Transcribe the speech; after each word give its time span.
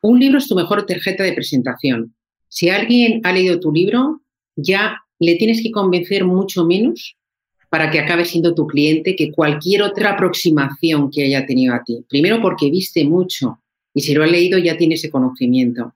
un 0.00 0.20
libro 0.20 0.38
es 0.38 0.48
tu 0.48 0.54
mejor 0.54 0.86
tarjeta 0.86 1.24
de 1.24 1.32
presentación. 1.32 2.14
Si 2.48 2.68
alguien 2.68 3.20
ha 3.24 3.32
leído 3.32 3.60
tu 3.60 3.72
libro, 3.72 4.22
ya 4.56 4.98
le 5.18 5.36
tienes 5.36 5.62
que 5.62 5.70
convencer 5.70 6.24
mucho 6.24 6.64
menos 6.64 7.16
para 7.68 7.90
que 7.90 7.98
acabe 7.98 8.24
siendo 8.24 8.54
tu 8.54 8.66
cliente 8.66 9.14
que 9.14 9.30
cualquier 9.30 9.82
otra 9.82 10.12
aproximación 10.12 11.10
que 11.10 11.24
haya 11.24 11.44
tenido 11.46 11.74
a 11.74 11.82
ti. 11.84 12.04
Primero 12.08 12.40
porque 12.40 12.70
viste 12.70 13.04
mucho 13.04 13.60
y 13.92 14.00
si 14.00 14.14
lo 14.14 14.24
ha 14.24 14.26
leído 14.26 14.58
ya 14.58 14.76
tiene 14.76 14.94
ese 14.94 15.10
conocimiento. 15.10 15.94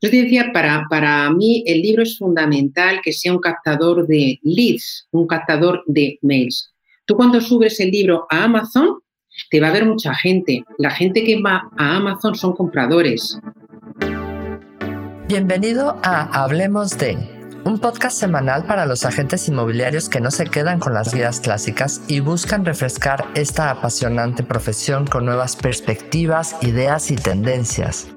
Yo 0.00 0.10
te 0.10 0.22
decía, 0.22 0.50
para, 0.52 0.86
para 0.90 1.30
mí 1.30 1.62
el 1.66 1.80
libro 1.80 2.02
es 2.02 2.18
fundamental 2.18 3.00
que 3.04 3.12
sea 3.12 3.32
un 3.32 3.38
captador 3.38 4.06
de 4.06 4.40
leads, 4.42 5.06
un 5.12 5.26
captador 5.26 5.84
de 5.86 6.18
mails. 6.22 6.72
Tú 7.04 7.14
cuando 7.14 7.40
subes 7.40 7.78
el 7.78 7.90
libro 7.90 8.26
a 8.30 8.44
Amazon, 8.44 9.01
te 9.50 9.60
va 9.60 9.68
a 9.68 9.72
ver 9.72 9.86
mucha 9.86 10.14
gente. 10.14 10.64
La 10.78 10.90
gente 10.90 11.24
que 11.24 11.40
va 11.40 11.68
a 11.76 11.96
Amazon 11.96 12.34
son 12.34 12.54
compradores. 12.54 13.38
Bienvenido 15.28 15.98
a 16.02 16.42
Hablemos 16.42 16.98
de, 16.98 17.16
un 17.64 17.78
podcast 17.78 18.18
semanal 18.18 18.66
para 18.66 18.86
los 18.86 19.04
agentes 19.04 19.48
inmobiliarios 19.48 20.08
que 20.08 20.20
no 20.20 20.30
se 20.30 20.44
quedan 20.44 20.78
con 20.78 20.92
las 20.92 21.14
guías 21.14 21.40
clásicas 21.40 22.02
y 22.08 22.20
buscan 22.20 22.64
refrescar 22.64 23.26
esta 23.34 23.70
apasionante 23.70 24.42
profesión 24.42 25.06
con 25.06 25.24
nuevas 25.24 25.56
perspectivas, 25.56 26.56
ideas 26.60 27.10
y 27.10 27.16
tendencias. 27.16 28.08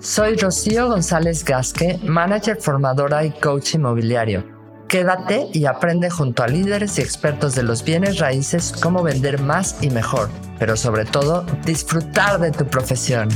Soy 0.00 0.36
Rocío 0.36 0.88
González 0.88 1.44
Gasque, 1.44 1.98
manager 2.02 2.56
formadora 2.56 3.24
y 3.24 3.30
coach 3.30 3.74
inmobiliario. 3.74 4.53
Quédate 4.88 5.48
y 5.52 5.64
aprende 5.66 6.10
junto 6.10 6.42
a 6.42 6.48
líderes 6.48 6.98
y 6.98 7.02
expertos 7.02 7.54
de 7.54 7.62
los 7.62 7.84
bienes 7.84 8.18
raíces 8.18 8.72
cómo 8.82 9.02
vender 9.02 9.40
más 9.40 9.82
y 9.82 9.90
mejor, 9.90 10.28
pero 10.58 10.76
sobre 10.76 11.04
todo 11.04 11.44
disfrutar 11.64 12.40
de 12.40 12.52
tu 12.52 12.66
profesión. 12.66 13.28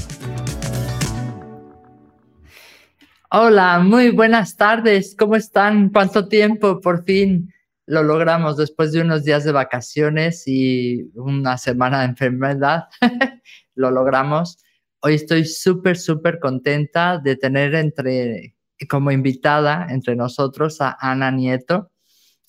Hola, 3.31 3.81
muy 3.81 4.11
buenas 4.11 4.57
tardes. 4.57 5.15
¿Cómo 5.19 5.37
están? 5.37 5.91
¿Cuánto 5.91 6.29
tiempo? 6.29 6.81
Por 6.81 7.05
fin 7.05 7.53
lo 7.89 8.03
logramos 8.03 8.57
después 8.59 8.93
de 8.93 9.01
unos 9.01 9.25
días 9.25 9.45
de 9.45 9.53
vacaciones 9.53 10.45
y 10.47 11.11
una 11.15 11.57
semana 11.57 12.01
de 12.01 12.07
enfermedad. 12.07 12.85
lo 13.75 13.91
logramos. 13.91 14.59
Hoy 15.01 15.15
estoy 15.15 15.47
súper, 15.47 15.97
súper 15.97 16.39
contenta 16.39 17.19
de 17.19 17.37
tener 17.37 17.75
entre, 17.75 18.57
como 18.87 19.11
invitada 19.11 19.87
entre 19.91 20.15
nosotros 20.15 20.81
a 20.81 20.97
Ana 21.01 21.31
Nieto. 21.31 21.91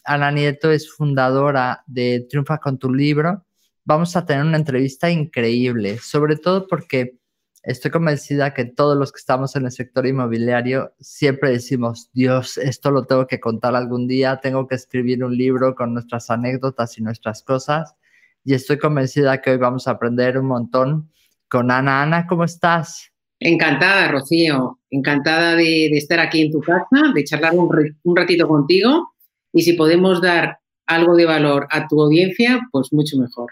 Ana 0.04 0.32
Nieto 0.32 0.72
es 0.72 0.92
fundadora 0.92 1.84
de 1.88 2.26
Triunfa 2.30 2.60
con 2.60 2.78
tu 2.78 2.94
libro. 2.94 3.46
Vamos 3.86 4.16
a 4.16 4.26
tener 4.26 4.44
una 4.46 4.58
entrevista 4.58 5.10
increíble, 5.10 5.98
sobre 5.98 6.36
todo 6.36 6.68
porque 6.68 7.18
estoy 7.64 7.92
convencida 7.92 8.54
que 8.54 8.66
todos 8.66 8.98
los 8.98 9.12
que 9.12 9.20
estamos 9.20 9.56
en 9.56 9.66
el 9.66 9.72
sector 9.72 10.06
inmobiliario 10.06 10.94
siempre 11.00 11.52
decimos, 11.52 12.10
Dios, 12.14 12.58
esto 12.58 12.92
lo 12.92 13.06
tengo 13.06 13.28
que 13.28 13.40
contar 13.40 13.76
algún 13.76 14.08
día, 14.08 14.40
tengo 14.42 14.68
que 14.68 14.76
escribir 14.76 15.24
un 15.24 15.36
libro 15.36 15.76
con 15.76 15.94
nuestras 15.94 16.30
anécdotas 16.30 16.98
y 16.98 17.02
nuestras 17.02 17.44
cosas. 17.44 17.96
Y 18.44 18.54
estoy 18.54 18.78
convencida 18.78 19.42
que 19.42 19.52
hoy 19.52 19.58
vamos 19.58 19.88
a 19.88 19.92
aprender 19.92 20.38
un 20.38 20.48
montón 20.48 21.12
con 21.50 21.72
Ana. 21.72 22.04
Ana, 22.04 22.28
¿cómo 22.28 22.44
estás? 22.44 23.09
Encantada, 23.40 24.10
Rocío. 24.10 24.80
Encantada 24.90 25.56
de, 25.56 25.86
estar 25.88 26.20
aquí 26.20 26.42
en 26.42 26.52
tu 26.52 26.60
casa, 26.62 27.14
de 27.14 27.24
charlar 27.24 27.54
un, 27.56 28.16
ratito 28.16 28.48
contigo 28.48 29.14
y 29.54 29.62
si 29.62 29.74
podemos 29.74 30.22
dar 30.22 30.60
algo 30.88 31.16
de 31.16 31.26
valor 31.26 31.68
a 31.70 31.88
tu 31.88 32.02
audiencia, 32.02 32.60
pues 32.72 32.92
mucho 32.92 33.18
mejor. 33.18 33.52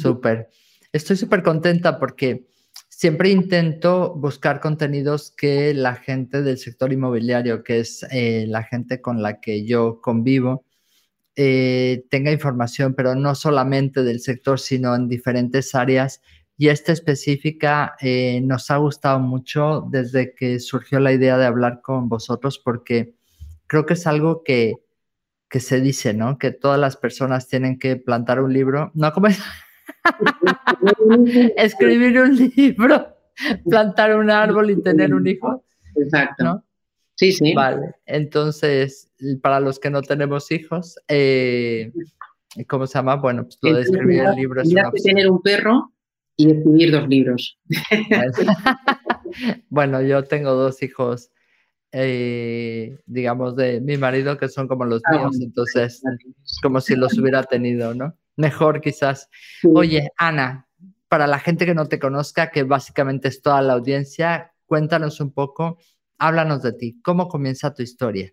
Súper. 0.00 0.48
Estoy 0.92 1.16
súper 1.16 1.42
contenta 1.42 1.98
porque 1.98 2.46
siempre 2.88 3.30
intento 3.30 4.14
buscar 4.14 4.60
contenidos 4.60 5.32
que 5.36 5.74
la 5.74 5.96
gente 5.96 6.42
del 6.42 6.58
sector 6.58 6.92
inmobiliario, 6.92 7.62
que 7.62 7.80
es 7.80 8.06
eh, 8.10 8.46
la 8.48 8.62
gente 8.62 9.00
con 9.00 9.22
la 9.22 9.40
que 9.40 9.66
yo 9.66 10.00
convivo, 10.00 10.64
eh, 11.36 12.04
tenga 12.10 12.32
información, 12.32 12.94
pero 12.94 13.14
no 13.14 13.34
solamente 13.34 14.02
del 14.02 14.20
sector, 14.20 14.60
sino 14.60 14.94
en 14.94 15.08
diferentes 15.08 15.74
áreas 15.74 16.20
y 16.60 16.68
esta 16.68 16.92
específica 16.92 17.94
eh, 18.02 18.42
nos 18.42 18.70
ha 18.70 18.76
gustado 18.76 19.18
mucho 19.18 19.88
desde 19.90 20.34
que 20.34 20.60
surgió 20.60 21.00
la 21.00 21.10
idea 21.10 21.38
de 21.38 21.46
hablar 21.46 21.80
con 21.80 22.10
vosotros 22.10 22.58
porque 22.58 23.14
creo 23.66 23.86
que 23.86 23.94
es 23.94 24.06
algo 24.06 24.42
que, 24.44 24.74
que 25.48 25.58
se 25.58 25.80
dice, 25.80 26.12
¿no? 26.12 26.36
Que 26.36 26.50
todas 26.50 26.78
las 26.78 26.98
personas 26.98 27.48
tienen 27.48 27.78
que 27.78 27.96
plantar 27.96 28.42
un 28.42 28.52
libro. 28.52 28.90
No, 28.92 29.10
como 29.10 29.28
es? 29.28 29.40
Escribir 31.56 32.20
un 32.20 32.36
libro, 32.36 33.06
plantar 33.70 34.14
un 34.18 34.28
árbol 34.28 34.70
y 34.70 34.82
tener 34.82 35.14
un 35.14 35.26
hijo. 35.26 35.64
Exacto. 35.96 36.62
Sí, 37.14 37.32
sí. 37.32 37.54
Vale, 37.54 37.94
entonces, 38.04 39.10
para 39.40 39.60
los 39.60 39.78
que 39.78 39.88
no 39.88 40.02
tenemos 40.02 40.50
hijos, 40.50 40.98
eh, 41.08 41.90
¿cómo 42.68 42.86
se 42.86 42.98
llama? 42.98 43.16
Bueno, 43.16 43.44
pues 43.44 43.56
lo 43.62 43.72
de 43.76 43.80
escribir 43.80 44.24
el 44.24 44.34
libro 44.34 44.60
es 44.60 44.70
una 44.70 44.90
tener 44.90 45.30
un 45.30 45.40
perro 45.40 45.94
y 46.40 46.50
escribir 46.50 46.92
dos 46.92 47.08
libros. 47.08 47.58
bueno, 49.68 50.02
yo 50.02 50.24
tengo 50.24 50.52
dos 50.52 50.82
hijos, 50.82 51.30
eh, 51.92 52.98
digamos, 53.06 53.56
de 53.56 53.80
mi 53.80 53.96
marido 53.96 54.38
que 54.38 54.48
son 54.48 54.68
como 54.68 54.84
los 54.84 55.02
ah, 55.06 55.12
míos, 55.12 55.38
entonces 55.40 56.02
como 56.62 56.80
si 56.80 56.96
los 56.96 57.18
hubiera 57.18 57.42
tenido, 57.44 57.94
¿no? 57.94 58.16
Mejor 58.36 58.80
quizás. 58.80 59.28
Oye, 59.74 60.10
Ana, 60.16 60.68
para 61.08 61.26
la 61.26 61.38
gente 61.38 61.66
que 61.66 61.74
no 61.74 61.86
te 61.86 61.98
conozca, 61.98 62.50
que 62.50 62.62
básicamente 62.62 63.28
es 63.28 63.42
toda 63.42 63.60
la 63.60 63.74
audiencia, 63.74 64.52
cuéntanos 64.66 65.20
un 65.20 65.32
poco, 65.32 65.78
háblanos 66.18 66.62
de 66.62 66.72
ti, 66.72 67.00
¿cómo 67.02 67.28
comienza 67.28 67.74
tu 67.74 67.82
historia? 67.82 68.32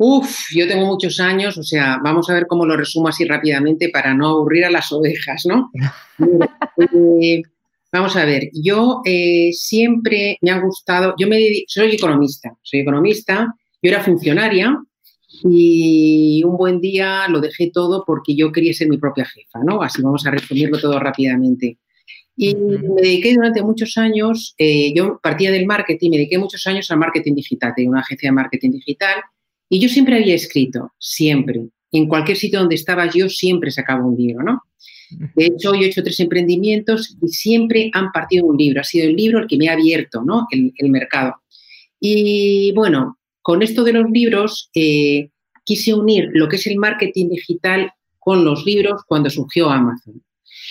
Uf, 0.00 0.52
yo 0.54 0.68
tengo 0.68 0.86
muchos 0.86 1.18
años, 1.18 1.58
o 1.58 1.62
sea, 1.64 1.98
vamos 2.00 2.30
a 2.30 2.34
ver 2.34 2.46
cómo 2.46 2.64
lo 2.64 2.76
resumo 2.76 3.08
así 3.08 3.24
rápidamente 3.24 3.88
para 3.88 4.14
no 4.14 4.28
aburrir 4.28 4.64
a 4.64 4.70
las 4.70 4.92
ovejas, 4.92 5.44
¿no? 5.46 5.70
Eh, 6.80 7.42
vamos 7.92 8.14
a 8.14 8.24
ver, 8.24 8.50
yo 8.52 9.02
eh, 9.04 9.50
siempre 9.52 10.38
me 10.42 10.52
ha 10.52 10.60
gustado, 10.60 11.16
yo 11.18 11.26
me 11.26 11.64
soy 11.66 11.96
economista, 11.96 12.56
soy 12.62 12.80
economista, 12.80 13.52
yo 13.82 13.90
era 13.90 14.04
funcionaria 14.04 14.80
y 15.42 16.40
un 16.44 16.56
buen 16.56 16.80
día 16.80 17.26
lo 17.26 17.40
dejé 17.40 17.72
todo 17.72 18.04
porque 18.06 18.36
yo 18.36 18.52
quería 18.52 18.72
ser 18.72 18.88
mi 18.88 18.96
propia 18.96 19.24
jefa, 19.24 19.58
¿no? 19.64 19.82
Así 19.82 20.00
vamos 20.02 20.24
a 20.24 20.30
resumirlo 20.30 20.78
todo 20.78 21.00
rápidamente. 21.00 21.78
Y 22.36 22.54
me 22.54 23.02
dediqué 23.02 23.34
durante 23.34 23.60
muchos 23.64 23.98
años, 23.98 24.54
eh, 24.56 24.94
yo 24.94 25.18
partía 25.20 25.50
del 25.50 25.66
marketing, 25.66 26.10
me 26.10 26.16
dediqué 26.18 26.38
muchos 26.38 26.64
años 26.68 26.88
al 26.92 26.98
marketing 26.98 27.34
digital, 27.34 27.72
tenía 27.74 27.90
una 27.90 28.02
agencia 28.02 28.28
de 28.28 28.34
marketing 28.34 28.70
digital 28.70 29.16
y 29.68 29.80
yo 29.80 29.88
siempre 29.88 30.16
había 30.16 30.34
escrito, 30.34 30.92
siempre. 30.98 31.68
En 31.90 32.06
cualquier 32.06 32.36
sitio 32.36 32.60
donde 32.60 32.74
estaba 32.74 33.10
yo 33.10 33.28
siempre 33.28 33.70
sacaba 33.70 34.04
un 34.04 34.16
libro, 34.16 34.42
¿no? 34.42 34.62
De 35.34 35.46
hecho, 35.46 35.74
yo 35.74 35.80
he 35.80 35.86
hecho 35.86 36.02
tres 36.02 36.20
emprendimientos 36.20 37.16
y 37.22 37.28
siempre 37.28 37.90
han 37.94 38.12
partido 38.12 38.46
un 38.46 38.56
libro. 38.56 38.80
Ha 38.80 38.84
sido 38.84 39.08
el 39.08 39.16
libro 39.16 39.38
el 39.38 39.46
que 39.46 39.56
me 39.56 39.68
ha 39.68 39.72
abierto, 39.72 40.22
¿no? 40.22 40.46
El, 40.50 40.90
mercado. 40.90 41.36
Y 41.98 42.72
bueno, 42.72 43.18
con 43.40 43.62
esto 43.62 43.84
de 43.84 43.94
los 43.94 44.10
libros, 44.10 44.70
eh, 44.74 45.30
quise 45.64 45.94
unir 45.94 46.28
lo 46.32 46.48
que 46.48 46.56
es 46.56 46.66
el 46.66 46.76
marketing 46.76 47.30
digital 47.30 47.90
con 48.18 48.44
los 48.44 48.66
libros 48.66 49.02
cuando 49.06 49.30
surgió 49.30 49.70
Amazon. 49.70 50.22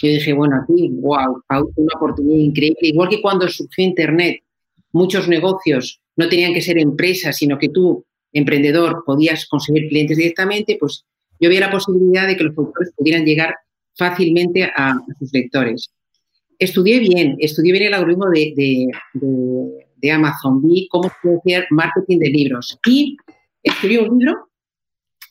Yo 0.02 0.10
dije, 0.10 0.34
bueno, 0.34 0.58
aquí, 0.62 0.90
wow, 0.92 1.42
una 1.50 1.94
oportunidad 1.96 2.38
increíble. 2.40 2.80
Igual 2.82 3.10
que 3.10 3.22
cuando 3.22 3.48
surgió 3.48 3.84
Internet, 3.84 4.44
muchos 4.92 5.28
negocios 5.28 6.00
no 6.16 6.30
tenían 6.30 6.54
que 6.54 6.62
ser 6.62 6.78
empresas, 6.78 7.38
sino 7.38 7.58
que 7.58 7.70
tú 7.70 8.06
emprendedor 8.34 9.04
podías 9.06 9.46
conseguir 9.48 9.90
clientes 9.90 10.18
directamente, 10.18 10.78
pues 10.80 11.06
yo 11.40 11.50
vi 11.50 11.58
la 11.60 11.72
posibilidad 11.72 12.28
de 12.28 12.36
que 12.36 12.44
los 12.44 12.58
autores 12.58 12.92
pudieran 12.96 13.26
llegar 13.26 13.56
fácilmente 13.96 14.64
a, 14.64 14.98
sus 15.20 15.32
lectores. 15.34 15.90
Estudié 16.60 17.00
bien, 17.00 17.36
estudié 17.40 17.72
bien 17.72 17.86
el 17.86 17.94
algoritmo 17.94 18.26
de, 18.30 20.12
Amazon, 20.12 20.62
vi 20.62 20.88
cómo 20.90 21.10
hacer 21.10 21.68
marketing 21.70 22.20
de 22.20 22.30
libros 22.30 22.78
y 22.88 23.18
escribí 23.62 23.98
un 23.98 24.18
libro, 24.18 24.50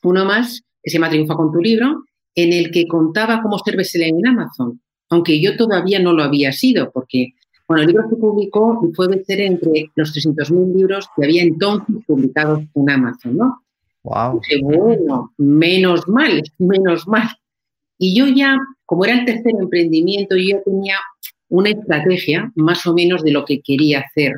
uno 0.03 0.25
más, 0.25 0.63
que 0.83 0.91
se 0.91 0.99
llama 0.99 1.09
Triunfa 1.09 1.35
con 1.35 1.53
tu 1.53 1.61
libro, 1.61 2.05
en 2.35 2.53
el 2.53 2.71
que 2.71 2.87
contaba 2.87 3.41
cómo 3.43 3.59
ser 3.59 3.77
bestseller 3.77 4.09
en 4.09 4.27
Amazon, 4.27 4.81
aunque 5.09 5.41
yo 5.41 5.57
todavía 5.57 5.99
no 5.99 6.13
lo 6.13 6.23
había 6.23 6.53
sido, 6.53 6.91
porque 6.93 7.33
bueno, 7.69 7.83
el 7.83 7.89
libro 7.89 8.09
se 8.09 8.17
publicó 8.17 8.81
y 8.89 8.95
fue 8.95 9.25
ser 9.25 9.41
entre 9.41 9.91
los 9.97 10.15
300.000 10.15 10.75
libros 10.75 11.09
que 11.17 11.25
había 11.25 11.43
entonces 11.43 11.97
publicados 12.07 12.63
en 12.75 12.91
Amazon, 12.91 13.37
¿no? 13.37 13.63
Wow. 14.05 14.41
bueno, 14.63 15.33
menos 15.37 16.07
mal, 16.07 16.41
menos 16.59 17.09
mal. 17.09 17.29
Y 17.99 18.17
yo 18.17 18.29
ya, 18.29 18.57
como 18.85 19.05
era 19.05 19.19
el 19.19 19.25
tercer 19.25 19.53
emprendimiento, 19.59 20.37
yo 20.37 20.63
tenía 20.65 20.97
una 21.49 21.71
estrategia 21.71 22.53
más 22.55 22.87
o 22.87 22.95
menos 22.95 23.23
de 23.25 23.33
lo 23.33 23.45
que 23.45 23.61
quería 23.61 24.01
hacer, 24.01 24.35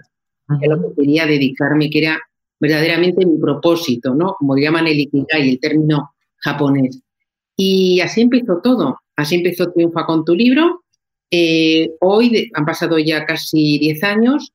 de 0.61 0.69
lo 0.69 0.81
que 0.81 1.03
quería 1.03 1.27
dedicarme, 1.27 1.91
que 1.91 1.99
era 1.99 2.19
verdaderamente 2.59 3.27
mi 3.27 3.39
propósito, 3.39 4.15
¿no? 4.15 4.35
Como 4.39 4.57
llaman 4.57 4.87
el 4.87 5.01
Ikigai, 5.01 5.51
el 5.51 5.61
término 5.61 6.13
japonés. 6.39 7.03
Y 7.57 8.01
así 8.01 8.23
empezó 8.23 8.61
todo. 8.63 9.01
Así 9.17 9.37
empezó 9.37 9.71
Triunfa 9.73 10.07
con 10.07 10.25
tu 10.25 10.35
libro. 10.35 10.85
Eh, 11.31 11.91
hoy 12.01 12.51
han 12.55 12.65
pasado 12.65 12.99
ya 12.99 13.25
casi 13.27 13.79
10 13.79 14.03
años 14.05 14.53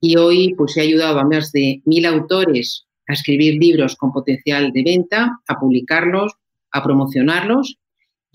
y 0.00 0.16
hoy 0.16 0.54
pues 0.54 0.76
he 0.76 0.80
ayudado 0.80 1.18
a 1.18 1.24
más 1.24 1.52
de 1.52 1.80
mil 1.84 2.04
autores 2.06 2.86
a 3.08 3.12
escribir 3.12 3.54
libros 3.60 3.96
con 3.96 4.12
potencial 4.12 4.72
de 4.72 4.82
venta, 4.82 5.38
a 5.46 5.58
publicarlos, 5.58 6.32
a 6.72 6.82
promocionarlos 6.82 7.78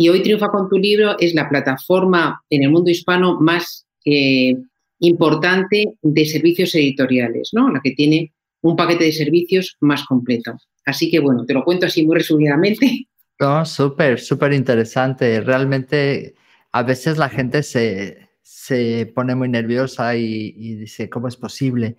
y 0.01 0.09
hoy 0.09 0.23
Triunfa 0.23 0.49
con 0.49 0.67
tu 0.67 0.79
libro 0.79 1.15
es 1.19 1.35
la 1.35 1.47
plataforma 1.47 2.41
en 2.49 2.63
el 2.63 2.71
mundo 2.71 2.89
hispano 2.89 3.39
más 3.39 3.85
eh, 4.03 4.55
importante 4.97 5.93
de 6.01 6.25
servicios 6.25 6.73
editoriales, 6.73 7.51
¿no? 7.53 7.69
La 7.69 7.81
que 7.83 7.91
tiene 7.91 8.33
un 8.61 8.75
paquete 8.75 9.03
de 9.03 9.11
servicios 9.11 9.77
más 9.79 10.03
completo. 10.05 10.57
Así 10.87 11.11
que 11.11 11.19
bueno, 11.19 11.45
te 11.45 11.53
lo 11.53 11.63
cuento 11.63 11.85
así 11.85 12.03
muy 12.03 12.15
resumidamente. 12.15 13.07
No, 13.39 13.63
súper, 13.65 14.19
súper 14.19 14.53
interesante. 14.53 15.41
Realmente 15.41 16.33
a 16.71 16.83
veces 16.83 17.17
la 17.17 17.29
gente 17.29 17.63
se, 17.63 18.29
se 18.41 19.11
pone 19.15 19.35
muy 19.35 19.49
nerviosa 19.49 20.15
y, 20.15 20.75
dice, 20.75 21.09
¿cómo 21.09 21.27
es 21.27 21.37
posible 21.37 21.97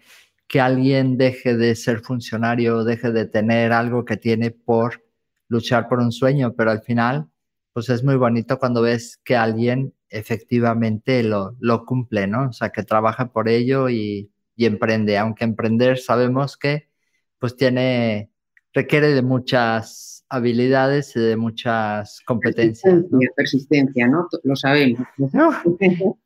que 0.48 0.60
alguien 0.60 1.16
deje 1.18 1.56
de 1.56 1.74
ser 1.76 2.00
funcionario, 2.00 2.84
deje 2.84 3.12
de 3.12 3.26
tener 3.26 3.72
algo 3.72 4.04
que 4.04 4.16
tiene 4.16 4.50
por 4.50 5.02
luchar 5.48 5.88
por 5.88 6.00
un 6.00 6.12
sueño? 6.12 6.54
Pero 6.56 6.70
al 6.70 6.82
final, 6.82 7.28
pues 7.72 7.88
es 7.90 8.04
muy 8.04 8.16
bonito 8.16 8.58
cuando 8.58 8.82
ves 8.82 9.20
que 9.24 9.36
alguien 9.36 9.94
efectivamente 10.08 11.22
lo, 11.22 11.56
lo 11.60 11.84
cumple, 11.86 12.26
¿no? 12.26 12.48
O 12.50 12.52
sea, 12.52 12.70
que 12.70 12.82
trabaja 12.82 13.32
por 13.32 13.48
ello 13.48 13.88
y, 13.88 14.30
y 14.56 14.66
emprende, 14.66 15.18
aunque 15.18 15.44
emprender 15.44 15.98
sabemos 15.98 16.56
que 16.56 16.90
pues 17.38 17.56
tiene, 17.56 18.31
requiere 18.72 19.08
de 19.08 19.22
muchas 19.22 20.24
habilidades 20.28 21.14
y 21.14 21.20
de 21.20 21.36
muchas 21.36 22.20
competencias. 22.24 22.82
Persistencia, 22.82 23.18
¿no? 23.26 23.34
persistencia, 23.36 24.06
¿no? 24.06 24.28
Lo 24.44 24.56
sabemos. 24.56 25.06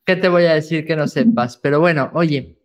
¿Qué 0.04 0.16
te 0.16 0.28
voy 0.28 0.44
a 0.44 0.54
decir 0.54 0.87
que 0.87 0.94
no 0.94 1.08
sepas? 1.08 1.56
Pero 1.56 1.81
bueno, 1.81 2.10
oye, 2.14 2.58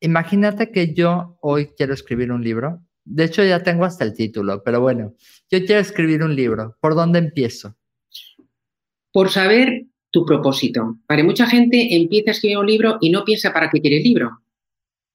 imagínate 0.00 0.70
que 0.70 0.94
yo 0.94 1.36
hoy 1.40 1.70
quiero 1.76 1.94
escribir 1.94 2.30
un 2.30 2.44
libro. 2.44 2.80
De 3.04 3.24
hecho, 3.24 3.42
ya 3.42 3.64
tengo 3.64 3.84
hasta 3.84 4.04
el 4.04 4.14
título, 4.14 4.62
pero 4.62 4.80
bueno, 4.80 5.14
yo 5.50 5.58
quiero 5.64 5.80
escribir 5.80 6.22
un 6.22 6.36
libro. 6.36 6.76
¿Por 6.80 6.94
dónde 6.94 7.18
empiezo? 7.18 7.76
Por 9.12 9.30
saber 9.30 9.86
tu 10.12 10.24
propósito. 10.24 10.98
Para 11.06 11.24
mucha 11.24 11.46
gente 11.46 11.96
empieza 11.96 12.30
a 12.30 12.34
escribir 12.34 12.58
un 12.58 12.66
libro 12.66 12.98
y 13.00 13.10
no 13.10 13.24
piensa 13.24 13.52
para 13.52 13.68
qué 13.68 13.80
quiere 13.80 13.96
el 13.96 14.04
libro. 14.04 14.42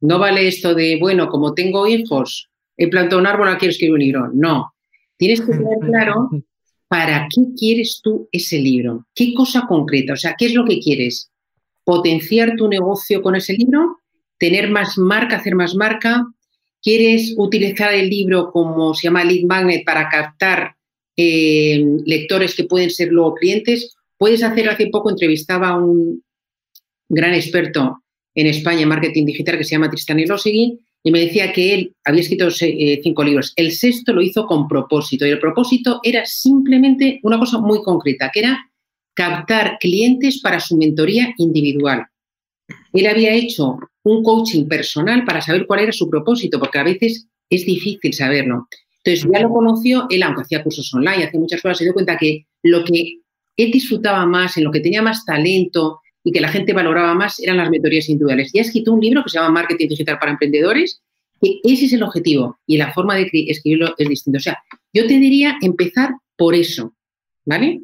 No 0.01 0.19
vale 0.19 0.47
esto 0.47 0.75
de, 0.75 0.97
bueno, 0.99 1.29
como 1.29 1.53
tengo 1.53 1.87
hijos, 1.87 2.51
he 2.77 2.87
plantado 2.87 3.19
un 3.19 3.27
árbol, 3.27 3.47
ahora 3.47 3.59
quiero 3.59 3.71
escribir 3.71 3.93
un 3.93 3.99
libro. 3.99 4.29
No. 4.33 4.73
Tienes 5.17 5.41
que 5.41 5.51
tener 5.51 5.79
claro 5.81 6.29
para 6.87 7.27
qué 7.29 7.41
quieres 7.57 7.99
tú 8.03 8.29
ese 8.31 8.59
libro. 8.59 9.05
¿Qué 9.13 9.33
cosa 9.33 9.65
concreta? 9.67 10.13
O 10.13 10.17
sea, 10.17 10.35
¿qué 10.37 10.45
es 10.45 10.53
lo 10.53 10.65
que 10.65 10.79
quieres? 10.79 11.31
¿Potenciar 11.83 12.55
tu 12.55 12.67
negocio 12.67 13.21
con 13.21 13.35
ese 13.35 13.53
libro? 13.53 13.97
¿Tener 14.37 14.69
más 14.69 14.97
marca, 14.97 15.37
hacer 15.37 15.55
más 15.55 15.75
marca? 15.75 16.25
¿Quieres 16.81 17.33
utilizar 17.37 17.93
el 17.93 18.09
libro 18.09 18.51
como 18.51 18.93
se 18.93 19.07
llama 19.07 19.23
lead 19.23 19.45
magnet 19.45 19.83
para 19.83 20.07
captar 20.07 20.75
eh, 21.17 21.83
lectores 22.05 22.55
que 22.55 22.65
pueden 22.65 22.89
ser 22.89 23.09
luego 23.09 23.33
clientes? 23.33 23.95
Puedes 24.17 24.43
hacer, 24.43 24.69
hace 24.69 24.87
poco 24.87 25.09
entrevistaba 25.09 25.69
a 25.69 25.77
un 25.77 26.23
gran 27.09 27.33
experto 27.33 28.03
en 28.35 28.47
España 28.47 28.81
en 28.81 28.89
marketing 28.89 29.25
digital 29.25 29.57
que 29.57 29.63
se 29.63 29.71
llama 29.71 29.89
Tristan 29.89 30.19
Elosegui 30.19 30.79
y 31.07 31.11
me 31.11 31.21
decía 31.21 31.53
que 31.53 31.73
él 31.73 31.95
había 32.03 32.19
escrito 32.19 32.49
eh, 32.59 32.99
cinco 33.01 33.23
libros. 33.23 33.53
El 33.55 33.71
sexto 33.71 34.11
lo 34.11 34.21
hizo 34.21 34.45
con 34.45 34.67
propósito 34.67 35.25
y 35.25 35.29
el 35.29 35.39
propósito 35.39 36.01
era 36.03 36.25
simplemente 36.25 37.21
una 37.23 37.39
cosa 37.39 37.59
muy 37.59 37.81
concreta, 37.81 38.29
que 38.29 38.41
era 38.41 38.69
captar 39.13 39.77
clientes 39.79 40.41
para 40.41 40.59
su 40.59 40.75
mentoría 40.75 41.33
individual. 41.37 42.05
Él 42.91 43.07
había 43.07 43.33
hecho 43.33 43.79
un 44.03 44.21
coaching 44.21 44.67
personal 44.67 45.23
para 45.23 45.39
saber 45.39 45.65
cuál 45.65 45.79
era 45.79 45.93
su 45.93 46.09
propósito, 46.09 46.59
porque 46.59 46.79
a 46.79 46.83
veces 46.83 47.25
es 47.49 47.65
difícil 47.65 48.13
saberlo. 48.13 48.67
Entonces 49.01 49.29
ya 49.31 49.39
lo 49.39 49.49
conoció, 49.49 50.07
él 50.09 50.23
aunque 50.23 50.41
hacía 50.41 50.61
cursos 50.61 50.93
online, 50.93 51.23
hacía 51.23 51.39
muchas 51.39 51.61
cosas, 51.61 51.77
se 51.77 51.85
dio 51.85 51.93
cuenta 51.93 52.17
que 52.17 52.47
lo 52.63 52.83
que 52.83 53.21
él 53.55 53.71
disfrutaba 53.71 54.25
más, 54.25 54.57
en 54.57 54.65
lo 54.65 54.73
que 54.73 54.81
tenía 54.81 55.01
más 55.01 55.23
talento, 55.23 56.01
y 56.27 56.31
que 56.33 56.41
la 56.41 56.49
gente 56.49 56.73
valoraba 56.73 57.13
más 57.13 57.39
eran 57.39 57.55
las 57.55 57.69
mentorías 57.69 58.09
individuales. 58.09 58.53
Y 58.53 58.59
ha 58.59 58.63
escrito 58.63 58.91
un 58.91 58.99
libro 58.99 59.23
que 59.23 59.29
se 59.29 59.37
llama 59.37 59.61
Marketing 59.61 59.87
Digital 59.87 60.19
para 60.19 60.33
Emprendedores, 60.33 61.01
que 61.41 61.61
ese 61.63 61.85
es 61.85 61.93
el 61.93 62.03
objetivo 62.03 62.59
y 62.65 62.77
la 62.77 62.91
forma 62.91 63.15
de 63.15 63.29
escribirlo 63.47 63.95
es 63.97 64.09
distinta. 64.09 64.35
O 64.35 64.41
sea, 64.41 64.57
yo 64.91 65.07
te 65.07 65.13
diría 65.13 65.55
empezar 65.61 66.09
por 66.35 66.53
eso, 66.53 66.93
¿vale? 67.45 67.81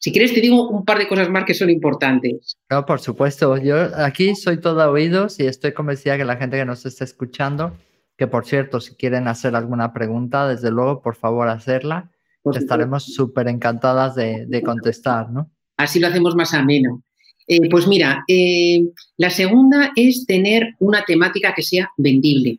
Si 0.00 0.10
quieres 0.10 0.34
te 0.34 0.40
digo 0.40 0.68
un 0.68 0.84
par 0.84 0.98
de 0.98 1.06
cosas 1.06 1.30
más 1.30 1.44
que 1.44 1.54
son 1.54 1.70
importantes. 1.70 2.56
No, 2.68 2.84
por 2.84 2.98
supuesto. 2.98 3.56
Yo 3.58 3.76
aquí 3.94 4.34
soy 4.34 4.60
todo 4.60 4.90
oídos 4.90 5.38
y 5.38 5.46
estoy 5.46 5.72
convencida 5.72 6.16
que 6.16 6.24
la 6.24 6.36
gente 6.36 6.56
que 6.56 6.64
nos 6.64 6.84
está 6.84 7.04
escuchando, 7.04 7.76
que 8.16 8.26
por 8.26 8.44
cierto, 8.44 8.80
si 8.80 8.96
quieren 8.96 9.28
hacer 9.28 9.54
alguna 9.54 9.92
pregunta, 9.92 10.48
desde 10.48 10.72
luego, 10.72 11.00
por 11.00 11.14
favor, 11.14 11.48
hacerla. 11.48 12.10
Estaremos 12.52 13.04
súper 13.04 13.46
encantadas 13.46 14.16
de, 14.16 14.46
de 14.46 14.62
contestar, 14.62 15.30
¿no? 15.30 15.52
Así 15.76 16.00
lo 16.00 16.08
hacemos 16.08 16.34
más 16.34 16.54
ameno. 16.54 17.04
Eh, 17.48 17.68
pues 17.70 17.86
mira, 17.86 18.24
eh, 18.28 18.84
la 19.16 19.30
segunda 19.30 19.90
es 19.96 20.26
tener 20.26 20.74
una 20.80 21.02
temática 21.04 21.54
que 21.54 21.62
sea 21.62 21.90
vendible. 21.96 22.58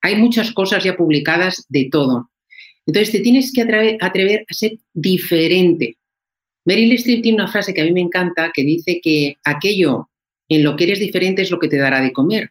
Hay 0.00 0.16
muchas 0.16 0.50
cosas 0.52 0.82
ya 0.82 0.96
publicadas 0.96 1.66
de 1.68 1.88
todo. 1.92 2.30
Entonces 2.86 3.12
te 3.12 3.20
tienes 3.20 3.52
que 3.52 3.60
atrever, 3.60 3.98
atrever 4.00 4.46
a 4.50 4.54
ser 4.54 4.78
diferente. 4.94 5.98
Meryl 6.64 6.92
Streep 6.92 7.22
tiene 7.22 7.42
una 7.42 7.52
frase 7.52 7.74
que 7.74 7.82
a 7.82 7.84
mí 7.84 7.92
me 7.92 8.00
encanta 8.00 8.50
que 8.54 8.64
dice 8.64 9.00
que 9.02 9.36
aquello 9.44 10.08
en 10.48 10.64
lo 10.64 10.74
que 10.74 10.84
eres 10.84 11.00
diferente 11.00 11.42
es 11.42 11.50
lo 11.50 11.58
que 11.58 11.68
te 11.68 11.76
dará 11.76 12.00
de 12.00 12.12
comer. 12.12 12.50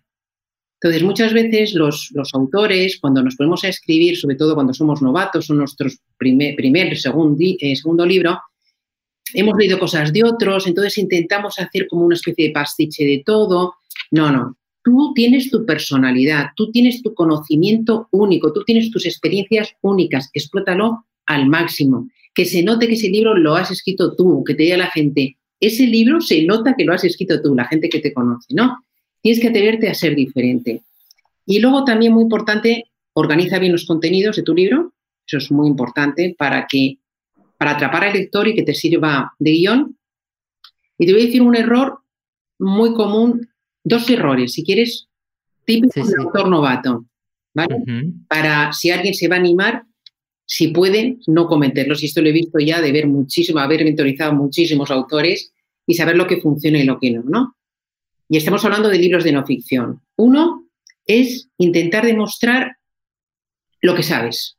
Entonces, 0.81 1.03
muchas 1.03 1.33
veces 1.33 1.73
los, 1.73 2.09
los 2.13 2.33
autores, 2.33 2.99
cuando 3.01 3.21
nos 3.21 3.35
ponemos 3.35 3.63
a 3.63 3.67
escribir, 3.67 4.15
sobre 4.15 4.37
todo 4.37 4.55
cuando 4.55 4.73
somos 4.73 5.01
novatos, 5.01 5.47
son 5.47 5.57
nuestros 5.57 5.99
primer, 6.17 6.55
primer 6.55 6.97
segundo, 6.97 7.37
eh, 7.41 7.75
segundo 7.75 8.05
libro, 8.05 8.39
hemos 9.33 9.57
leído 9.57 9.79
cosas 9.79 10.11
de 10.13 10.23
otros, 10.23 10.67
entonces 10.67 10.97
intentamos 10.97 11.59
hacer 11.59 11.87
como 11.87 12.05
una 12.05 12.15
especie 12.15 12.47
de 12.47 12.53
pastiche 12.53 13.05
de 13.05 13.23
todo. 13.25 13.75
No, 14.11 14.31
no. 14.31 14.57
Tú 14.83 15.13
tienes 15.13 15.51
tu 15.51 15.65
personalidad, 15.65 16.47
tú 16.55 16.71
tienes 16.71 17.01
tu 17.01 17.13
conocimiento 17.13 18.07
único, 18.11 18.53
tú 18.53 18.63
tienes 18.63 18.89
tus 18.91 19.05
experiencias 19.05 19.75
únicas, 19.81 20.29
explótalo 20.33 21.05
al 21.25 21.47
máximo. 21.47 22.09
Que 22.33 22.45
se 22.45 22.63
note 22.63 22.87
que 22.87 22.93
ese 22.93 23.09
libro 23.09 23.35
lo 23.35 23.55
has 23.55 23.71
escrito 23.71 24.15
tú, 24.15 24.43
que 24.43 24.55
te 24.55 24.63
diga 24.63 24.77
la 24.77 24.89
gente, 24.89 25.37
ese 25.59 25.85
libro 25.85 26.21
se 26.21 26.43
nota 26.43 26.75
que 26.77 26.85
lo 26.85 26.93
has 26.93 27.03
escrito 27.03 27.41
tú, 27.41 27.53
la 27.53 27.65
gente 27.65 27.89
que 27.89 27.99
te 27.99 28.13
conoce, 28.13 28.53
¿no? 28.53 28.85
Tienes 29.21 29.41
que 29.41 29.49
atreverte 29.49 29.89
a 29.89 29.93
ser 29.93 30.15
diferente. 30.15 30.81
Y 31.45 31.59
luego 31.59 31.83
también 31.83 32.13
muy 32.13 32.23
importante, 32.23 32.85
organiza 33.13 33.59
bien 33.59 33.73
los 33.73 33.85
contenidos 33.85 34.37
de 34.37 34.43
tu 34.43 34.53
libro, 34.53 34.93
eso 35.27 35.37
es 35.37 35.51
muy 35.51 35.67
importante 35.67 36.35
para 36.37 36.65
que 36.67 36.97
para 37.59 37.71
atrapar 37.71 38.05
al 38.05 38.13
lector 38.13 38.47
y 38.47 38.55
que 38.55 38.63
te 38.63 38.73
sirva 38.73 39.33
de 39.37 39.51
guion. 39.51 39.97
Y 40.97 41.05
te 41.05 41.11
voy 41.11 41.23
a 41.23 41.25
decir 41.25 41.41
un 41.41 41.57
error 41.57 41.99
muy 42.57 42.93
común, 42.93 43.49
dos 43.83 44.09
errores, 44.09 44.53
si 44.53 44.63
quieres, 44.63 45.09
típico 45.65 45.91
sí, 45.93 46.03
sí. 46.03 46.07
de 46.07 46.23
autor 46.23 46.49
novato, 46.49 47.05
¿vale? 47.53 47.75
Uh 47.75 47.85
-huh. 47.85 48.27
Para 48.29 48.71
si 48.71 48.91
alguien 48.91 49.13
se 49.13 49.27
va 49.27 49.35
a 49.35 49.39
animar, 49.39 49.83
si 50.45 50.69
puede, 50.69 51.17
no 51.27 51.47
cometerlos. 51.47 52.01
Y 52.01 52.05
esto 52.05 52.21
lo 52.21 52.29
he 52.29 52.31
visto 52.31 52.59
ya 52.59 52.81
de 52.81 52.93
ver 52.93 53.07
muchísimo, 53.07 53.59
haber 53.59 53.83
mentorizado 53.83 54.33
muchísimos 54.33 54.89
autores 54.89 55.53
y 55.85 55.95
saber 55.95 56.15
lo 56.15 56.27
que 56.27 56.41
funciona 56.41 56.79
y 56.79 56.85
lo 56.85 56.97
que 56.97 57.11
no, 57.11 57.23
¿no? 57.23 57.57
Y 58.29 58.37
estamos 58.37 58.63
hablando 58.63 58.87
de 58.87 58.99
libros 58.99 59.25
de 59.25 59.33
no 59.33 59.45
ficción. 59.45 60.01
Uno 60.15 60.65
es 61.05 61.49
intentar 61.57 62.05
demostrar 62.05 62.77
lo 63.81 63.95
que 63.95 64.03
sabes. 64.03 64.58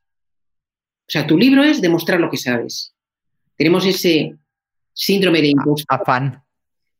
O 1.10 1.12
sea, 1.12 1.26
tu 1.26 1.36
libro 1.36 1.64
es 1.64 1.80
demostrar 1.80 2.20
lo 2.20 2.30
que 2.30 2.36
sabes. 2.36 2.94
Tenemos 3.56 3.84
ese 3.84 4.36
síndrome 4.92 5.42
de 5.42 5.48
impostor. 5.48 6.00
Afán. 6.00 6.40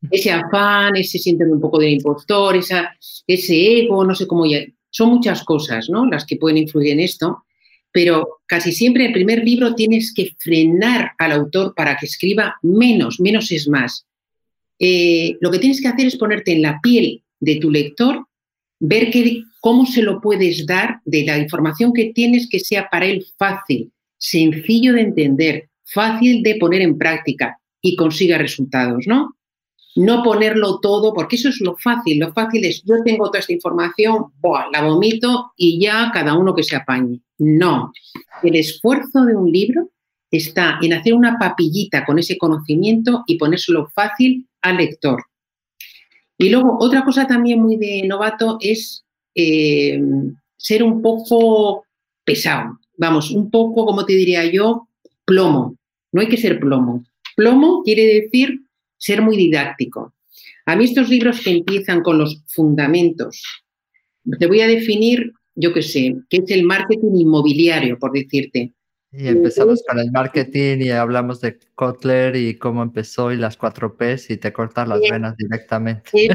Ese 0.09 0.31
afán, 0.31 0.97
ese 0.97 1.17
síndrome 1.17 1.53
un 1.53 1.61
poco 1.61 1.79
del 1.79 1.91
impostor, 1.91 2.57
esa, 2.57 2.93
ese 3.25 3.79
ego, 3.79 4.03
no 4.03 4.13
sé 4.13 4.27
cómo 4.27 4.45
ya. 4.45 4.65
Son 4.89 5.11
muchas 5.11 5.45
cosas, 5.45 5.89
¿no? 5.89 6.05
Las 6.07 6.25
que 6.25 6.35
pueden 6.35 6.57
influir 6.57 6.91
en 6.91 6.99
esto. 6.99 7.45
Pero 7.89 8.41
casi 8.47 8.73
siempre 8.73 9.05
el 9.05 9.13
primer 9.13 9.45
libro 9.45 9.75
tienes 9.75 10.13
que 10.13 10.35
frenar 10.37 11.11
al 11.17 11.31
autor 11.31 11.73
para 11.73 11.95
que 11.95 12.05
escriba 12.05 12.57
menos, 12.63 13.17
menos 13.21 13.49
es 13.53 13.69
más. 13.69 14.05
Eh, 14.77 15.37
lo 15.39 15.51
que 15.51 15.59
tienes 15.59 15.79
que 15.79 15.87
hacer 15.87 16.07
es 16.07 16.17
ponerte 16.17 16.51
en 16.51 16.63
la 16.63 16.81
piel 16.83 17.23
de 17.39 17.55
tu 17.61 17.71
lector, 17.71 18.25
ver 18.77 19.09
que, 19.09 19.43
cómo 19.61 19.85
se 19.85 20.01
lo 20.01 20.19
puedes 20.19 20.65
dar 20.65 20.99
de 21.05 21.23
la 21.23 21.37
información 21.37 21.93
que 21.93 22.11
tienes 22.13 22.49
que 22.49 22.59
sea 22.59 22.89
para 22.89 23.05
él 23.05 23.25
fácil, 23.37 23.93
sencillo 24.21 24.93
de 24.93 25.01
entender, 25.01 25.69
fácil 25.83 26.43
de 26.43 26.55
poner 26.55 26.81
en 26.81 26.97
práctica 26.97 27.57
y 27.81 27.95
consiga 27.95 28.37
resultados, 28.37 29.05
¿no? 29.07 29.35
No 29.95 30.23
ponerlo 30.23 30.79
todo, 30.79 31.13
porque 31.13 31.35
eso 31.35 31.49
es 31.49 31.59
lo 31.59 31.75
fácil. 31.75 32.19
Lo 32.19 32.31
fácil 32.31 32.63
es, 32.63 32.81
yo 32.83 32.95
tengo 33.03 33.25
toda 33.25 33.39
esta 33.39 33.51
información, 33.51 34.27
la 34.71 34.83
vomito 34.83 35.51
y 35.57 35.81
ya 35.81 36.11
cada 36.13 36.37
uno 36.37 36.55
que 36.55 36.63
se 36.63 36.77
apañe. 36.77 37.19
No. 37.39 37.91
El 38.41 38.55
esfuerzo 38.55 39.25
de 39.25 39.35
un 39.35 39.51
libro 39.51 39.89
está 40.29 40.79
en 40.81 40.93
hacer 40.93 41.13
una 41.13 41.37
papillita 41.37 42.05
con 42.05 42.19
ese 42.19 42.37
conocimiento 42.37 43.23
y 43.27 43.37
ponérselo 43.37 43.89
fácil 43.93 44.47
al 44.61 44.77
lector. 44.77 45.25
Y 46.37 46.49
luego, 46.49 46.77
otra 46.79 47.03
cosa 47.03 47.27
también 47.27 47.61
muy 47.61 47.75
de 47.75 48.03
novato 48.07 48.57
es 48.61 49.03
eh, 49.35 49.99
ser 50.55 50.83
un 50.83 51.01
poco 51.01 51.83
pesado, 52.23 52.79
vamos, 53.01 53.31
un 53.31 53.49
poco, 53.49 53.85
como 53.87 54.05
te 54.05 54.13
diría 54.13 54.45
yo, 54.45 54.87
plomo. 55.25 55.75
No 56.11 56.21
hay 56.21 56.27
que 56.27 56.37
ser 56.37 56.59
plomo. 56.59 57.03
Plomo 57.35 57.81
quiere 57.83 58.05
decir 58.05 58.61
ser 58.97 59.23
muy 59.23 59.35
didáctico. 59.35 60.13
A 60.67 60.75
mí 60.75 60.85
estos 60.85 61.09
libros 61.09 61.41
que 61.41 61.49
empiezan 61.49 62.03
con 62.03 62.19
los 62.19 62.43
fundamentos, 62.47 63.43
te 64.37 64.45
voy 64.45 64.61
a 64.61 64.67
definir, 64.67 65.33
yo 65.55 65.73
qué 65.73 65.81
sé, 65.81 66.15
qué 66.29 66.37
es 66.37 66.51
el 66.51 66.63
marketing 66.63 67.15
inmobiliario, 67.15 67.97
por 67.97 68.11
decirte. 68.11 68.71
Y 69.11 69.27
empezamos 69.27 69.83
con 69.87 69.97
el 69.97 70.11
marketing 70.11 70.77
y 70.81 70.91
hablamos 70.91 71.41
de 71.41 71.57
Kotler 71.73 72.35
y 72.35 72.55
cómo 72.55 72.83
empezó 72.83 73.31
y 73.31 73.37
las 73.37 73.57
cuatro 73.57 73.97
P's 73.97 74.29
y 74.29 74.37
te 74.37 74.53
cortas 74.53 74.87
las 74.87 75.01
venas 75.01 75.35
directamente. 75.37 76.03
Sí, 76.11 76.29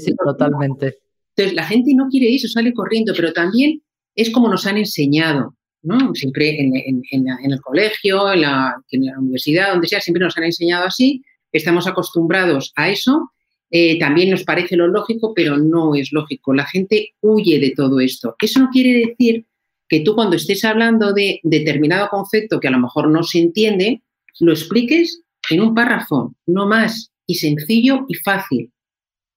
sí, 0.00 0.16
totalmente. 0.16 0.98
Entonces, 1.36 1.54
la 1.54 1.64
gente 1.64 1.94
no 1.94 2.08
quiere 2.08 2.34
eso, 2.34 2.48
sale 2.48 2.72
corriendo, 2.72 3.12
pero 3.14 3.32
también 3.32 3.80
es 4.18 4.30
como 4.30 4.48
nos 4.48 4.66
han 4.66 4.76
enseñado, 4.76 5.54
¿no? 5.82 6.12
Siempre 6.14 6.60
en, 6.60 6.74
el 6.74 7.60
colegio, 7.60 8.32
en 8.32 8.40
la, 8.40 8.74
universidad, 9.18 9.70
donde 9.70 9.86
sea, 9.86 10.00
siempre 10.00 10.24
nos 10.24 10.36
han 10.36 10.44
enseñado 10.44 10.86
así, 10.86 11.22
estamos 11.52 11.86
acostumbrados 11.86 12.72
a 12.74 12.90
eso, 12.90 13.30
eh, 13.70 13.96
también 14.00 14.30
nos 14.30 14.42
parece 14.42 14.74
lo 14.76 14.88
lógico, 14.88 15.32
pero 15.34 15.56
no 15.56 15.94
es 15.94 16.12
lógico. 16.12 16.52
La 16.52 16.66
gente 16.66 17.14
huye 17.20 17.60
de 17.60 17.70
todo 17.76 18.00
esto. 18.00 18.34
Eso 18.40 18.58
no 18.58 18.70
quiere 18.70 19.06
decir 19.06 19.46
que 19.88 20.00
tú 20.00 20.16
cuando 20.16 20.34
estés 20.34 20.64
hablando 20.64 21.12
de 21.12 21.38
determinado 21.44 22.08
concepto 22.08 22.58
que 22.58 22.68
a 22.68 22.72
lo 22.72 22.80
mejor 22.80 23.10
no 23.10 23.22
se 23.22 23.38
entiende, 23.38 24.02
lo 24.40 24.52
expliques 24.52 25.22
en 25.48 25.60
un 25.60 25.74
párrafo, 25.74 26.34
no 26.46 26.66
más, 26.66 27.12
y 27.24 27.36
sencillo 27.36 28.04
y 28.08 28.14
fácil. 28.14 28.72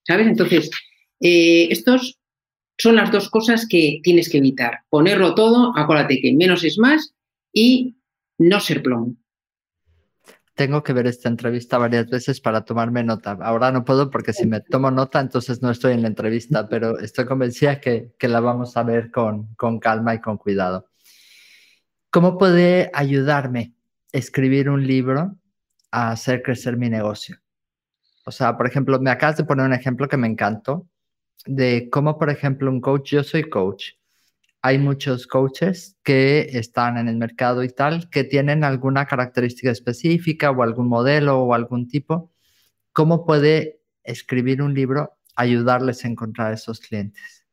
¿Sabes? 0.07 0.25
Entonces, 0.25 0.71
eh, 1.19 1.67
estos 1.69 2.17
son 2.77 2.95
las 2.95 3.11
dos 3.11 3.29
cosas 3.29 3.67
que 3.67 3.99
tienes 4.03 4.29
que 4.29 4.39
evitar. 4.39 4.79
Ponerlo 4.89 5.35
todo, 5.35 5.77
acuérdate 5.77 6.19
que 6.21 6.33
menos 6.33 6.63
es 6.63 6.77
más 6.77 7.13
y 7.53 7.97
no 8.37 8.59
ser 8.59 8.81
plomo. 8.81 9.15
Tengo 10.55 10.83
que 10.83 10.93
ver 10.93 11.07
esta 11.07 11.29
entrevista 11.29 11.77
varias 11.77 12.09
veces 12.09 12.41
para 12.41 12.65
tomarme 12.65 13.03
nota. 13.03 13.37
Ahora 13.41 13.71
no 13.71 13.85
puedo 13.85 14.09
porque 14.09 14.33
si 14.33 14.45
me 14.45 14.61
tomo 14.61 14.91
nota, 14.91 15.19
entonces 15.19 15.61
no 15.61 15.71
estoy 15.71 15.93
en 15.93 16.01
la 16.01 16.09
entrevista, 16.09 16.67
pero 16.67 16.99
estoy 16.99 17.25
convencida 17.25 17.79
que, 17.79 18.11
que 18.19 18.27
la 18.27 18.41
vamos 18.41 18.75
a 18.77 18.83
ver 18.83 19.11
con, 19.11 19.55
con 19.55 19.79
calma 19.79 20.13
y 20.13 20.19
con 20.19 20.37
cuidado. 20.37 20.89
¿Cómo 22.09 22.37
puede 22.37 22.91
ayudarme 22.93 23.73
escribir 24.11 24.69
un 24.69 24.85
libro 24.85 25.37
a 25.91 26.11
hacer 26.11 26.43
crecer 26.43 26.75
mi 26.75 26.89
negocio? 26.89 27.37
O 28.25 28.31
sea, 28.31 28.57
por 28.57 28.67
ejemplo, 28.67 28.99
me 28.99 29.09
acabas 29.09 29.37
de 29.37 29.45
poner 29.45 29.65
un 29.65 29.73
ejemplo 29.73 30.07
que 30.07 30.17
me 30.17 30.27
encantó 30.27 30.87
de 31.45 31.89
cómo, 31.89 32.17
por 32.17 32.29
ejemplo, 32.29 32.69
un 32.69 32.81
coach, 32.81 33.11
yo 33.11 33.23
soy 33.23 33.43
coach. 33.43 33.91
Hay 34.61 34.77
muchos 34.77 35.25
coaches 35.25 35.97
que 36.03 36.49
están 36.53 36.97
en 36.97 37.07
el 37.07 37.17
mercado 37.17 37.63
y 37.63 37.69
tal, 37.69 38.09
que 38.09 38.23
tienen 38.23 38.63
alguna 38.63 39.05
característica 39.07 39.71
específica 39.71 40.51
o 40.51 40.61
algún 40.61 40.87
modelo 40.87 41.39
o 41.39 41.53
algún 41.53 41.87
tipo. 41.87 42.31
¿Cómo 42.93 43.25
puede 43.25 43.81
escribir 44.03 44.61
un 44.61 44.73
libro 44.73 45.13
ayudarles 45.35 46.05
a 46.05 46.09
encontrar 46.09 46.53
esos 46.53 46.79
clientes? 46.79 47.45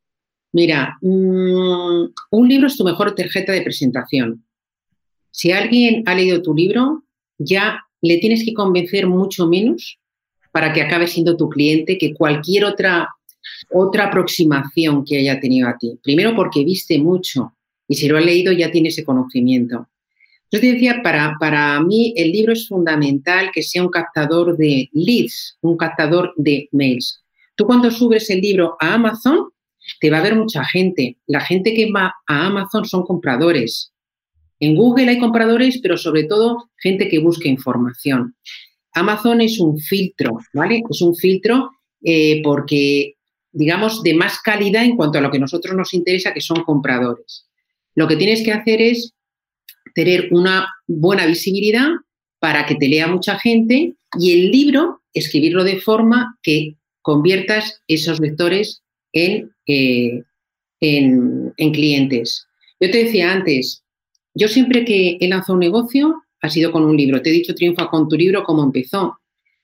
Mira, 0.52 0.98
mm, 1.00 2.12
un 2.30 2.48
libro 2.48 2.66
es 2.66 2.76
tu 2.76 2.84
mejor 2.84 3.14
tarjeta 3.14 3.52
de 3.52 3.62
presentación. 3.62 4.44
Si 5.30 5.52
alguien 5.52 6.02
ha 6.06 6.14
leído 6.14 6.42
tu 6.42 6.54
libro, 6.54 7.04
ya 7.38 7.84
le 8.00 8.18
tienes 8.18 8.44
que 8.44 8.54
convencer 8.54 9.06
mucho 9.06 9.46
menos 9.46 9.98
para 10.52 10.72
que 10.72 10.82
acabe 10.82 11.06
siendo 11.06 11.36
tu 11.36 11.48
cliente 11.48 11.98
que 11.98 12.14
cualquier 12.14 12.64
otra, 12.64 13.08
otra 13.70 14.06
aproximación 14.06 15.04
que 15.04 15.18
haya 15.18 15.40
tenido 15.40 15.68
a 15.68 15.76
ti. 15.76 15.98
Primero 16.02 16.34
porque 16.34 16.64
viste 16.64 16.98
mucho 16.98 17.54
y 17.86 17.96
si 17.96 18.08
lo 18.08 18.18
ha 18.18 18.20
leído 18.20 18.52
ya 18.52 18.70
tiene 18.70 18.88
ese 18.88 19.04
conocimiento. 19.04 19.88
Yo 20.50 20.60
te 20.60 20.72
decía, 20.72 21.00
para, 21.02 21.36
para 21.38 21.78
mí 21.80 22.14
el 22.16 22.32
libro 22.32 22.54
es 22.54 22.68
fundamental 22.68 23.50
que 23.52 23.62
sea 23.62 23.82
un 23.82 23.90
captador 23.90 24.56
de 24.56 24.88
leads, 24.92 25.58
un 25.60 25.76
captador 25.76 26.32
de 26.36 26.68
mails. 26.72 27.22
Tú 27.54 27.66
cuando 27.66 27.90
subes 27.90 28.30
el 28.30 28.40
libro 28.40 28.76
a 28.80 28.94
Amazon, 28.94 29.48
te 30.00 30.10
va 30.10 30.18
a 30.18 30.22
ver 30.22 30.36
mucha 30.36 30.64
gente. 30.64 31.18
La 31.26 31.40
gente 31.40 31.74
que 31.74 31.90
va 31.90 32.14
a 32.26 32.46
Amazon 32.46 32.84
son 32.86 33.02
compradores. 33.02 33.92
En 34.60 34.74
Google 34.74 35.08
hay 35.08 35.18
compradores, 35.18 35.80
pero 35.82 35.96
sobre 35.96 36.24
todo 36.24 36.70
gente 36.78 37.08
que 37.08 37.18
busca 37.18 37.48
información. 37.48 38.34
Amazon 38.92 39.40
es 39.40 39.60
un 39.60 39.78
filtro, 39.78 40.38
¿vale? 40.52 40.82
Es 40.88 41.02
un 41.02 41.14
filtro 41.14 41.70
eh, 42.02 42.40
porque, 42.42 43.16
digamos, 43.52 44.02
de 44.02 44.14
más 44.14 44.40
calidad 44.40 44.84
en 44.84 44.96
cuanto 44.96 45.18
a 45.18 45.20
lo 45.20 45.30
que 45.30 45.38
a 45.38 45.40
nosotros 45.40 45.74
nos 45.76 45.94
interesa, 45.94 46.34
que 46.34 46.40
son 46.40 46.62
compradores. 46.64 47.46
Lo 47.94 48.06
que 48.06 48.16
tienes 48.16 48.42
que 48.42 48.52
hacer 48.52 48.80
es 48.80 49.14
tener 49.94 50.28
una 50.30 50.68
buena 50.86 51.26
visibilidad 51.26 51.88
para 52.38 52.66
que 52.66 52.76
te 52.76 52.88
lea 52.88 53.06
mucha 53.08 53.38
gente 53.38 53.94
y 54.18 54.32
el 54.32 54.50
libro 54.50 55.02
escribirlo 55.12 55.64
de 55.64 55.80
forma 55.80 56.38
que 56.42 56.76
conviertas 57.02 57.80
esos 57.88 58.20
lectores 58.20 58.82
en, 59.12 59.50
eh, 59.66 60.22
en, 60.80 61.52
en 61.56 61.72
clientes. 61.72 62.46
Yo 62.80 62.90
te 62.90 63.04
decía 63.04 63.32
antes, 63.32 63.82
yo 64.34 64.46
siempre 64.46 64.84
que 64.84 65.16
he 65.20 65.28
lanzado 65.28 65.54
un 65.54 65.60
negocio, 65.60 66.22
ha 66.40 66.48
sido 66.48 66.70
con 66.70 66.84
un 66.84 66.96
libro. 66.96 67.20
Te 67.20 67.30
he 67.30 67.32
dicho 67.32 67.54
triunfa 67.54 67.88
con 67.88 68.08
tu 68.08 68.16
libro, 68.16 68.44
cómo 68.44 68.62
empezó. 68.62 69.18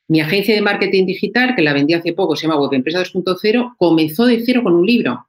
Mi 0.08 0.20
agencia 0.20 0.54
de 0.54 0.60
marketing 0.60 1.06
digital, 1.06 1.54
que 1.56 1.62
la 1.62 1.72
vendí 1.72 1.94
hace 1.94 2.12
poco, 2.12 2.36
se 2.36 2.46
llama 2.46 2.60
Web 2.60 2.74
Empresa 2.74 3.02
2.0, 3.02 3.74
comenzó 3.78 4.26
de 4.26 4.42
cero 4.44 4.62
con 4.62 4.74
un 4.74 4.86
libro. 4.86 5.26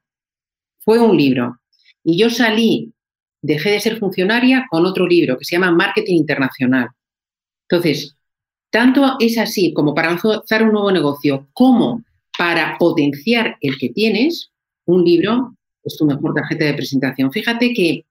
Fue 0.79 0.99
un 0.99 1.15
libro. 1.15 1.59
Y 2.03 2.17
yo 2.17 2.29
salí, 2.29 2.91
dejé 3.41 3.71
de 3.71 3.79
ser 3.79 3.97
funcionaria 3.97 4.65
con 4.69 4.85
otro 4.85 5.07
libro 5.07 5.37
que 5.37 5.45
se 5.45 5.55
llama 5.55 5.71
Marketing 5.71 6.15
Internacional. 6.15 6.89
Entonces, 7.69 8.15
tanto 8.69 9.15
es 9.19 9.37
así 9.37 9.73
como 9.73 9.95
para 9.95 10.09
lanzar 10.09 10.63
un 10.63 10.73
nuevo 10.73 10.91
negocio, 10.91 11.47
como 11.53 12.03
para 12.37 12.77
potenciar 12.77 13.57
el 13.61 13.77
que 13.77 13.89
tienes, 13.89 14.51
un 14.85 15.03
libro 15.03 15.55
es 15.83 15.97
tu 15.97 16.05
mejor 16.05 16.33
tarjeta 16.33 16.65
de 16.65 16.73
presentación. 16.73 17.31
Fíjate 17.31 17.73
que 17.73 18.05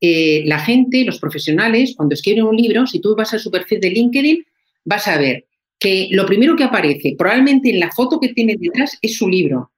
eh, 0.00 0.42
la 0.46 0.58
gente, 0.58 1.04
los 1.04 1.20
profesionales, 1.20 1.94
cuando 1.96 2.14
escriben 2.14 2.44
un 2.44 2.56
libro, 2.56 2.86
si 2.86 3.00
tú 3.00 3.14
vas 3.14 3.32
a 3.34 3.38
su 3.38 3.50
perfil 3.50 3.80
de 3.80 3.90
LinkedIn, 3.90 4.44
vas 4.84 5.06
a 5.06 5.18
ver 5.18 5.46
que 5.82 6.08
lo 6.10 6.26
primero 6.26 6.54
que 6.54 6.64
aparece, 6.64 7.14
probablemente 7.18 7.70
en 7.70 7.80
la 7.80 7.90
foto 7.90 8.20
que 8.20 8.28
tiene 8.28 8.56
detrás, 8.58 8.98
es 9.02 9.16
su 9.16 9.28
libro. 9.28 9.72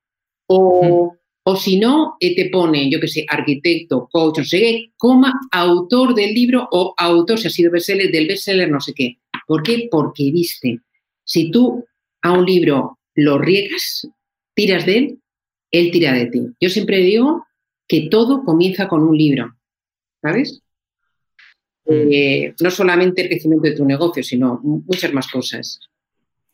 O, 0.46 1.16
si 1.56 1.78
no, 1.78 2.16
eh, 2.20 2.34
te 2.34 2.50
pone, 2.50 2.90
yo 2.90 3.00
qué 3.00 3.08
sé, 3.08 3.24
arquitecto, 3.28 4.08
coach, 4.10 4.38
no 4.38 4.44
sé 4.44 4.58
qué, 4.60 4.92
coma, 4.96 5.32
autor 5.52 6.14
del 6.14 6.34
libro 6.34 6.68
o 6.70 6.94
autor, 6.96 7.38
si 7.38 7.48
ha 7.48 7.50
sido 7.50 7.70
bestseller, 7.70 8.10
del 8.10 8.26
bestseller, 8.26 8.70
no 8.70 8.80
sé 8.80 8.92
qué. 8.94 9.18
¿Por 9.46 9.62
qué? 9.62 9.88
Porque 9.90 10.30
viste. 10.30 10.80
Si 11.24 11.50
tú 11.50 11.84
a 12.22 12.32
un 12.32 12.44
libro 12.44 12.98
lo 13.14 13.38
riegas, 13.38 14.08
tiras 14.54 14.86
de 14.86 14.98
él, 14.98 15.18
él 15.70 15.90
tira 15.90 16.12
de 16.12 16.26
ti. 16.26 16.40
Yo 16.60 16.68
siempre 16.68 16.98
digo 16.98 17.46
que 17.86 18.08
todo 18.10 18.44
comienza 18.44 18.88
con 18.88 19.02
un 19.02 19.16
libro. 19.16 19.54
¿sabes? 20.24 20.62
Mm. 21.84 22.08
Eh, 22.10 22.54
no 22.60 22.70
solamente 22.70 23.22
el 23.22 23.28
crecimiento 23.28 23.68
de 23.68 23.76
tu 23.76 23.84
negocio, 23.84 24.22
sino 24.22 24.58
muchas 24.62 25.12
más 25.12 25.28
cosas. 25.28 25.78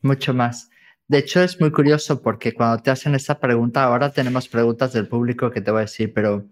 Mucho 0.03 0.33
más. 0.35 0.71
De 1.09 1.19
hecho, 1.19 1.43
es 1.43 1.61
muy 1.61 1.73
curioso 1.73 2.23
porque 2.23 2.55
cuando 2.55 2.83
te 2.83 2.91
hacen 2.91 3.15
esa 3.15 3.39
pregunta, 3.41 3.83
ahora 3.85 4.13
tenemos 4.13 4.49
preguntas 4.49 4.93
del 4.93 5.09
público 5.09 5.51
que 5.51 5.61
te 5.61 5.71
voy 5.71 5.79
a 5.79 5.83
decir, 5.83 6.13
pero 6.15 6.47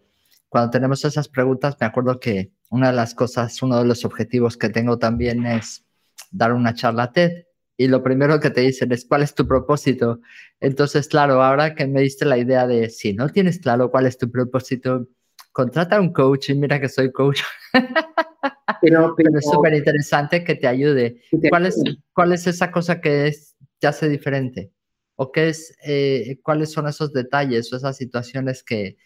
cuando 0.48 0.70
tenemos 0.70 1.04
esas 1.04 1.28
preguntas, 1.28 1.76
me 1.80 1.86
acuerdo 1.86 2.18
que 2.18 2.52
una 2.70 2.88
de 2.88 2.96
las 2.96 3.14
cosas, 3.14 3.62
uno 3.62 3.78
de 3.78 3.86
los 3.86 4.04
objetivos 4.04 4.56
que 4.56 4.68
tengo 4.68 4.98
también 4.98 5.46
es 5.46 5.84
dar 6.30 6.52
una 6.52 6.74
charla 6.74 7.12
TED. 7.12 7.44
Y 7.76 7.86
lo 7.86 8.02
primero 8.02 8.40
que 8.40 8.50
te 8.50 8.62
dicen 8.62 8.90
es, 8.92 9.04
¿cuál 9.06 9.22
es 9.22 9.34
tu 9.34 9.46
propósito? 9.46 10.20
Entonces, 10.58 11.06
claro, 11.06 11.42
ahora 11.42 11.74
que 11.74 11.86
me 11.86 12.00
diste 12.00 12.24
la 12.24 12.36
idea 12.36 12.66
de, 12.66 12.90
si 12.90 13.12
no 13.12 13.28
tienes 13.28 13.60
claro 13.60 13.90
cuál 13.90 14.06
es 14.06 14.18
tu 14.18 14.30
propósito, 14.30 15.06
contrata 15.52 15.96
a 15.96 16.00
un 16.00 16.12
coach 16.12 16.50
y 16.50 16.54
mira 16.54 16.80
que 16.80 16.88
soy 16.88 17.12
coach. 17.12 17.40
Pero, 18.80 19.14
es 19.16 19.44
súper 19.50 19.74
interesante 19.74 20.44
que 20.44 20.54
te 20.54 20.68
ayude. 20.68 21.22
¿Cuál 21.48 21.66
es, 21.66 21.82
¿Cuál 22.12 22.32
es 22.32 22.46
esa 22.46 22.70
cosa 22.70 23.00
que 23.00 23.26
es, 23.26 23.56
te 23.78 23.86
hace 23.86 24.08
diferente? 24.08 24.70
¿O 25.16 25.32
qué 25.32 25.48
es, 25.48 25.76
eh, 25.84 26.38
cuáles 26.42 26.70
son 26.70 26.86
esos 26.86 27.12
detalles 27.12 27.72
o 27.72 27.76
esas 27.76 27.96
situaciones 27.96 28.62
que, 28.62 28.96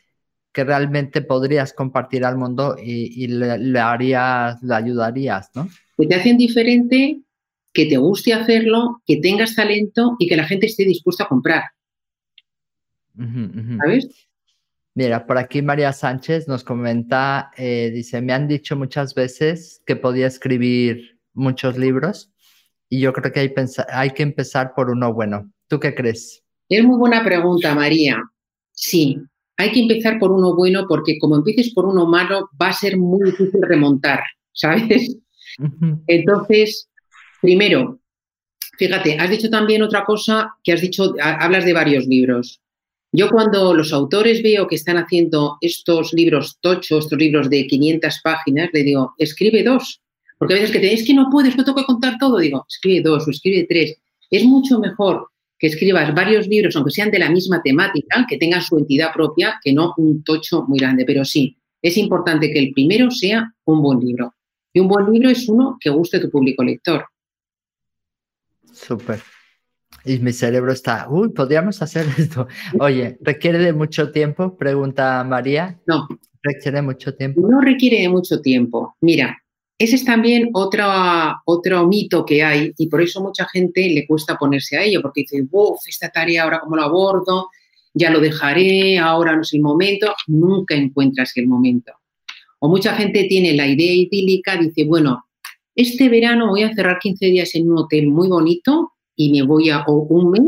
que 0.52 0.64
realmente 0.64 1.22
podrías 1.22 1.72
compartir 1.72 2.24
al 2.24 2.36
mundo 2.36 2.76
y, 2.82 3.26
le, 3.28 3.80
harías, 3.80 4.62
le 4.62 4.74
ayudarías, 4.74 5.50
¿no? 5.54 5.68
Que 5.96 6.06
te 6.06 6.14
hacen 6.14 6.36
diferente, 6.36 7.22
que 7.72 7.86
te 7.86 7.96
guste 7.96 8.34
hacerlo, 8.34 9.02
que 9.06 9.16
tengas 9.16 9.54
talento 9.54 10.16
y 10.18 10.28
que 10.28 10.36
la 10.36 10.44
gente 10.44 10.66
esté 10.66 10.84
dispuesta 10.84 11.24
a 11.24 11.28
comprar. 11.28 11.64
¿Sabes? 13.78 14.28
Mira, 14.94 15.26
por 15.26 15.38
aquí 15.38 15.62
María 15.62 15.92
Sánchez 15.92 16.48
nos 16.48 16.64
comenta, 16.64 17.50
eh, 17.56 17.90
dice, 17.94 18.20
me 18.20 18.34
han 18.34 18.46
dicho 18.46 18.76
muchas 18.76 19.14
veces 19.14 19.82
que 19.86 19.96
podía 19.96 20.26
escribir 20.26 21.18
muchos 21.32 21.78
libros 21.78 22.30
y 22.90 23.00
yo 23.00 23.14
creo 23.14 23.32
que 23.32 23.40
hay, 23.40 23.54
hay 23.88 24.10
que 24.10 24.22
empezar 24.22 24.74
por 24.74 24.90
uno 24.90 25.14
bueno. 25.14 25.50
¿Tú 25.66 25.80
qué 25.80 25.94
crees? 25.94 26.44
Es 26.68 26.84
muy 26.84 26.98
buena 26.98 27.24
pregunta, 27.24 27.74
María. 27.74 28.22
Sí, 28.72 29.18
hay 29.56 29.72
que 29.72 29.80
empezar 29.80 30.18
por 30.18 30.30
uno 30.30 30.54
bueno 30.54 30.86
porque 30.86 31.18
como 31.18 31.36
empieces 31.36 31.72
por 31.72 31.86
uno 31.86 32.06
malo 32.06 32.50
va 32.60 32.68
a 32.68 32.72
ser 32.72 32.98
muy 32.98 33.30
difícil 33.30 33.62
remontar, 33.62 34.20
¿sabes? 34.52 35.16
Entonces, 36.06 36.90
primero, 37.40 38.00
fíjate, 38.78 39.18
has 39.18 39.30
dicho 39.30 39.48
también 39.48 39.82
otra 39.82 40.04
cosa 40.04 40.54
que 40.62 40.72
has 40.72 40.80
dicho, 40.80 41.14
hablas 41.20 41.64
de 41.64 41.72
varios 41.72 42.06
libros. 42.06 42.60
Yo 43.14 43.28
cuando 43.28 43.74
los 43.74 43.92
autores 43.92 44.42
veo 44.42 44.66
que 44.66 44.76
están 44.76 44.96
haciendo 44.96 45.58
estos 45.60 46.14
libros 46.14 46.56
tochos, 46.60 47.04
estos 47.04 47.18
libros 47.18 47.50
de 47.50 47.66
500 47.66 48.20
páginas, 48.24 48.70
le 48.72 48.82
digo, 48.82 49.12
escribe 49.18 49.62
dos. 49.62 50.00
Porque 50.38 50.54
a 50.54 50.56
veces 50.56 50.72
que 50.72 50.80
te 50.80 50.92
es 50.92 51.06
que 51.06 51.12
no 51.12 51.28
puedes, 51.30 51.54
no 51.54 51.62
tengo 51.62 51.76
que 51.76 51.84
contar 51.84 52.16
todo. 52.18 52.38
Digo, 52.38 52.64
escribe 52.66 53.02
dos 53.02 53.28
o 53.28 53.30
escribe 53.30 53.66
tres. 53.68 53.98
Es 54.30 54.44
mucho 54.44 54.78
mejor 54.80 55.28
que 55.58 55.66
escribas 55.66 56.14
varios 56.14 56.48
libros, 56.48 56.74
aunque 56.74 56.90
sean 56.90 57.10
de 57.10 57.18
la 57.18 57.30
misma 57.30 57.60
temática, 57.62 58.26
que 58.28 58.38
tengan 58.38 58.62
su 58.62 58.78
entidad 58.78 59.12
propia, 59.12 59.60
que 59.62 59.74
no 59.74 59.92
un 59.98 60.24
tocho 60.24 60.64
muy 60.66 60.78
grande. 60.78 61.04
Pero 61.04 61.24
sí, 61.24 61.56
es 61.82 61.98
importante 61.98 62.50
que 62.50 62.58
el 62.58 62.72
primero 62.72 63.10
sea 63.10 63.52
un 63.66 63.82
buen 63.82 64.00
libro. 64.00 64.34
Y 64.72 64.80
un 64.80 64.88
buen 64.88 65.12
libro 65.12 65.28
es 65.28 65.48
uno 65.50 65.76
que 65.78 65.90
guste 65.90 66.16
a 66.16 66.20
tu 66.22 66.30
público 66.30 66.64
lector. 66.64 67.04
Súper. 68.72 69.20
Y 70.04 70.18
mi 70.18 70.32
cerebro 70.32 70.72
está, 70.72 71.06
uy, 71.08 71.30
podríamos 71.30 71.80
hacer 71.82 72.06
esto. 72.18 72.48
Oye, 72.78 73.18
¿requiere 73.20 73.58
de 73.58 73.72
mucho 73.72 74.10
tiempo? 74.10 74.56
Pregunta 74.56 75.22
María. 75.24 75.78
No. 75.86 76.08
¿Requiere 76.42 76.82
mucho 76.82 77.14
tiempo? 77.14 77.46
No 77.48 77.60
requiere 77.60 78.00
de 78.00 78.08
mucho 78.08 78.40
tiempo. 78.40 78.96
Mira, 79.00 79.38
ese 79.78 79.96
es 79.96 80.04
también 80.04 80.50
otro, 80.54 80.84
otro 81.44 81.86
mito 81.86 82.24
que 82.24 82.42
hay 82.42 82.72
y 82.78 82.88
por 82.88 83.00
eso 83.00 83.20
mucha 83.22 83.46
gente 83.48 83.88
le 83.88 84.06
cuesta 84.06 84.36
ponerse 84.36 84.76
a 84.76 84.82
ello, 84.82 85.00
porque 85.02 85.22
dice, 85.22 85.44
uff, 85.50 85.80
esta 85.86 86.10
tarea 86.10 86.42
ahora 86.42 86.60
cómo 86.60 86.76
lo 86.76 86.82
abordo, 86.82 87.48
ya 87.94 88.10
lo 88.10 88.20
dejaré, 88.20 88.98
ahora 88.98 89.36
no 89.36 89.42
es 89.42 89.52
el 89.52 89.60
momento. 89.60 90.14
Nunca 90.26 90.74
encuentras 90.74 91.36
el 91.36 91.46
momento. 91.46 91.92
O 92.58 92.68
mucha 92.68 92.94
gente 92.94 93.24
tiene 93.24 93.54
la 93.54 93.66
idea 93.66 93.92
idílica, 93.92 94.56
dice, 94.56 94.84
bueno, 94.84 95.24
este 95.74 96.08
verano 96.08 96.48
voy 96.48 96.62
a 96.62 96.74
cerrar 96.74 96.98
15 96.98 97.26
días 97.26 97.54
en 97.54 97.70
un 97.70 97.78
hotel 97.78 98.08
muy 98.08 98.28
bonito 98.28 98.92
y 99.16 99.32
me 99.32 99.46
voy 99.46 99.70
a 99.70 99.84
un 99.86 100.30
mes. 100.30 100.42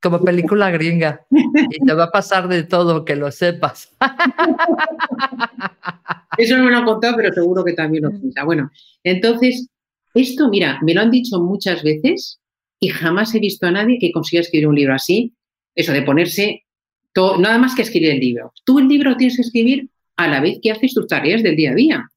Como 0.00 0.20
película 0.20 0.70
gringa. 0.70 1.26
Y 1.30 1.84
te 1.84 1.94
va 1.94 2.04
a 2.04 2.10
pasar 2.10 2.48
de 2.48 2.62
todo, 2.62 3.04
que 3.04 3.16
lo 3.16 3.30
sepas. 3.30 3.94
Eso 6.38 6.56
no 6.56 6.64
me 6.64 6.70
lo 6.70 6.78
han 6.78 6.84
contado, 6.84 7.16
pero 7.16 7.32
seguro 7.32 7.64
que 7.64 7.72
también 7.72 8.04
lo 8.04 8.10
piensa. 8.10 8.44
Bueno, 8.44 8.70
entonces, 9.02 9.68
esto, 10.14 10.48
mira, 10.48 10.78
me 10.82 10.94
lo 10.94 11.00
han 11.00 11.10
dicho 11.10 11.40
muchas 11.40 11.82
veces 11.82 12.40
y 12.78 12.88
jamás 12.88 13.34
he 13.34 13.40
visto 13.40 13.66
a 13.66 13.70
nadie 13.70 13.98
que 13.98 14.12
consiga 14.12 14.42
escribir 14.42 14.68
un 14.68 14.74
libro 14.74 14.94
así. 14.94 15.34
Eso 15.74 15.92
de 15.92 16.02
ponerse 16.02 16.64
todo, 17.12 17.38
nada 17.38 17.58
más 17.58 17.74
que 17.74 17.82
escribir 17.82 18.10
el 18.10 18.20
libro. 18.20 18.52
Tú 18.64 18.78
el 18.78 18.88
libro 18.88 19.16
tienes 19.16 19.36
que 19.36 19.42
escribir 19.42 19.90
a 20.16 20.28
la 20.28 20.40
vez 20.40 20.58
que 20.62 20.70
haces 20.70 20.94
tus 20.94 21.06
tareas 21.06 21.42
del 21.42 21.56
día 21.56 21.70
a 21.70 21.74
día. 21.74 22.10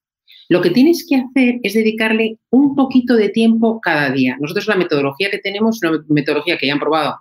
Lo 0.49 0.61
que 0.61 0.71
tienes 0.71 1.05
que 1.07 1.15
hacer 1.15 1.59
es 1.61 1.75
dedicarle 1.75 2.39
un 2.49 2.75
poquito 2.75 3.15
de 3.15 3.29
tiempo 3.29 3.79
cada 3.79 4.09
día. 4.09 4.35
Nosotros 4.39 4.67
la 4.67 4.75
metodología 4.75 5.29
que 5.29 5.37
tenemos 5.37 5.77
es 5.77 5.89
una 5.89 6.03
metodología 6.09 6.57
que 6.57 6.65
ya 6.65 6.73
han 6.73 6.79
probado 6.79 7.17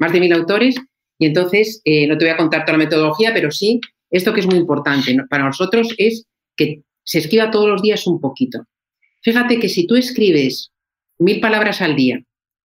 más 0.00 0.12
de 0.12 0.20
mil 0.20 0.32
autores 0.32 0.74
y 1.18 1.26
entonces 1.26 1.80
eh, 1.84 2.08
no 2.08 2.18
te 2.18 2.24
voy 2.24 2.34
a 2.34 2.36
contar 2.36 2.64
toda 2.64 2.76
la 2.76 2.84
metodología, 2.84 3.32
pero 3.32 3.52
sí, 3.52 3.80
esto 4.10 4.32
que 4.34 4.40
es 4.40 4.46
muy 4.46 4.56
importante 4.56 5.16
para 5.30 5.44
nosotros 5.44 5.94
es 5.96 6.26
que 6.56 6.82
se 7.04 7.18
escriba 7.18 7.52
todos 7.52 7.68
los 7.68 7.82
días 7.82 8.04
un 8.08 8.20
poquito. 8.20 8.66
Fíjate 9.22 9.60
que 9.60 9.68
si 9.68 9.86
tú 9.86 9.94
escribes 9.94 10.72
mil 11.18 11.40
palabras 11.40 11.80
al 11.82 11.94
día, 11.94 12.20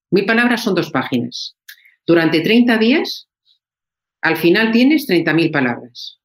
mil 0.10 0.26
palabras 0.26 0.64
son 0.64 0.74
dos 0.74 0.90
páginas. 0.90 1.56
Durante 2.08 2.40
30 2.40 2.78
días, 2.80 3.28
al 4.22 4.38
final 4.38 4.72
tienes 4.72 5.08
30.000 5.08 5.52
palabras. 5.52 6.20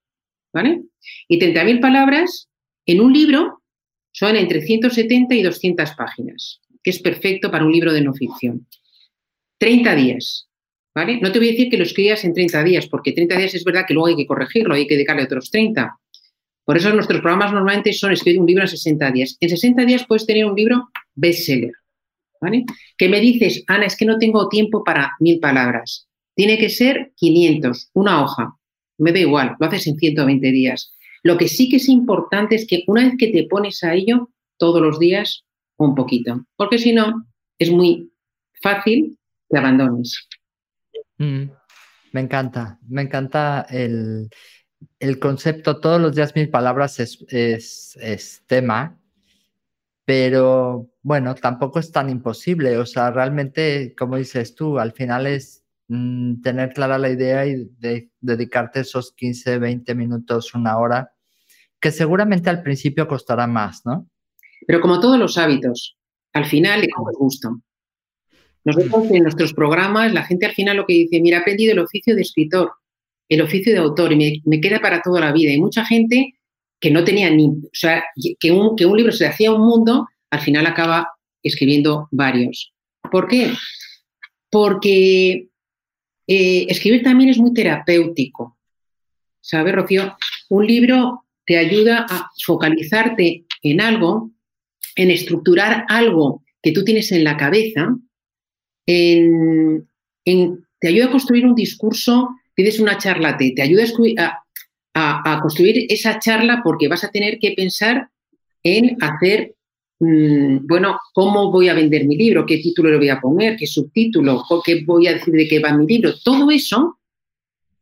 ¿Vale? 0.52 0.82
Y 1.28 1.38
30.000 1.38 1.80
palabras 1.80 2.48
en 2.86 3.00
un 3.00 3.12
libro 3.12 3.61
son 4.12 4.36
entre 4.36 4.62
170 4.62 5.34
y 5.34 5.42
200 5.42 5.90
páginas, 5.92 6.60
que 6.82 6.90
es 6.90 7.00
perfecto 7.00 7.50
para 7.50 7.64
un 7.64 7.72
libro 7.72 7.92
de 7.92 8.02
no 8.02 8.14
ficción. 8.14 8.66
30 9.58 9.94
días. 9.94 10.48
¿Vale? 10.94 11.18
No 11.20 11.32
te 11.32 11.38
voy 11.38 11.48
a 11.48 11.52
decir 11.52 11.70
que 11.70 11.78
lo 11.78 11.84
escribas 11.84 12.22
en 12.24 12.34
30 12.34 12.62
días, 12.64 12.86
porque 12.86 13.12
30 13.12 13.36
días 13.38 13.54
es 13.54 13.64
verdad 13.64 13.84
que 13.88 13.94
luego 13.94 14.08
hay 14.08 14.16
que 14.16 14.26
corregirlo, 14.26 14.74
hay 14.74 14.86
que 14.86 14.94
dedicarle 14.94 15.24
otros 15.24 15.50
30. 15.50 15.98
Por 16.64 16.76
eso 16.76 16.92
nuestros 16.92 17.20
programas 17.20 17.52
normalmente 17.52 17.92
son 17.94 18.12
escribir 18.12 18.40
un 18.40 18.46
libro 18.46 18.64
en 18.64 18.68
60 18.68 19.10
días. 19.10 19.36
En 19.40 19.48
60 19.48 19.84
días 19.86 20.04
puedes 20.06 20.26
tener 20.26 20.44
un 20.44 20.54
libro 20.54 20.90
bestseller. 21.14 21.72
¿Vale? 22.40 22.64
Que 22.98 23.08
me 23.08 23.20
dices, 23.20 23.64
Ana, 23.68 23.86
es 23.86 23.96
que 23.96 24.04
no 24.04 24.18
tengo 24.18 24.48
tiempo 24.48 24.84
para 24.84 25.12
mil 25.20 25.38
palabras. 25.38 26.08
Tiene 26.34 26.58
que 26.58 26.68
ser 26.68 27.12
500, 27.16 27.90
una 27.94 28.22
hoja. 28.22 28.56
Me 28.98 29.12
da 29.12 29.20
igual, 29.20 29.56
lo 29.58 29.66
haces 29.66 29.86
en 29.86 29.96
120 29.96 30.50
días. 30.50 30.92
Lo 31.22 31.38
que 31.38 31.48
sí 31.48 31.68
que 31.68 31.76
es 31.76 31.88
importante 31.88 32.56
es 32.56 32.66
que 32.66 32.84
una 32.86 33.04
vez 33.04 33.14
que 33.18 33.28
te 33.28 33.46
pones 33.48 33.82
a 33.84 33.94
ello, 33.94 34.30
todos 34.56 34.82
los 34.82 34.98
días, 34.98 35.44
un 35.76 35.94
poquito. 35.94 36.44
Porque 36.56 36.78
si 36.78 36.92
no, 36.92 37.26
es 37.58 37.70
muy 37.70 38.12
fácil 38.60 39.18
que 39.48 39.58
abandones. 39.58 40.28
Mm, 41.18 41.44
me 42.12 42.20
encanta, 42.20 42.78
me 42.88 43.02
encanta 43.02 43.66
el, 43.70 44.28
el 44.98 45.18
concepto, 45.18 45.80
todos 45.80 46.00
los 46.00 46.14
días 46.14 46.34
mil 46.34 46.48
palabras 46.50 47.00
es, 47.00 47.24
es, 47.28 48.42
tema, 48.46 48.98
pero 50.04 50.90
bueno, 51.02 51.34
tampoco 51.34 51.78
es 51.78 51.92
tan 51.92 52.10
imposible. 52.10 52.76
O 52.78 52.86
sea, 52.86 53.10
realmente, 53.10 53.94
como 53.96 54.16
dices 54.16 54.54
tú, 54.54 54.78
al 54.78 54.92
final 54.92 55.26
es 55.26 55.61
mm, 55.88 56.40
tener 56.42 56.72
clara 56.72 56.98
la 56.98 57.10
idea 57.10 57.46
y 57.46 57.68
de, 57.78 58.10
dedicarte 58.20 58.80
esos 58.80 59.12
15, 59.12 59.58
20 59.58 59.94
minutos, 59.94 60.54
una 60.54 60.78
hora, 60.78 61.12
que 61.80 61.90
seguramente 61.90 62.50
al 62.50 62.62
principio 62.62 63.08
costará 63.08 63.46
más, 63.46 63.84
¿no? 63.84 64.08
Pero 64.66 64.80
como 64.80 65.00
todos 65.00 65.18
los 65.18 65.38
hábitos, 65.38 65.96
al 66.32 66.44
final 66.44 66.80
le 66.80 66.88
coges 66.88 67.16
gusto. 67.18 67.60
Nosotros 68.64 69.10
en 69.10 69.24
nuestros 69.24 69.52
programas, 69.54 70.12
la 70.12 70.24
gente 70.24 70.46
al 70.46 70.52
final 70.52 70.76
lo 70.76 70.86
que 70.86 70.94
dice, 70.94 71.20
mira, 71.20 71.38
he 71.38 71.40
aprendido 71.40 71.72
el 71.72 71.80
oficio 71.80 72.14
de 72.14 72.22
escritor 72.22 72.70
el 73.32 73.40
oficio 73.40 73.72
de 73.72 73.78
autor 73.78 74.12
y 74.12 74.42
me, 74.44 74.60
queda 74.60 74.78
para 74.80 75.00
toda 75.00 75.20
la 75.20 75.32
vida. 75.32 75.50
Hay 75.50 75.60
mucha 75.60 75.86
gente 75.86 76.34
que 76.78 76.90
no 76.90 77.02
tenía 77.02 77.30
ni, 77.30 77.46
o 77.46 77.70
sea, 77.72 78.04
que 78.38 78.52
un, 78.52 78.76
que 78.76 78.84
un 78.84 78.96
libro 78.96 79.10
se 79.10 79.24
le 79.24 79.30
hacía 79.30 79.52
un 79.52 79.62
mundo, 79.62 80.06
al 80.30 80.40
final 80.40 80.66
acaba 80.66 81.08
escribiendo 81.42 82.08
varios. 82.10 82.74
¿Por 83.10 83.28
qué? 83.28 83.52
Porque 84.50 85.48
eh, 86.26 86.66
escribir 86.68 87.02
también 87.02 87.30
es 87.30 87.38
muy 87.38 87.52
terapéutico. 87.52 88.58
¿Sabes, 89.40 89.74
Rocío? 89.74 90.16
Un 90.48 90.66
libro 90.66 91.24
te 91.44 91.58
ayuda 91.58 92.06
a 92.08 92.30
focalizarte 92.44 93.44
en 93.62 93.80
algo, 93.80 94.30
en 94.94 95.10
estructurar 95.10 95.84
algo 95.88 96.44
que 96.62 96.72
tú 96.72 96.84
tienes 96.84 97.10
en 97.12 97.24
la 97.24 97.36
cabeza, 97.36 97.96
en, 98.86 99.88
te 100.24 100.88
ayuda 100.88 101.06
a 101.06 101.10
construir 101.10 101.46
un 101.46 101.54
discurso 101.54 102.28
pides 102.54 102.80
una 102.80 102.98
charla, 102.98 103.36
te, 103.36 103.52
te 103.52 103.62
ayuda 103.62 103.84
a, 104.94 105.40
construir 105.40 105.86
esa 105.88 106.18
charla 106.18 106.60
porque 106.62 106.88
vas 106.88 107.04
a 107.04 107.10
tener 107.10 107.38
que 107.38 107.52
pensar 107.52 108.08
en 108.62 108.96
hacer, 109.00 109.54
mm, 110.02 110.66
bueno, 110.66 110.98
cómo 111.12 111.50
voy 111.50 111.68
a 111.68 111.74
vender 111.74 112.06
mi 112.06 112.16
libro, 112.16 112.44
qué 112.44 112.58
título 112.58 112.90
le 112.90 112.98
voy 112.98 113.08
a 113.08 113.20
poner, 113.20 113.56
qué 113.56 113.66
subtítulo, 113.66 114.44
qué 114.64 114.84
voy 114.84 115.06
a 115.06 115.14
decir 115.14 115.32
de 115.34 115.48
qué 115.48 115.60
va 115.60 115.76
mi 115.76 115.86
libro. 115.86 116.12
Todo 116.22 116.50
eso 116.50 116.98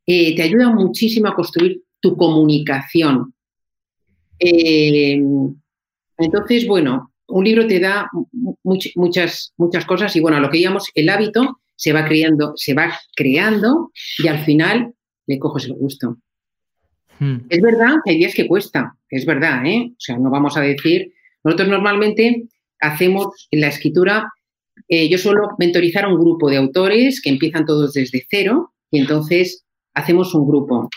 eh, 0.06 0.34
te 0.36 0.42
ayuda 0.42 0.70
muchísimo 0.70 1.28
a 1.28 1.34
construir 1.34 1.82
tu 2.00 2.16
comunicación. 2.16 3.34
Eh, 4.38 5.20
entonces, 6.18 6.66
bueno, 6.66 7.12
un 7.28 7.44
libro 7.44 7.66
te 7.66 7.80
da 7.80 8.10
muchas, 8.94 9.52
muchas 9.56 9.84
cosas 9.86 10.14
y 10.16 10.20
bueno, 10.20 10.40
lo 10.40 10.50
que 10.50 10.60
llamamos 10.60 10.90
el 10.94 11.08
hábito 11.08 11.60
se 11.76 11.92
va 11.92 12.04
creando, 12.04 12.52
se 12.56 12.74
va 12.74 12.92
creando 13.14 13.90
y 14.18 14.28
al 14.28 14.44
final 14.44 14.92
le 15.26 15.38
coges 15.38 15.64
el 15.64 15.74
gusto. 15.74 16.18
Hmm. 17.18 17.38
Es 17.48 17.60
verdad 17.60 17.94
que 18.04 18.12
hay 18.12 18.18
días 18.18 18.34
que 18.34 18.46
cuesta, 18.46 18.96
es 19.08 19.24
verdad, 19.24 19.64
¿eh? 19.64 19.90
O 19.92 20.00
sea, 20.00 20.18
no 20.18 20.30
vamos 20.30 20.56
a 20.56 20.60
decir. 20.60 21.12
Nosotros 21.44 21.68
normalmente 21.68 22.44
hacemos 22.80 23.48
en 23.50 23.60
la 23.60 23.68
escritura, 23.68 24.32
eh, 24.88 25.08
yo 25.08 25.18
suelo 25.18 25.48
mentorizar 25.58 26.04
a 26.04 26.08
un 26.08 26.20
grupo 26.20 26.48
de 26.50 26.56
autores 26.56 27.20
que 27.20 27.30
empiezan 27.30 27.66
todos 27.66 27.92
desde 27.92 28.26
cero 28.28 28.72
y 28.90 28.98
entonces 28.98 29.64
hacemos 29.94 30.34
un 30.34 30.46
grupo. 30.46 30.88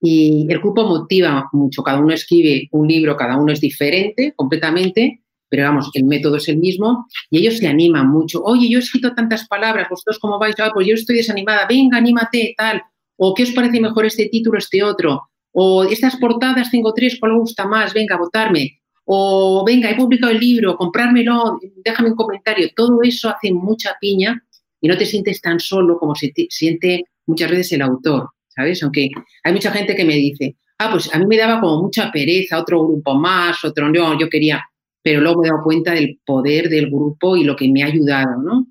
Y 0.00 0.46
el 0.50 0.58
grupo 0.58 0.86
motiva 0.86 1.48
mucho, 1.52 1.82
cada 1.82 2.00
uno 2.00 2.12
escribe 2.12 2.68
un 2.72 2.88
libro, 2.88 3.16
cada 3.16 3.36
uno 3.36 3.52
es 3.52 3.60
diferente 3.60 4.32
completamente 4.34 5.22
pero 5.52 5.64
vamos, 5.64 5.90
el 5.92 6.04
método 6.04 6.36
es 6.36 6.48
el 6.48 6.56
mismo 6.56 7.06
y 7.28 7.40
ellos 7.40 7.58
se 7.58 7.68
animan 7.68 8.08
mucho. 8.08 8.42
Oye, 8.42 8.70
yo 8.70 8.78
he 8.78 8.80
escrito 8.80 9.14
tantas 9.14 9.46
palabras, 9.46 9.86
vosotros 9.90 10.18
cómo 10.18 10.38
vais, 10.38 10.58
ah, 10.60 10.70
pues 10.72 10.86
yo 10.86 10.94
estoy 10.94 11.16
desanimada, 11.16 11.66
venga, 11.68 11.98
anímate, 11.98 12.54
tal. 12.56 12.80
O 13.18 13.34
qué 13.34 13.42
os 13.42 13.50
parece 13.50 13.78
mejor 13.78 14.06
este 14.06 14.30
título, 14.30 14.56
este 14.56 14.82
otro. 14.82 15.28
O 15.52 15.84
estas 15.84 16.16
portadas 16.16 16.70
tengo 16.70 16.94
tres, 16.94 17.18
¿cuál 17.20 17.38
gusta 17.38 17.68
más? 17.68 17.92
Venga, 17.92 18.16
votarme. 18.16 18.80
O 19.04 19.64
venga, 19.66 19.90
he 19.90 19.96
publicado 19.96 20.32
el 20.32 20.38
libro, 20.38 20.76
comprármelo, 20.76 21.58
déjame 21.84 22.10
un 22.10 22.16
comentario. 22.16 22.68
Todo 22.74 23.02
eso 23.02 23.28
hace 23.28 23.52
mucha 23.52 23.96
piña 24.00 24.42
y 24.80 24.88
no 24.88 24.96
te 24.96 25.06
sientes 25.06 25.40
tan 25.40 25.58
solo 25.60 25.98
como 25.98 26.14
se 26.14 26.32
siente 26.50 27.04
muchas 27.26 27.50
veces 27.50 27.72
el 27.72 27.82
autor, 27.82 28.30
¿sabes? 28.48 28.82
Aunque 28.82 29.10
hay 29.44 29.52
mucha 29.52 29.70
gente 29.70 29.94
que 29.94 30.04
me 30.04 30.14
dice, 30.14 30.56
ah, 30.78 30.90
pues 30.90 31.12
a 31.14 31.18
mí 31.18 31.26
me 31.26 31.36
daba 31.36 31.60
como 31.60 31.82
mucha 31.82 32.10
pereza, 32.10 32.60
otro 32.60 32.84
grupo 32.86 33.14
más, 33.14 33.64
otro 33.64 33.88
no, 33.88 34.18
yo 34.18 34.28
quería, 34.28 34.64
pero 35.02 35.20
luego 35.20 35.42
me 35.42 35.48
he 35.48 35.50
dado 35.50 35.62
cuenta 35.64 35.92
del 35.92 36.20
poder 36.24 36.68
del 36.68 36.90
grupo 36.90 37.36
y 37.36 37.44
lo 37.44 37.56
que 37.56 37.68
me 37.68 37.82
ha 37.82 37.86
ayudado, 37.86 38.42
¿no? 38.42 38.66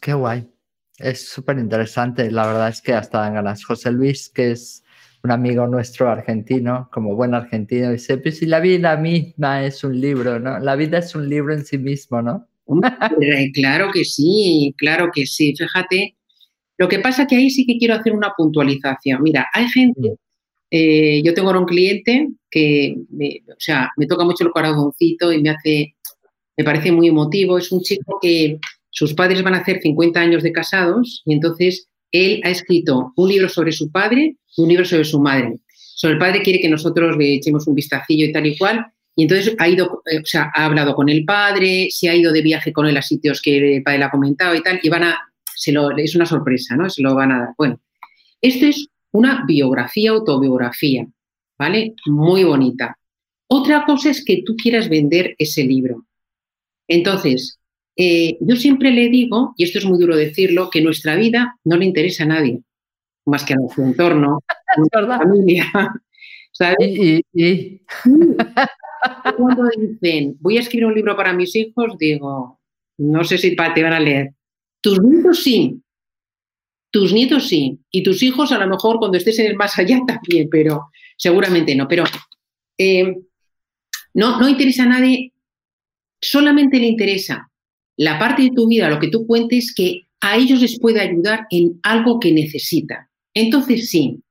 Qué 0.00 0.12
guay. 0.14 0.48
Es 0.98 1.28
súper 1.28 1.58
interesante. 1.58 2.30
La 2.30 2.46
verdad 2.46 2.68
es 2.68 2.82
que 2.82 2.92
hasta 2.92 3.20
dan 3.20 3.34
ganas. 3.34 3.64
José 3.64 3.90
Luis, 3.90 4.28
que 4.28 4.52
es 4.52 4.81
un 5.24 5.30
amigo 5.30 5.66
nuestro 5.66 6.10
argentino, 6.10 6.88
como 6.92 7.14
buen 7.14 7.34
argentino, 7.34 7.92
dice, 7.92 8.18
pues 8.18 8.38
si 8.38 8.46
la 8.46 8.60
vida 8.60 8.96
misma 8.96 9.64
es 9.64 9.84
un 9.84 10.00
libro, 10.00 10.40
¿no? 10.40 10.58
La 10.58 10.74
vida 10.74 10.98
es 10.98 11.14
un 11.14 11.28
libro 11.28 11.54
en 11.54 11.64
sí 11.64 11.78
mismo, 11.78 12.20
¿no? 12.22 12.48
claro 13.54 13.90
que 13.92 14.04
sí, 14.04 14.74
claro 14.76 15.10
que 15.14 15.26
sí. 15.26 15.54
Fíjate, 15.56 16.16
lo 16.78 16.88
que 16.88 16.98
pasa 16.98 17.26
que 17.26 17.36
ahí 17.36 17.50
sí 17.50 17.66
que 17.66 17.78
quiero 17.78 17.94
hacer 17.94 18.12
una 18.12 18.32
puntualización. 18.36 19.22
Mira, 19.22 19.48
hay 19.52 19.68
gente, 19.68 20.16
eh, 20.70 21.22
yo 21.24 21.34
tengo 21.34 21.48
ahora 21.48 21.60
un 21.60 21.66
cliente 21.66 22.28
que, 22.50 22.96
me, 23.10 23.42
o 23.48 23.56
sea, 23.58 23.90
me 23.96 24.06
toca 24.06 24.24
mucho 24.24 24.44
el 24.44 24.50
corazoncito 24.50 25.32
y 25.32 25.42
me 25.42 25.50
hace, 25.50 25.94
me 26.56 26.64
parece 26.64 26.90
muy 26.90 27.08
emotivo. 27.08 27.58
Es 27.58 27.70
un 27.70 27.82
chico 27.82 28.18
que 28.20 28.58
sus 28.90 29.14
padres 29.14 29.42
van 29.42 29.54
a 29.54 29.58
hacer 29.58 29.80
50 29.80 30.20
años 30.20 30.42
de 30.42 30.52
casados 30.52 31.22
y 31.24 31.34
entonces 31.34 31.88
él 32.10 32.40
ha 32.44 32.50
escrito 32.50 33.12
un 33.16 33.28
libro 33.28 33.48
sobre 33.48 33.72
su 33.72 33.90
padre 33.90 34.36
un 34.56 34.68
libro 34.68 34.84
sobre 34.84 35.04
su 35.04 35.20
madre. 35.20 35.58
Sobre 35.74 36.14
el 36.14 36.18
padre 36.18 36.42
quiere 36.42 36.60
que 36.60 36.68
nosotros 36.68 37.16
le 37.16 37.34
echemos 37.34 37.66
un 37.66 37.74
vistacillo 37.74 38.26
y 38.26 38.32
tal 38.32 38.46
y 38.46 38.56
cual. 38.56 38.86
Y 39.14 39.22
entonces 39.22 39.54
ha 39.58 39.68
ido, 39.68 40.02
eh, 40.10 40.18
o 40.18 40.26
sea, 40.26 40.50
ha 40.54 40.64
hablado 40.64 40.94
con 40.94 41.08
el 41.08 41.24
padre, 41.24 41.88
se 41.90 42.08
ha 42.08 42.14
ido 42.14 42.32
de 42.32 42.42
viaje 42.42 42.72
con 42.72 42.86
él 42.86 42.96
a 42.96 43.02
sitios 43.02 43.42
que 43.42 43.76
el 43.76 43.82
padre 43.82 43.98
le 43.98 44.04
ha 44.04 44.10
comentado 44.10 44.54
y 44.54 44.62
tal, 44.62 44.80
y 44.82 44.88
van 44.88 45.04
a, 45.04 45.18
se 45.54 45.70
lo, 45.70 45.96
es 45.96 46.16
una 46.16 46.26
sorpresa, 46.26 46.76
¿no? 46.76 46.88
Se 46.88 47.02
lo 47.02 47.14
van 47.14 47.32
a 47.32 47.38
dar. 47.40 47.48
Bueno, 47.58 47.78
esto 48.40 48.66
es 48.66 48.88
una 49.12 49.44
biografía, 49.46 50.10
autobiografía, 50.10 51.06
¿vale? 51.58 51.94
Muy 52.06 52.44
bonita. 52.44 52.98
Otra 53.48 53.84
cosa 53.84 54.10
es 54.10 54.24
que 54.24 54.42
tú 54.46 54.56
quieras 54.56 54.88
vender 54.88 55.34
ese 55.38 55.62
libro. 55.64 56.06
Entonces, 56.88 57.60
eh, 57.96 58.38
yo 58.40 58.56
siempre 58.56 58.90
le 58.90 59.10
digo, 59.10 59.54
y 59.56 59.64
esto 59.64 59.78
es 59.78 59.84
muy 59.84 59.98
duro 59.98 60.16
decirlo, 60.16 60.70
que 60.70 60.80
nuestra 60.80 61.16
vida 61.16 61.58
no 61.64 61.76
le 61.76 61.84
interesa 61.84 62.24
a 62.24 62.28
nadie, 62.28 62.62
más 63.26 63.44
que 63.44 63.54
a 63.54 63.56
nuestro 63.56 63.84
entorno, 63.84 64.40
a 64.48 64.78
nuestra 64.78 65.18
familia. 65.18 65.64
¿sabes? 66.52 66.76
¿Y, 67.32 67.82
Cuando 69.36 69.68
dicen, 69.78 70.36
voy 70.40 70.58
a 70.58 70.60
escribir 70.60 70.86
un 70.86 70.94
libro 70.94 71.16
para 71.16 71.32
mis 71.32 71.54
hijos, 71.56 71.96
digo, 71.98 72.60
no 72.98 73.24
sé 73.24 73.38
si 73.38 73.56
te 73.56 73.82
van 73.82 73.92
a 73.92 74.00
leer. 74.00 74.34
Tus 74.80 75.02
nietos 75.02 75.42
sí, 75.42 75.82
tus 76.90 77.12
nietos 77.12 77.48
sí, 77.48 77.80
y 77.90 78.02
tus 78.02 78.22
hijos 78.22 78.52
a 78.52 78.58
lo 78.58 78.68
mejor 78.68 78.98
cuando 78.98 79.16
estés 79.16 79.38
en 79.38 79.46
el 79.46 79.56
más 79.56 79.78
allá 79.78 80.00
también, 80.06 80.48
pero 80.50 80.90
seguramente 81.16 81.74
no. 81.74 81.88
Pero 81.88 82.04
eh, 82.78 83.16
no, 84.14 84.38
no 84.38 84.48
interesa 84.48 84.84
a 84.84 84.86
nadie, 84.86 85.32
solamente 86.20 86.78
le 86.78 86.86
interesa 86.86 87.50
la 87.96 88.18
parte 88.18 88.42
de 88.42 88.50
tu 88.50 88.68
vida, 88.68 88.88
lo 88.88 88.98
que 88.98 89.08
tú 89.08 89.26
cuentes, 89.26 89.72
que 89.74 90.02
a 90.20 90.36
ellos 90.36 90.60
les 90.60 90.78
puede 90.78 91.00
ayudar 91.00 91.46
en 91.50 91.80
algo 91.82 92.20
que 92.20 92.32
necesitan. 92.32 93.06
Entonces, 93.34 93.88
sí. 93.90 94.22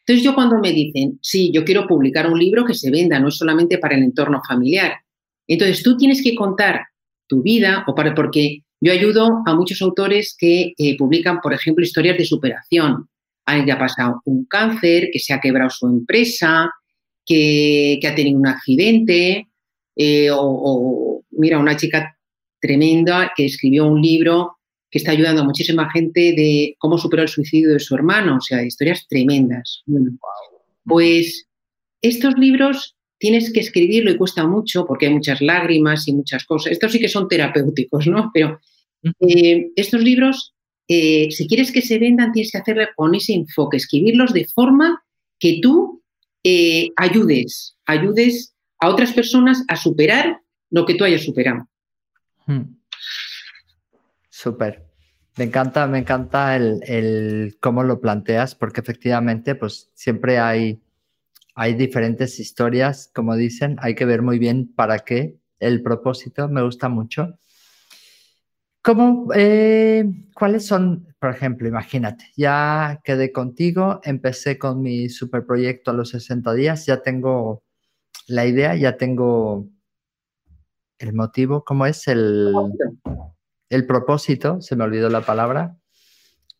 Entonces, 0.00 0.24
yo 0.24 0.34
cuando 0.34 0.58
me 0.58 0.72
dicen, 0.72 1.18
sí, 1.22 1.50
yo 1.52 1.64
quiero 1.64 1.86
publicar 1.86 2.30
un 2.30 2.38
libro 2.38 2.64
que 2.64 2.74
se 2.74 2.90
venda, 2.90 3.20
no 3.20 3.28
es 3.28 3.36
solamente 3.36 3.78
para 3.78 3.96
el 3.96 4.02
entorno 4.02 4.40
familiar. 4.46 4.94
Entonces, 5.46 5.82
tú 5.82 5.96
tienes 5.96 6.22
que 6.22 6.34
contar 6.34 6.80
tu 7.26 7.42
vida, 7.42 7.84
o 7.86 7.94
para, 7.94 8.14
porque 8.14 8.64
yo 8.80 8.92
ayudo 8.92 9.42
a 9.46 9.54
muchos 9.54 9.80
autores 9.82 10.34
que 10.38 10.72
eh, 10.76 10.96
publican, 10.96 11.40
por 11.40 11.52
ejemplo, 11.52 11.84
historias 11.84 12.16
de 12.16 12.24
superación. 12.24 13.08
Alguien 13.46 13.66
que 13.66 13.72
ha 13.72 13.78
pasado 13.78 14.22
un 14.24 14.46
cáncer, 14.46 15.10
que 15.12 15.18
se 15.18 15.32
ha 15.32 15.40
quebrado 15.40 15.70
su 15.70 15.86
empresa, 15.86 16.70
que, 17.24 18.00
ha 18.04 18.14
tenido 18.14 18.38
un 18.38 18.46
accidente, 18.46 19.48
eh, 19.96 20.30
o, 20.30 20.40
o, 20.40 21.24
mira, 21.32 21.58
una 21.58 21.76
chica 21.76 22.16
tremenda 22.60 23.32
que 23.36 23.46
escribió 23.46 23.86
un 23.86 24.00
libro 24.00 24.59
que 24.90 24.98
está 24.98 25.12
ayudando 25.12 25.42
a 25.42 25.44
muchísima 25.44 25.90
gente 25.90 26.32
de 26.36 26.74
cómo 26.78 26.98
superó 26.98 27.22
el 27.22 27.28
suicidio 27.28 27.72
de 27.72 27.80
su 27.80 27.94
hermano, 27.94 28.36
o 28.36 28.40
sea, 28.40 28.62
historias 28.64 29.06
tremendas. 29.08 29.82
pues 30.84 31.46
estos 32.02 32.34
libros 32.36 32.96
tienes 33.18 33.52
que 33.52 33.60
escribirlo 33.60 34.10
y 34.10 34.16
cuesta 34.16 34.46
mucho 34.46 34.86
porque 34.86 35.06
hay 35.06 35.12
muchas 35.12 35.40
lágrimas 35.40 36.08
y 36.08 36.14
muchas 36.14 36.44
cosas. 36.44 36.72
Estos 36.72 36.92
sí 36.92 36.98
que 36.98 37.08
son 37.08 37.28
terapéuticos, 37.28 38.06
¿no? 38.06 38.30
Pero 38.32 38.58
eh, 39.20 39.70
estos 39.76 40.02
libros, 40.02 40.54
eh, 40.88 41.30
si 41.30 41.46
quieres 41.46 41.70
que 41.70 41.82
se 41.82 41.98
vendan, 41.98 42.32
tienes 42.32 42.50
que 42.50 42.58
hacerlo 42.58 42.84
con 42.96 43.14
ese 43.14 43.34
enfoque, 43.34 43.76
escribirlos 43.76 44.32
de 44.32 44.46
forma 44.46 45.02
que 45.38 45.60
tú 45.62 46.02
eh, 46.42 46.88
ayudes, 46.96 47.76
ayudes 47.86 48.54
a 48.78 48.88
otras 48.88 49.12
personas 49.12 49.62
a 49.68 49.76
superar 49.76 50.40
lo 50.70 50.86
que 50.86 50.94
tú 50.94 51.04
hayas 51.04 51.22
superado. 51.22 51.68
Hmm. 52.46 52.79
Súper. 54.40 54.86
Me 55.36 55.44
encanta, 55.44 55.86
me 55.86 55.98
encanta 55.98 56.56
el, 56.56 57.58
cómo 57.60 57.82
lo 57.82 58.00
planteas, 58.00 58.54
porque 58.54 58.80
efectivamente, 58.80 59.54
pues 59.54 59.90
siempre 59.92 60.38
hay, 60.38 60.80
hay 61.54 61.74
diferentes 61.74 62.40
historias, 62.40 63.10
como 63.14 63.36
dicen, 63.36 63.76
hay 63.82 63.94
que 63.94 64.06
ver 64.06 64.22
muy 64.22 64.38
bien 64.38 64.72
para 64.74 65.00
qué 65.00 65.36
el 65.58 65.82
propósito, 65.82 66.48
me 66.48 66.62
gusta 66.62 66.88
mucho. 66.88 67.38
¿Cómo, 68.80 69.28
eh, 69.34 70.06
¿Cuáles 70.32 70.66
son, 70.66 71.14
por 71.18 71.32
ejemplo, 71.32 71.68
imagínate, 71.68 72.24
ya 72.34 72.98
quedé 73.04 73.32
contigo, 73.32 74.00
empecé 74.04 74.56
con 74.56 74.80
mi 74.80 75.10
superproyecto 75.10 75.90
a 75.90 75.94
los 75.94 76.08
60 76.08 76.54
días, 76.54 76.86
ya 76.86 77.02
tengo 77.02 77.62
la 78.26 78.46
idea, 78.46 78.74
ya 78.74 78.96
tengo 78.96 79.68
el 80.98 81.12
motivo, 81.12 81.62
¿cómo 81.62 81.84
es 81.84 82.08
el, 82.08 82.54
el 83.70 83.86
propósito? 83.86 84.60
Se 84.60 84.76
me 84.76 84.84
olvidó 84.84 85.08
la 85.08 85.22
palabra. 85.22 85.76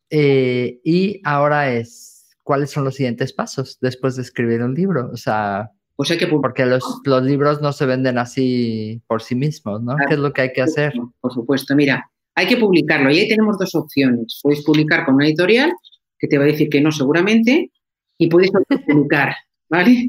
Eh, 0.08 0.80
y 0.82 1.20
ahora 1.24 1.70
es, 1.72 2.36
¿cuáles 2.42 2.70
son 2.70 2.84
los 2.84 2.94
siguientes 2.94 3.32
pasos 3.32 3.78
después 3.80 4.16
de 4.16 4.22
escribir 4.22 4.62
un 4.62 4.74
libro? 4.74 5.10
O 5.12 5.16
sea, 5.16 5.70
pues 5.94 6.16
que 6.16 6.26
porque 6.26 6.64
los, 6.64 6.82
los, 7.04 7.22
libros 7.22 7.60
no 7.60 7.72
se 7.72 7.84
venden 7.84 8.16
así 8.16 9.02
por 9.06 9.20
sí 9.20 9.34
mismos, 9.34 9.82
¿no? 9.82 9.94
¿Qué 10.08 10.14
es 10.14 10.20
lo 10.20 10.32
que 10.32 10.40
hay 10.40 10.52
que 10.54 10.62
hacer? 10.62 10.94
Por 11.20 11.32
supuesto, 11.32 11.76
mira, 11.76 12.10
hay 12.34 12.46
que 12.46 12.56
publicarlo 12.56 13.10
y 13.10 13.18
ahí 13.18 13.28
tenemos 13.28 13.58
dos 13.58 13.74
opciones. 13.74 14.40
Puedes 14.42 14.64
publicar 14.64 15.04
con 15.04 15.16
una 15.16 15.26
editorial, 15.26 15.70
que 16.18 16.26
te 16.26 16.38
va 16.38 16.44
a 16.44 16.46
decir 16.46 16.70
que 16.70 16.80
no 16.80 16.90
seguramente, 16.90 17.70
y 18.16 18.28
puedes 18.28 18.50
publicar, 18.86 19.34
¿vale? 19.68 20.08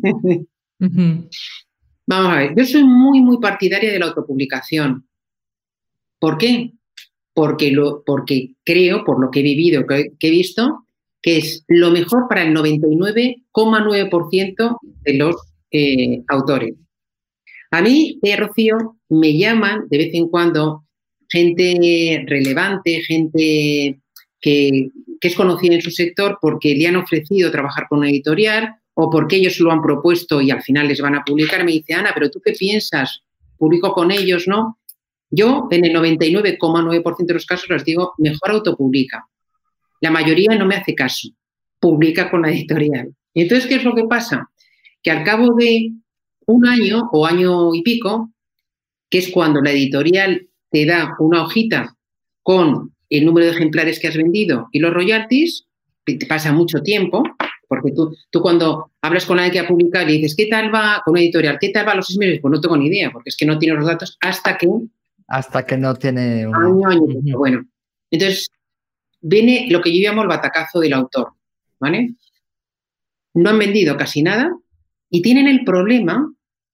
Vamos 0.79 2.33
a 2.33 2.35
ver, 2.37 2.53
yo 2.55 2.65
soy 2.65 2.85
muy, 2.85 3.19
muy 3.19 3.39
partidaria 3.39 3.91
de 3.91 3.99
la 3.99 4.07
autopublicación. 4.07 5.07
¿Por 6.19 6.37
qué? 6.37 6.71
Porque, 7.41 7.71
lo, 7.71 8.03
porque 8.05 8.51
creo, 8.63 9.03
por 9.03 9.19
lo 9.19 9.31
que 9.31 9.39
he 9.39 9.43
vivido, 9.43 9.87
que, 9.87 10.11
he 10.19 10.29
visto, 10.29 10.85
que 11.23 11.37
es 11.37 11.65
lo 11.67 11.89
mejor 11.89 12.27
para 12.29 12.43
el 12.43 12.53
99,9% 12.53 14.77
de 15.01 15.13
los 15.15 15.37
eh, 15.71 16.21
autores. 16.27 16.75
A 17.71 17.81
mí, 17.81 18.19
eh, 18.21 18.35
Rocío, 18.35 18.97
me 19.09 19.35
llaman 19.35 19.87
de 19.89 19.97
vez 19.97 20.13
en 20.13 20.27
cuando 20.27 20.83
gente 21.27 22.23
relevante, 22.27 23.01
gente 23.01 23.99
que, 24.39 24.89
es 25.19 25.35
conocida 25.35 25.73
en 25.73 25.81
su 25.81 25.89
sector 25.89 26.37
porque 26.39 26.75
le 26.75 26.85
han 26.85 26.97
ofrecido 26.97 27.49
trabajar 27.49 27.87
con 27.89 28.01
una 28.01 28.11
editorial 28.11 28.75
o 28.93 29.09
porque 29.09 29.37
ellos 29.37 29.59
lo 29.59 29.71
han 29.71 29.81
propuesto 29.81 30.41
y 30.41 30.51
al 30.51 30.61
final 30.61 30.89
les 30.89 31.01
van 31.01 31.15
a 31.15 31.23
publicar, 31.23 31.65
me 31.65 31.71
dice, 31.71 31.95
Ana, 31.95 32.11
pero 32.13 32.29
tú 32.29 32.39
qué 32.39 32.51
piensas? 32.51 33.23
¿Publico 33.57 33.93
con 33.93 34.11
ellos, 34.11 34.47
no? 34.47 34.77
Yo 35.31 35.67
en 35.71 35.85
el 35.85 35.93
99,9% 35.93 37.25
de 37.25 37.33
los 37.33 37.45
casos 37.45 37.69
les 37.69 37.85
digo, 37.85 38.13
mejor 38.17 38.51
autopublica. 38.51 39.25
La 40.01 40.11
mayoría 40.11 40.57
no 40.57 40.65
me 40.65 40.75
hace 40.75 40.93
caso, 40.93 41.29
publica 41.79 42.29
con 42.29 42.41
la 42.41 42.51
editorial. 42.51 43.15
Entonces, 43.33 43.67
¿qué 43.67 43.75
es 43.75 43.83
lo 43.83 43.95
que 43.95 44.03
pasa? 44.03 44.49
Que 45.01 45.11
al 45.11 45.23
cabo 45.23 45.55
de 45.55 45.91
un 46.47 46.67
año 46.67 47.09
o 47.13 47.25
año 47.25 47.73
y 47.73 47.81
pico, 47.81 48.31
que 49.09 49.19
es 49.19 49.29
cuando 49.31 49.61
la 49.61 49.71
editorial 49.71 50.47
te 50.69 50.85
da 50.85 51.15
una 51.19 51.43
hojita 51.43 51.95
con 52.43 52.93
el 53.09 53.25
número 53.25 53.45
de 53.45 53.53
ejemplares 53.53 53.99
que 53.99 54.07
has 54.07 54.17
vendido 54.17 54.67
y 54.71 54.79
los 54.79 54.93
royalties, 54.93 55.67
te 56.03 56.25
pasa 56.25 56.51
mucho 56.51 56.81
tiempo, 56.81 57.23
porque 57.67 57.91
tú, 57.91 58.15
tú 58.29 58.41
cuando 58.41 58.91
hablas 59.01 59.25
con 59.25 59.39
alguien 59.39 59.53
que 59.53 59.59
ha 59.59 59.67
publicado 59.67 60.09
y 60.09 60.17
dices, 60.17 60.35
¿qué 60.35 60.47
tal 60.47 60.73
va 60.73 61.01
con 61.05 61.13
una 61.13 61.21
editorial? 61.21 61.57
¿Qué 61.59 61.69
tal 61.69 61.87
va 61.87 61.95
los 61.95 62.07
seis 62.07 62.17
meses? 62.17 62.39
Pues 62.41 62.51
no 62.51 62.59
tengo 62.59 62.75
ni 62.75 62.87
idea, 62.87 63.11
porque 63.11 63.29
es 63.29 63.37
que 63.37 63.45
no 63.45 63.57
tiene 63.57 63.77
los 63.77 63.85
datos 63.85 64.17
hasta 64.19 64.57
que... 64.57 64.67
Hasta 65.31 65.65
que 65.65 65.77
no 65.77 65.95
tiene... 65.95 66.45
Un... 66.45 66.55
Año, 66.55 66.89
año. 66.89 67.37
Bueno, 67.37 67.65
entonces 68.09 68.49
viene 69.21 69.67
lo 69.69 69.81
que 69.81 69.95
yo 69.95 70.05
llamo 70.05 70.23
el 70.23 70.27
batacazo 70.27 70.81
del 70.81 70.91
autor, 70.91 71.29
¿vale? 71.79 72.15
No 73.33 73.49
han 73.49 73.59
vendido 73.59 73.95
casi 73.95 74.21
nada 74.23 74.53
y 75.09 75.21
tienen 75.21 75.47
el 75.47 75.63
problema, 75.63 76.29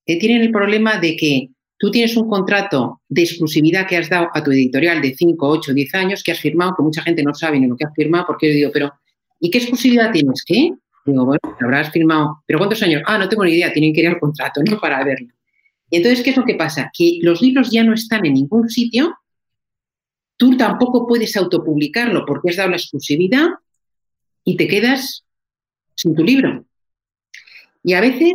eh, 0.07 0.17
tienen 0.17 0.41
el 0.41 0.51
problema 0.51 0.99
de 0.99 1.15
que 1.15 1.49
tú 1.77 1.91
tienes 1.91 2.17
un 2.17 2.27
contrato 2.27 3.01
de 3.07 3.21
exclusividad 3.21 3.85
que 3.85 3.97
has 3.97 4.09
dado 4.09 4.29
a 4.33 4.43
tu 4.43 4.51
editorial 4.51 5.03
de 5.03 5.13
5, 5.13 5.47
8, 5.47 5.73
10 5.75 5.93
años 5.93 6.23
que 6.23 6.31
has 6.31 6.39
firmado, 6.39 6.73
que 6.75 6.81
mucha 6.81 7.03
gente 7.03 7.21
no 7.21 7.35
sabe 7.35 7.59
ni 7.59 7.67
lo 7.67 7.77
que 7.77 7.85
has 7.85 7.93
firmado, 7.93 8.25
porque 8.25 8.47
yo 8.47 8.53
digo, 8.53 8.71
pero 8.73 8.91
¿y 9.39 9.51
qué 9.51 9.59
exclusividad 9.59 10.11
tienes? 10.11 10.43
¿Qué? 10.43 10.71
Digo, 11.05 11.25
bueno, 11.25 11.39
habrás 11.61 11.91
firmado, 11.91 12.43
¿pero 12.47 12.57
cuántos 12.57 12.81
años? 12.81 13.03
Ah, 13.05 13.19
no 13.19 13.29
tengo 13.29 13.45
ni 13.45 13.51
idea, 13.51 13.71
tienen 13.71 13.93
que 13.93 14.01
ir 14.01 14.07
al 14.07 14.19
contrato, 14.19 14.61
¿no? 14.67 14.79
Para 14.81 15.03
verlo. 15.03 15.27
Entonces, 15.91 16.23
¿qué 16.23 16.31
es 16.31 16.37
lo 16.37 16.45
que 16.45 16.55
pasa? 16.55 16.91
Que 16.93 17.19
los 17.21 17.41
libros 17.41 17.71
ya 17.71 17.83
no 17.83 17.93
están 17.93 18.25
en 18.25 18.33
ningún 18.33 18.69
sitio, 18.69 19.15
tú 20.37 20.57
tampoco 20.57 21.07
puedes 21.07 21.35
autopublicarlo 21.35 22.25
porque 22.25 22.49
has 22.49 22.57
dado 22.57 22.69
la 22.69 22.77
exclusividad 22.77 23.47
y 24.43 24.55
te 24.55 24.67
quedas 24.67 25.25
sin 25.95 26.15
tu 26.15 26.23
libro. 26.23 26.65
Y 27.83 27.93
a 27.93 28.01
veces 28.01 28.33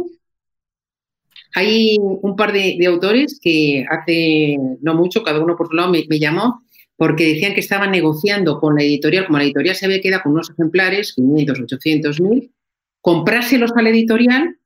hay 1.54 1.98
un 2.00 2.36
par 2.36 2.52
de, 2.52 2.78
autores 2.86 3.38
que 3.40 3.84
hace 3.88 4.56
no 4.80 4.94
mucho, 4.94 5.22
cada 5.22 5.40
uno 5.40 5.56
por 5.56 5.68
su 5.68 5.74
lado, 5.74 5.90
me, 5.90 6.18
llamó 6.18 6.62
porque 6.96 7.34
decían 7.34 7.54
que 7.54 7.60
estaban 7.60 7.90
negociando 7.90 8.60
con 8.60 8.76
la 8.76 8.82
editorial, 8.82 9.26
como 9.26 9.38
la 9.38 9.44
editorial 9.44 9.74
se 9.76 9.86
había 9.86 10.00
quedado 10.00 10.22
con 10.22 10.32
unos 10.32 10.50
ejemplares, 10.50 11.14
500, 11.14 11.60
800 11.60 12.20
mil, 12.20 12.52
comprárselos 13.00 13.72
a 13.76 13.82
la 13.82 13.90
editorial 13.90 14.56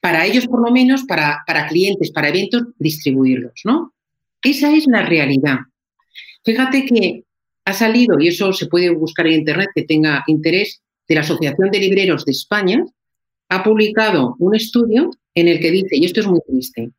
para 0.00 0.24
ellos 0.26 0.46
por 0.46 0.64
lo 0.64 0.72
menos, 0.72 1.04
para, 1.04 1.42
para 1.46 1.66
clientes, 1.66 2.10
para 2.10 2.28
eventos, 2.28 2.62
distribuirlos, 2.78 3.60
¿no? 3.64 3.94
Esa 4.42 4.74
es 4.74 4.86
la 4.86 5.04
realidad. 5.04 5.58
Fíjate 6.44 6.84
que 6.84 7.24
ha 7.64 7.72
salido, 7.72 8.20
y 8.20 8.28
eso 8.28 8.52
se 8.52 8.66
puede 8.66 8.90
buscar 8.90 9.26
en 9.26 9.40
Internet 9.40 9.70
que 9.74 9.82
tenga 9.82 10.22
interés, 10.28 10.80
de 11.08 11.14
la 11.14 11.20
Asociación 11.20 11.70
de 11.70 11.80
Libreros 11.80 12.24
de 12.24 12.32
España, 12.32 12.84
ha 13.48 13.62
publicado 13.62 14.36
un 14.38 14.54
estudio 14.54 15.10
en 15.34 15.48
el 15.48 15.60
que 15.60 15.70
dice, 15.70 15.96
y 15.96 16.04
esto 16.04 16.20
es 16.20 16.26
muy 16.26 16.40
triste, 16.46 16.90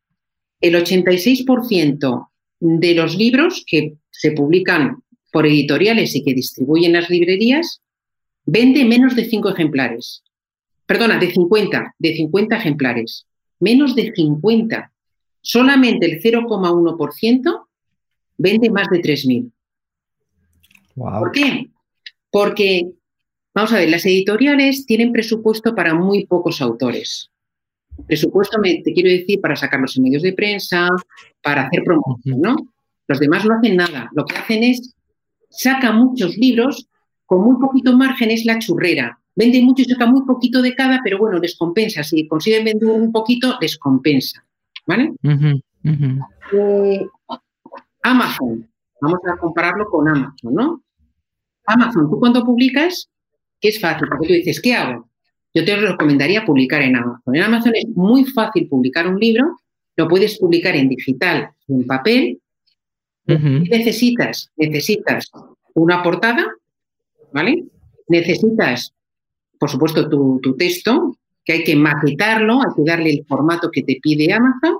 el 0.60 0.74
86% 0.74 2.28
de 2.60 2.94
los 2.94 3.16
libros 3.16 3.64
que 3.66 3.94
se 4.10 4.32
publican 4.32 5.02
por 5.30 5.46
editoriales 5.46 6.14
y 6.16 6.24
que 6.24 6.34
distribuyen 6.34 6.92
las 6.92 7.10
librerías 7.10 7.80
vende 8.46 8.84
menos 8.84 9.14
de 9.14 9.26
5 9.26 9.50
ejemplares. 9.50 10.22
Perdona, 10.88 11.18
de 11.18 11.30
50, 11.30 11.96
de 11.98 12.14
50 12.14 12.56
ejemplares. 12.56 13.26
Menos 13.60 13.94
de 13.94 14.10
50. 14.10 14.90
Solamente 15.42 16.06
el 16.06 16.22
0,1% 16.22 17.66
vende 18.38 18.70
más 18.70 18.88
de 18.88 19.02
3.000. 19.02 19.52
¿Por 20.94 21.30
qué? 21.32 21.68
Porque, 22.30 22.88
vamos 23.54 23.70
a 23.74 23.76
ver, 23.76 23.90
las 23.90 24.06
editoriales 24.06 24.86
tienen 24.86 25.12
presupuesto 25.12 25.74
para 25.74 25.92
muy 25.92 26.24
pocos 26.24 26.62
autores. 26.62 27.30
Presupuesto, 28.06 28.58
me, 28.58 28.80
te 28.82 28.94
quiero 28.94 29.10
decir, 29.10 29.42
para 29.42 29.56
sacarlos 29.56 29.94
en 29.98 30.04
medios 30.04 30.22
de 30.22 30.32
prensa, 30.32 30.88
para 31.42 31.66
hacer 31.66 31.82
promoción, 31.84 32.40
¿no? 32.40 32.56
Los 33.06 33.20
demás 33.20 33.44
no 33.44 33.56
hacen 33.58 33.76
nada. 33.76 34.08
Lo 34.14 34.24
que 34.24 34.36
hacen 34.36 34.62
es, 34.62 34.96
saca 35.50 35.92
muchos 35.92 36.38
libros, 36.38 36.88
con 37.26 37.44
muy 37.44 37.60
poquito 37.60 37.94
margen 37.94 38.30
es 38.30 38.46
la 38.46 38.58
churrera. 38.58 39.20
Venden 39.38 39.66
mucho 39.66 39.82
y 39.82 39.84
saca 39.84 40.04
muy 40.04 40.22
poquito 40.26 40.60
de 40.60 40.74
cada, 40.74 41.00
pero 41.04 41.16
bueno, 41.16 41.38
les 41.38 41.56
compensa. 41.56 42.02
Si 42.02 42.26
consiguen 42.26 42.64
vender 42.64 42.88
un 42.88 43.12
poquito, 43.12 43.56
les 43.60 43.78
compensa. 43.78 44.44
¿Vale? 44.84 45.12
Eh, 46.52 47.06
Amazon. 48.02 48.68
Vamos 49.00 49.20
a 49.32 49.36
compararlo 49.36 49.84
con 49.86 50.08
Amazon, 50.08 50.54
¿no? 50.54 50.82
Amazon, 51.66 52.10
tú 52.10 52.18
cuando 52.18 52.44
publicas, 52.44 53.08
que 53.60 53.68
es 53.68 53.80
fácil, 53.80 54.08
porque 54.08 54.26
tú 54.26 54.32
dices, 54.32 54.60
¿qué 54.60 54.74
hago? 54.74 55.08
Yo 55.54 55.64
te 55.64 55.76
recomendaría 55.76 56.44
publicar 56.44 56.82
en 56.82 56.96
Amazon. 56.96 57.36
En 57.36 57.42
Amazon 57.44 57.76
es 57.76 57.86
muy 57.94 58.24
fácil 58.24 58.66
publicar 58.66 59.06
un 59.06 59.20
libro, 59.20 59.56
lo 59.96 60.08
puedes 60.08 60.36
publicar 60.38 60.74
en 60.74 60.88
digital 60.88 61.50
o 61.68 61.74
en 61.74 61.86
papel. 61.86 62.40
Necesitas, 63.24 64.50
necesitas 64.56 65.30
una 65.74 66.02
portada, 66.02 66.44
¿vale? 67.32 67.62
Necesitas, 68.08 68.94
por 69.58 69.70
supuesto, 69.70 70.08
tu, 70.08 70.40
texto, 70.56 71.16
que 71.44 71.52
hay 71.54 71.64
que 71.64 71.76
maquetarlo, 71.76 72.60
hay 72.60 72.74
que 72.76 72.90
darle 72.90 73.10
el 73.10 73.24
formato 73.26 73.70
que 73.70 73.82
te 73.82 73.98
pide 74.02 74.32
Amazon. 74.32 74.78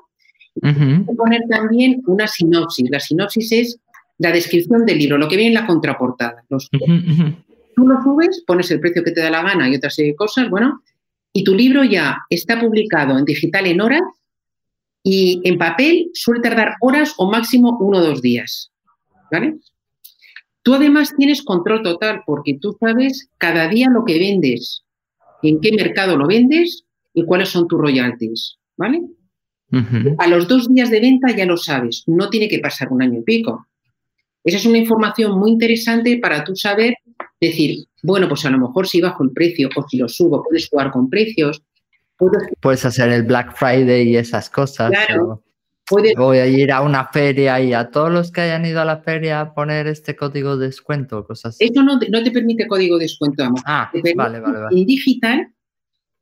Y 0.55 1.15
poner 1.15 1.43
también 1.49 2.03
una 2.07 2.27
sinopsis. 2.27 2.91
La 2.91 2.99
sinopsis 2.99 3.53
es 3.53 3.79
la 4.19 4.33
descripción 4.33 4.85
del 4.85 4.99
libro, 4.99 5.19
lo 5.19 5.29
que 5.29 5.37
viene 5.37 5.49
en 5.49 5.63
la 5.63 5.67
contraportada. 5.67 6.45
Los, 6.49 6.69
Tú 6.71 7.87
lo 7.87 8.03
subes, 8.03 8.43
pones 8.45 8.69
el 8.73 8.81
precio 8.81 9.05
que 9.05 9.13
te 9.13 9.21
da 9.21 9.31
la 9.31 9.43
gana 9.43 9.69
y 9.69 9.77
otras 9.77 9.97
cosas, 10.17 10.51
bueno, 10.51 10.83
y 11.33 11.45
tu 11.45 11.55
libro 11.55 11.85
ya 11.85 12.19
está 12.29 12.59
publicado 12.59 13.17
en 13.17 13.25
digital 13.25 13.67
en 13.67 13.81
horas 13.81 14.03
y 15.05 15.41
en 15.45 15.59
papel 15.59 16.11
suele 16.13 16.41
tardar 16.41 16.75
horas 16.81 17.15
o 17.19 17.31
máximo 17.31 17.79
uno 17.79 17.99
o 17.99 18.03
dos 18.03 18.21
días. 18.21 18.73
¿Vale? 19.31 19.59
Tú 20.69 20.75
además 20.75 21.15
tienes 21.17 21.41
control 21.41 21.83
total 21.83 22.25
porque 22.27 22.59
tú 22.61 22.77
sabes 22.79 23.31
cada 23.39 23.69
día 23.69 23.89
lo 23.89 24.05
que 24.05 24.19
vendes, 24.19 24.85
en 25.43 25.63
qué 25.63 25.73
mercado 25.73 26.15
lo 26.15 26.27
vendes 26.27 26.85
y 27.15 27.25
cuáles 27.25 27.49
son 27.49 27.67
tus 27.67 27.81
royalties. 27.81 28.59
¿Vale? 28.77 29.01
A 30.19 30.27
los 30.27 30.47
dos 30.47 30.69
días 30.69 30.91
de 30.91 31.01
venta 31.01 31.35
ya 31.35 31.47
lo 31.47 31.57
sabes, 31.57 32.05
no 32.07 32.29
tiene 32.29 32.51
que 32.51 32.59
pasar 32.59 32.93
un 32.93 33.01
año 33.01 33.21
y 33.21 33.23
pico. 33.23 33.67
Esa 34.45 34.59
es 34.59 34.67
una 34.67 34.77
información 34.77 35.39
muy 35.39 35.53
interesante 35.53 36.19
para 36.19 36.45
tú 36.45 36.55
saber 36.55 36.97
decir, 37.41 37.87
bueno, 38.03 38.29
pues 38.29 38.45
a 38.45 38.51
lo 38.51 38.59
mejor 38.59 38.87
si 38.87 39.01
bajo 39.01 39.25
el 39.25 39.31
precio 39.31 39.71
o 39.75 39.89
si 39.89 39.97
lo 39.97 40.07
subo, 40.07 40.45
puedes 40.45 40.69
jugar 40.69 40.91
con 40.91 41.09
precios. 41.09 41.63
Puedes, 42.61 42.85
hacer 42.85 43.09
el 43.09 43.23
Black 43.23 43.57
Friday 43.57 44.07
y 44.07 44.17
esas 44.19 44.51
cosas. 44.51 44.91
Claro, 44.91 45.43
Voy 46.17 46.39
a 46.39 46.47
ir 46.47 46.73
a 46.73 46.83
una 46.83 47.07
feria 47.09 47.61
y 47.61 47.73
a 47.73 47.91
todos 47.91 48.11
los 48.11 48.31
que 48.31 48.43
hayan 48.43 48.67
ido 48.67 48.81
a 48.81 48.85
la 48.85 48.99
feria 48.99 49.53
poner 49.55 49.87
este 49.87 50.15
código 50.17 50.57
de 50.57 50.67
descuento, 50.67 51.27
cosas 51.27 51.55
así. 51.55 51.65
Esto 51.65 51.83
no, 51.83 51.99
te 51.99 52.31
permite 52.31 52.67
código 52.67 52.99
de 52.99 53.05
descuento, 53.05 53.43
amor. 53.45 53.61
Ah, 53.65 53.91
vale, 54.15 54.41
vale, 54.41 54.41
vale. 54.41 54.81
En 54.81 54.87
digital, 54.87 55.49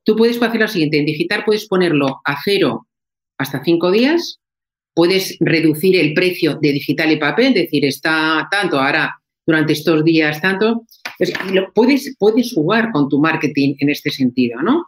tú 0.05 0.17
puedes 0.17 0.41
hacer 0.41 0.61
lo 0.61 0.69
siguiente. 0.69 0.99
En 0.99 1.07
digital 1.07 1.43
puedes 1.45 1.67
ponerlo 1.67 2.21
a 2.25 2.37
cero 2.45 2.87
hasta 3.39 3.63
cinco 3.65 3.91
días 3.91 4.41
puedes 4.97 5.37
reducir 5.41 5.95
el 5.95 6.15
precio 6.15 6.59
de 6.59 6.73
digital 6.73 7.13
y 7.13 7.17
papel, 7.17 7.49
es 7.49 7.65
decir, 7.65 7.85
está 7.85 8.49
tanto, 8.51 8.81
ahora 8.81 9.15
durante 9.47 9.75
estos 9.75 10.03
días 10.03 10.41
tanto. 10.41 10.87
lo 11.53 11.71
puedes, 11.75 12.17
puedes 12.19 12.55
jugar 12.55 12.91
con 12.93 13.07
tu 13.11 13.21
marketing 13.21 13.75
en 13.79 13.91
este 13.91 14.11
sentido, 14.11 14.63
¿no? 14.63 14.87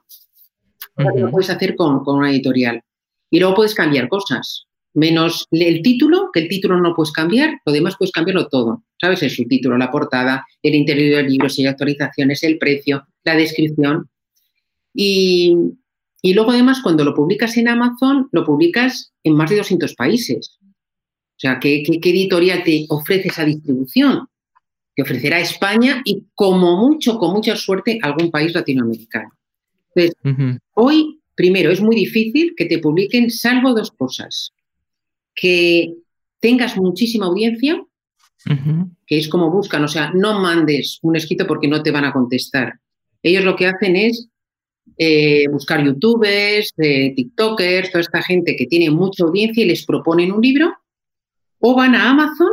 Lo 0.97 1.31
puedes 1.31 1.51
hacer 1.51 1.77
con, 1.77 2.03
una 2.07 2.31
editorial. 2.31 2.83
Y 3.31 3.39
luego 3.39 3.57
puedes 3.57 3.75
cambiar 3.75 4.09
cosas, 4.09 4.67
menos 4.99 5.47
el 5.51 5.83
título, 5.83 6.31
que 6.33 6.41
el 6.41 6.49
título 6.49 6.79
no 6.79 6.95
puedes 6.95 7.13
cambiar, 7.13 7.61
lo 7.65 7.73
demás 7.73 7.95
puedes 7.99 8.13
cambiarlo 8.13 8.49
todo. 8.49 8.85
¿Sabes? 9.01 9.23
El 9.23 9.31
subtítulo, 9.31 9.79
la 9.79 9.91
portada, 9.91 10.45
el 10.63 10.75
interior 10.75 11.17
del 11.17 11.33
libro, 11.33 11.49
si 11.49 11.63
hay 11.63 11.69
actualizaciones, 11.69 12.43
el 12.43 12.59
precio, 12.59 13.07
la 13.25 13.37
descripción. 13.37 14.09
Y, 14.93 15.57
y 16.21 16.35
luego 16.35 16.51
además 16.51 16.81
cuando 16.83 17.05
lo 17.05 17.15
publicas 17.15 17.57
en 17.57 17.69
Amazon, 17.69 18.29
lo 18.33 18.45
publicas 18.45 19.13
en 19.23 19.35
más 19.35 19.51
de 19.51 19.57
200 19.57 19.95
países. 19.95 20.59
O 21.39 21.41
sea, 21.41 21.61
¿qué, 21.61 21.85
editorial 21.87 22.65
te 22.65 22.85
ofrece 22.89 23.29
esa 23.29 23.45
distribución? 23.45 24.27
Te 24.97 25.03
ofrecerá 25.03 25.39
España 25.39 26.03
y 26.05 26.25
como 26.35 26.77
mucho, 26.77 27.17
con 27.17 27.33
mucha 27.33 27.55
suerte, 27.55 28.01
algún 28.03 28.33
país 28.33 28.53
latinoamericano. 28.53 29.31
Entonces, 29.95 30.17
hoy, 30.75 31.21
primero, 31.37 31.71
es 31.71 31.81
muy 31.81 31.95
difícil 31.95 32.55
que 32.57 32.65
te 32.65 32.81
publiquen, 32.81 33.31
salvo 33.31 33.73
dos 33.73 33.93
cosas. 33.93 34.53
Que 35.41 35.95
tengas 36.41 36.77
muchísima 36.77 37.27
audiencia, 37.27 37.83
que 39.07 39.19
es 39.19 39.29
como 39.29 39.51
buscan, 39.51 39.85
o 39.85 39.89
sea, 39.89 40.11
no 40.15 40.41
mandes 40.41 40.99
un 41.03 41.17
escrito 41.17 41.47
porque 41.47 41.69
no 41.69 41.83
te 41.83 41.91
van 41.91 42.05
a 42.05 42.13
contestar. 42.13 42.75
Ellos 43.23 43.45
lo 43.45 43.57
que 43.57 43.67
hacen 43.67 43.97
es 43.97 44.29
eh, 44.97 45.47
buscar 45.51 45.85
youtubers, 45.85 46.73
eh, 46.79 47.13
tiktokers, 47.15 47.91
toda 47.91 48.01
esta 48.01 48.23
gente 48.23 48.57
que 48.57 48.67
tiene 48.67 48.91
mucha 48.91 49.25
audiencia 49.25 49.65
y 49.65 49.69
les 49.69 49.85
proponen 49.85 50.33
un 50.33 50.41
libro, 50.41 50.73
o 51.59 51.75
van 51.75 51.95
a 51.95 52.11
Amazon 52.11 52.49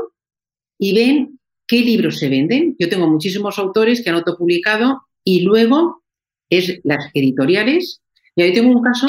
y 0.77 0.93
ven 0.93 1.39
qué 1.67 1.81
libros 1.81 2.19
se 2.19 2.29
venden. 2.29 2.75
Yo 2.79 2.89
tengo 2.89 3.09
muchísimos 3.09 3.57
autores 3.59 4.03
que 4.03 4.09
han 4.09 4.17
autopublicado 4.17 5.01
y 5.23 5.41
luego 5.41 6.03
es 6.49 6.79
las 6.83 7.09
editoriales. 7.13 8.01
Y 8.35 8.41
ahí 8.41 8.53
tengo 8.53 8.75
un 8.75 8.83
caso 8.83 9.07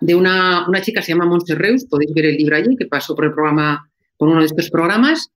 de 0.00 0.14
una, 0.14 0.66
una 0.68 0.80
chica, 0.80 1.02
se 1.02 1.12
llama 1.12 1.38
Reus, 1.48 1.84
podéis 1.86 2.12
ver 2.14 2.26
el 2.26 2.36
libro 2.36 2.56
allí, 2.56 2.76
que 2.76 2.86
pasó 2.86 3.14
por 3.14 3.26
el 3.26 3.32
programa, 3.32 3.90
por 4.16 4.28
uno 4.28 4.40
de 4.40 4.46
estos 4.46 4.70
programas, 4.70 5.30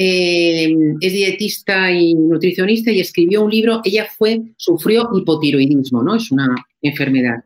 eh, 0.00 0.72
es 1.00 1.12
dietista 1.12 1.90
y 1.90 2.14
nutricionista 2.14 2.92
y 2.92 3.00
escribió 3.00 3.42
un 3.42 3.50
libro. 3.50 3.80
Ella 3.82 4.06
fue, 4.16 4.40
sufrió 4.56 5.08
hipotiroidismo, 5.12 6.04
¿no? 6.04 6.14
Es 6.14 6.30
una 6.30 6.54
enfermedad. 6.80 7.42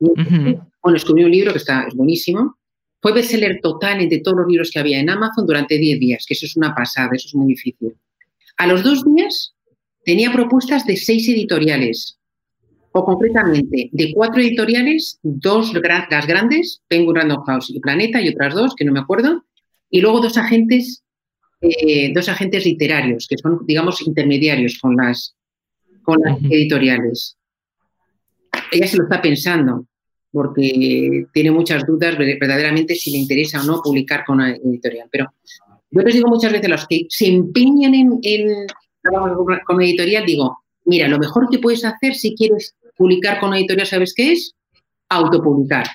Bueno, 0.00 0.96
escribió 0.96 1.26
un 1.26 1.32
libro 1.32 1.52
que 1.52 1.58
está, 1.58 1.84
es 1.86 1.94
buenísimo. 1.94 2.56
Fue 3.00 3.12
bestseller 3.12 3.60
total 3.62 4.00
entre 4.00 4.18
todos 4.18 4.38
los 4.38 4.48
libros 4.48 4.70
que 4.72 4.80
había 4.80 4.98
en 4.98 5.10
Amazon 5.10 5.46
durante 5.46 5.78
10 5.78 6.00
días, 6.00 6.24
que 6.26 6.34
eso 6.34 6.46
es 6.46 6.56
una 6.56 6.74
pasada, 6.74 7.10
eso 7.12 7.28
es 7.28 7.34
muy 7.36 7.46
difícil. 7.46 7.94
A 8.56 8.66
los 8.66 8.82
dos 8.82 9.04
días 9.04 9.54
tenía 10.04 10.32
propuestas 10.32 10.84
de 10.86 10.96
seis 10.96 11.28
editoriales 11.28 12.18
o 12.92 13.04
concretamente 13.04 13.88
de 13.90 14.12
cuatro 14.12 14.40
editoriales, 14.40 15.18
dos 15.22 15.72
las 15.72 16.26
grandes, 16.26 16.82
Penguin 16.88 17.16
Random 17.16 17.42
House 17.44 17.70
y 17.70 17.80
Planeta, 17.80 18.20
y 18.20 18.28
otras 18.28 18.54
dos 18.54 18.74
que 18.76 18.84
no 18.84 18.92
me 18.92 19.00
acuerdo, 19.00 19.44
y 19.90 20.00
luego 20.00 20.20
dos 20.20 20.36
agentes, 20.36 21.02
eh, 21.60 22.12
dos 22.14 22.28
agentes 22.28 22.64
literarios, 22.66 23.26
que 23.26 23.38
son, 23.38 23.60
digamos, 23.66 24.06
intermediarios 24.06 24.78
con 24.80 24.96
las, 24.96 25.34
con 26.02 26.20
las 26.22 26.38
editoriales. 26.42 27.36
Ella 28.70 28.86
se 28.86 28.96
lo 28.98 29.04
está 29.04 29.22
pensando, 29.22 29.86
porque 30.30 31.26
tiene 31.32 31.50
muchas 31.50 31.86
dudas 31.86 32.16
verdaderamente 32.16 32.94
si 32.94 33.10
le 33.10 33.18
interesa 33.18 33.60
o 33.60 33.64
no 33.64 33.82
publicar 33.82 34.24
con 34.24 34.36
una 34.36 34.50
editorial. 34.50 35.08
Pero 35.10 35.32
yo 35.90 36.00
les 36.02 36.14
digo 36.14 36.28
muchas 36.28 36.52
veces 36.52 36.66
a 36.66 36.70
los 36.70 36.86
que 36.86 37.06
se 37.08 37.26
empeñan 37.26 37.94
en, 37.94 38.18
en 38.22 38.66
con 39.02 39.76
una 39.76 39.84
editorial, 39.84 40.24
digo, 40.24 40.58
mira, 40.84 41.08
lo 41.08 41.18
mejor 41.18 41.48
que 41.50 41.58
puedes 41.58 41.84
hacer 41.84 42.14
si 42.14 42.34
quieres 42.34 42.74
publicar 43.02 43.40
con 43.40 43.52
editorial, 43.52 43.86
¿sabes 43.86 44.14
qué 44.14 44.32
es? 44.32 44.54
Autopublicar. 45.08 45.86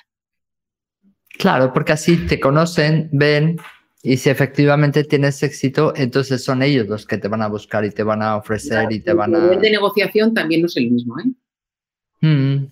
Claro, 1.38 1.72
porque 1.72 1.92
así 1.92 2.26
te 2.26 2.38
conocen, 2.38 3.08
ven, 3.12 3.56
y 4.02 4.18
si 4.18 4.28
efectivamente 4.28 5.04
tienes 5.04 5.42
éxito, 5.42 5.94
entonces 5.96 6.44
son 6.44 6.62
ellos 6.62 6.86
los 6.86 7.06
que 7.06 7.16
te 7.16 7.28
van 7.28 7.40
a 7.40 7.48
buscar 7.48 7.82
y 7.86 7.90
te 7.90 8.02
van 8.02 8.20
a 8.22 8.36
ofrecer 8.36 8.92
y 8.92 9.00
te 9.00 9.14
van 9.14 9.34
a... 9.34 9.38
El 9.38 9.44
poder 9.44 9.60
de 9.60 9.70
negociación 9.70 10.34
también 10.34 10.60
no 10.60 10.66
es 10.66 10.76
el 10.76 10.90
mismo, 10.90 11.14
¿eh? 11.18 12.26
Mm, 12.26 12.66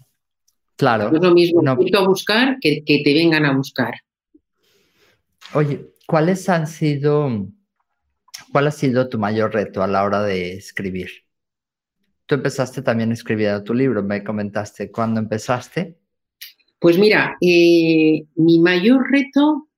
claro. 0.77 1.11
No 1.11 1.17
es 1.17 1.23
lo 1.23 1.33
mismo 1.33 1.63
no. 1.63 1.73
a 1.73 2.07
buscar 2.07 2.59
que, 2.61 2.85
que 2.85 3.03
te 3.03 3.15
vengan 3.15 3.47
a 3.47 3.57
buscar. 3.57 3.95
Oye, 5.55 5.95
¿cuáles 6.07 6.47
han 6.51 6.67
sido, 6.67 7.49
cuál 8.53 8.67
ha 8.67 8.73
sido 8.73 9.09
tu 9.09 9.19
mayor 9.19 9.55
reto 9.55 9.83
a 9.83 9.87
la 9.87 10.05
hora 10.05 10.23
de 10.23 10.55
escribir? 10.55 11.26
Tú 12.27 12.35
empezaste 12.35 12.83
también 12.83 13.13
escribiendo 13.13 13.63
tu 13.63 13.73
libro, 13.73 14.03
me 14.03 14.25
comentaste. 14.25 14.91
¿Cuándo 14.91 15.21
empezaste? 15.21 15.97
Pues 16.79 16.99
mira, 16.99 17.37
eh, 17.41 18.25
mi 18.35 18.59
mayor 18.59 19.11
reto, 19.11 19.69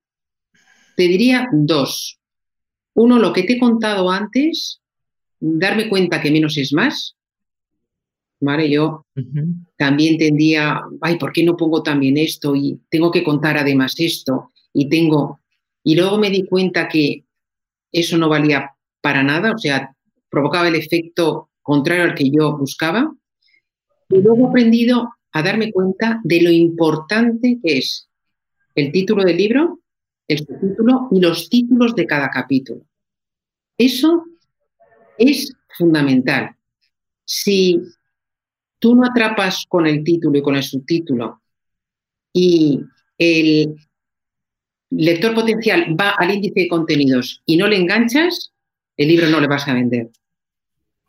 te 0.95 1.03
diría 1.03 1.47
dos. 1.51 2.19
Uno, 2.95 3.19
lo 3.19 3.31
que 3.31 3.43
te 3.43 3.53
he 3.53 3.59
contado 3.59 4.09
antes, 4.09 4.81
darme 5.39 5.89
cuenta 5.89 6.21
que 6.21 6.31
menos 6.31 6.57
es 6.57 6.73
más. 6.73 7.15
¿Vale? 8.41 8.69
Yo 8.69 9.05
uh 9.15 9.21
-huh. 9.21 9.65
también 9.77 10.17
tendía, 10.17 10.81
ay, 11.01 11.17
¿por 11.17 11.31
qué 11.31 11.43
no 11.43 11.55
pongo 11.55 11.83
también 11.83 12.17
esto? 12.17 12.55
Y 12.55 12.79
tengo 12.89 13.11
que 13.11 13.23
contar 13.23 13.57
además 13.57 13.95
esto. 13.97 14.51
Y 14.73 14.89
tengo. 14.89 15.39
Y 15.83 15.95
luego 15.95 16.17
me 16.17 16.29
di 16.29 16.45
cuenta 16.45 16.87
que 16.87 17.25
eso 17.91 18.17
no 18.17 18.29
valía 18.29 18.71
para 19.01 19.23
nada, 19.23 19.51
o 19.51 19.57
sea, 19.57 19.95
provocaba 20.29 20.67
el 20.67 20.75
efecto 20.75 21.48
contrario 21.69 22.03
al 22.03 22.15
que 22.15 22.29
yo 22.29 22.57
buscaba. 22.57 23.13
Y 24.09 24.21
luego 24.21 24.47
he 24.47 24.49
aprendido 24.49 25.13
a 25.31 25.43
darme 25.43 25.71
cuenta 25.71 26.19
de 26.23 26.41
lo 26.41 26.49
importante 26.49 27.59
que 27.63 27.77
es 27.77 28.09
el 28.75 28.91
título 28.91 29.23
del 29.23 29.37
libro, 29.37 29.79
el 30.27 30.39
subtítulo 30.39 31.07
y 31.11 31.19
los 31.19 31.49
títulos 31.49 31.95
de 31.95 32.07
cada 32.07 32.29
capítulo. 32.29 32.81
Eso 33.77 34.25
es 35.17 35.53
fundamental. 35.77 36.55
Si 37.23 37.79
tú 38.79 38.95
no 38.95 39.05
atrapas 39.05 39.65
con 39.67 39.85
el 39.85 40.03
título 40.03 40.39
y 40.39 40.41
con 40.41 40.55
el 40.55 40.63
subtítulo 40.63 41.41
y 42.33 42.81
el 43.17 43.75
lector 44.89 45.35
potencial 45.35 45.95
va 45.99 46.11
al 46.11 46.31
índice 46.31 46.61
de 46.61 46.67
contenidos 46.67 47.43
y 47.45 47.57
no 47.57 47.67
le 47.67 47.77
enganchas, 47.77 48.53
el 48.97 49.07
libro 49.07 49.29
no 49.29 49.39
le 49.39 49.47
vas 49.47 49.67
a 49.67 49.73
vender. 49.73 50.09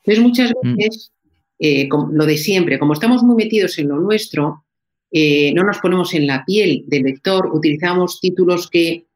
Entonces, 0.05 0.25
muchas 0.25 0.53
veces, 0.63 1.13
eh, 1.59 1.89
lo 2.13 2.27
de 2.27 2.37
siempre, 2.37 2.79
como 2.79 2.95
estamos 2.95 3.23
muy 3.23 3.37
metidos 3.37 3.79
en 3.79 3.89
lo 3.89 3.99
nuestro, 3.99 4.65
eh, 5.11 5.53
no 5.55 5.65
nos 5.65 5.79
ponemos 5.79 6.15
en 6.15 6.27
la 6.27 6.45
piel 6.45 6.85
del 6.87 7.03
lector, 7.03 7.51
utilizamos 7.53 8.21
títulos 8.21 8.69
que 8.71 9.07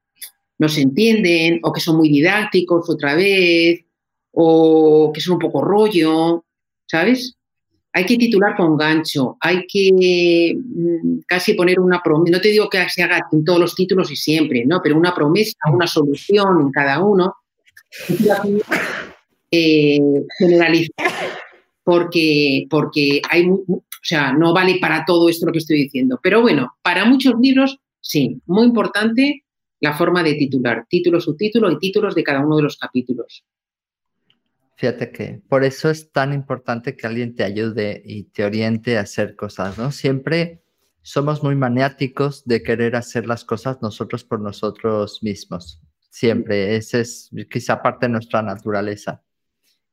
no 0.59 0.68
se 0.68 0.83
entienden 0.83 1.61
o 1.62 1.73
que 1.73 1.81
son 1.81 1.97
muy 1.97 2.09
didácticos 2.09 2.88
otra 2.90 3.14
vez 3.14 3.85
o 4.33 5.12
que 5.14 5.20
son 5.20 5.35
un 5.35 5.38
poco 5.38 5.62
rollo, 5.62 6.44
¿sabes? 6.87 7.37
Hay 7.92 8.05
que 8.05 8.16
titular 8.16 8.57
con 8.57 8.77
gancho, 8.77 9.37
hay 9.40 9.64
que 9.68 10.57
mm, 10.57 11.20
casi 11.29 11.55
poner 11.55 11.79
una 11.79 12.03
promesa, 12.03 12.37
no 12.37 12.42
te 12.42 12.49
digo 12.49 12.68
que 12.68 12.88
se 12.88 13.05
haga 13.05 13.20
en 13.31 13.44
todos 13.44 13.61
los 13.61 13.75
títulos 13.77 14.11
y 14.11 14.16
siempre, 14.16 14.64
¿no? 14.66 14.81
Pero 14.83 14.97
una 14.97 15.14
promesa, 15.14 15.57
una 15.73 15.87
solución 15.87 16.61
en 16.61 16.70
cada 16.73 17.05
uno 17.05 17.37
eh, 19.50 20.00
generalizar 20.38 21.12
porque, 21.85 22.66
porque 22.68 23.20
hay, 23.30 23.46
o 23.46 23.83
sea, 24.02 24.33
no 24.33 24.52
vale 24.52 24.78
para 24.80 25.04
todo 25.04 25.28
esto 25.28 25.46
lo 25.46 25.52
que 25.52 25.59
estoy 25.59 25.83
diciendo. 25.83 26.18
Pero 26.22 26.40
bueno, 26.40 26.76
para 26.83 27.04
muchos 27.04 27.35
libros, 27.40 27.78
sí, 28.00 28.40
muy 28.46 28.66
importante 28.66 29.44
la 29.80 29.92
forma 29.92 30.22
de 30.22 30.35
titular, 30.35 30.87
título, 30.88 31.20
subtítulo 31.20 31.70
y 31.70 31.78
títulos 31.78 32.14
de 32.14 32.24
cada 32.24 32.44
uno 32.44 32.57
de 32.57 32.62
los 32.62 32.78
capítulos. 32.78 33.44
Fíjate 34.76 35.12
que 35.12 35.42
por 35.46 35.62
eso 35.62 35.90
es 35.90 36.11
tan 36.11 36.33
importante 36.33 36.96
que 36.96 37.07
alguien 37.07 37.35
te 37.35 37.44
ayude 37.44 38.02
y 38.04 38.24
te 38.24 38.44
oriente 38.44 38.96
a 38.96 39.02
hacer 39.02 39.37
cosas, 39.37 39.78
¿no? 39.78 39.92
Siempre 39.92 40.62
somos 41.02 41.42
muy 41.42 41.54
maniáticos 41.54 42.44
de 42.46 42.62
querer 42.62 42.96
hacer 42.96 43.26
las 43.26 43.44
cosas 43.44 43.83
nosotros 43.83 44.24
por 44.24 44.40
nosotros 44.40 45.22
mismos. 45.22 45.83
Siempre, 46.09 46.76
esa 46.76 47.00
es 47.00 47.30
quizá 47.50 47.83
parte 47.83 48.07
de 48.07 48.12
nuestra 48.12 48.40
naturaleza 48.40 49.23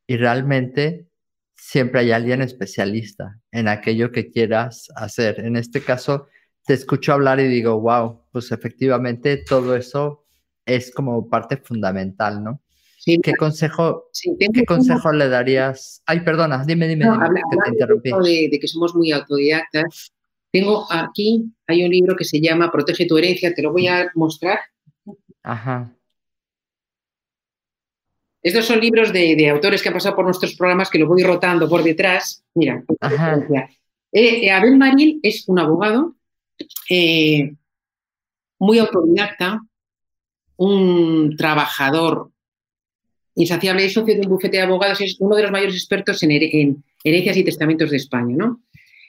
y 0.06 0.16
realmente 0.16 1.08
siempre 1.54 2.00
hay 2.00 2.12
alguien 2.12 2.42
especialista 2.42 3.38
en 3.52 3.68
aquello 3.68 4.10
que 4.10 4.30
quieras 4.30 4.88
hacer. 4.96 5.40
En 5.40 5.56
este 5.56 5.82
caso, 5.82 6.26
te 6.66 6.74
escucho 6.74 7.12
hablar 7.12 7.40
y 7.40 7.48
digo, 7.48 7.80
wow, 7.80 8.22
pues 8.32 8.50
efectivamente 8.52 9.36
todo 9.36 9.76
eso 9.76 10.24
es 10.66 10.92
como 10.92 11.28
parte 11.28 11.56
fundamental, 11.56 12.42
¿no? 12.42 12.60
Sí, 12.98 13.18
¿Qué 13.20 13.32
consejo, 13.34 14.04
sí, 14.12 14.36
¿qué 14.38 14.64
consejo 14.64 15.12
le 15.12 15.28
darías? 15.28 16.02
Ay, 16.06 16.20
perdona, 16.20 16.64
dime, 16.64 16.86
dime, 16.86 17.04
no, 17.04 17.14
dime 17.14 17.26
habla, 17.26 17.40
que 17.50 17.56
te 17.64 17.70
interrumpí. 17.70 18.10
De, 18.10 18.48
de, 18.48 18.60
que 18.60 18.68
somos 18.68 18.94
muy 18.94 19.10
autodidactas. 19.10 20.12
Tengo 20.52 20.86
aquí, 20.88 21.52
hay 21.66 21.84
un 21.84 21.90
libro 21.90 22.14
que 22.14 22.24
se 22.24 22.40
llama 22.40 22.70
Protege 22.70 23.06
tu 23.06 23.16
herencia, 23.18 23.52
te 23.54 23.62
lo 23.62 23.72
voy 23.72 23.88
a 23.88 24.08
mostrar. 24.14 24.58
Ajá. 25.42 25.92
Estos 28.42 28.66
son 28.66 28.80
libros 28.80 29.12
de, 29.12 29.36
de, 29.36 29.48
autores 29.48 29.82
que 29.82 29.88
han 29.88 29.94
pasado 29.94 30.16
por 30.16 30.24
nuestros 30.24 30.54
programas 30.56 30.90
que 30.90 30.98
los 30.98 31.08
voy 31.08 31.22
rotando 31.22 31.68
por 31.68 31.82
detrás. 31.82 32.42
Mira, 32.54 32.82
eh, 34.10 34.50
Abel 34.50 34.76
Marín 34.76 35.20
es 35.22 35.48
un 35.48 35.60
abogado 35.60 36.16
eh, 36.90 37.54
muy 38.58 38.78
autodidacta, 38.78 39.60
un 40.56 41.36
trabajador 41.36 42.30
insaciable, 43.34 43.84
es 43.84 43.92
socio 43.92 44.14
de 44.14 44.20
un 44.20 44.28
bufete 44.28 44.58
de 44.58 44.64
abogados, 44.64 45.00
es 45.00 45.16
uno 45.20 45.36
de 45.36 45.42
los 45.42 45.50
mayores 45.50 45.74
expertos 45.74 46.22
en, 46.22 46.32
en 46.32 46.84
herencias 47.04 47.36
y 47.36 47.44
testamentos 47.44 47.90
de 47.90 47.96
España, 47.96 48.36
¿no? 48.36 48.60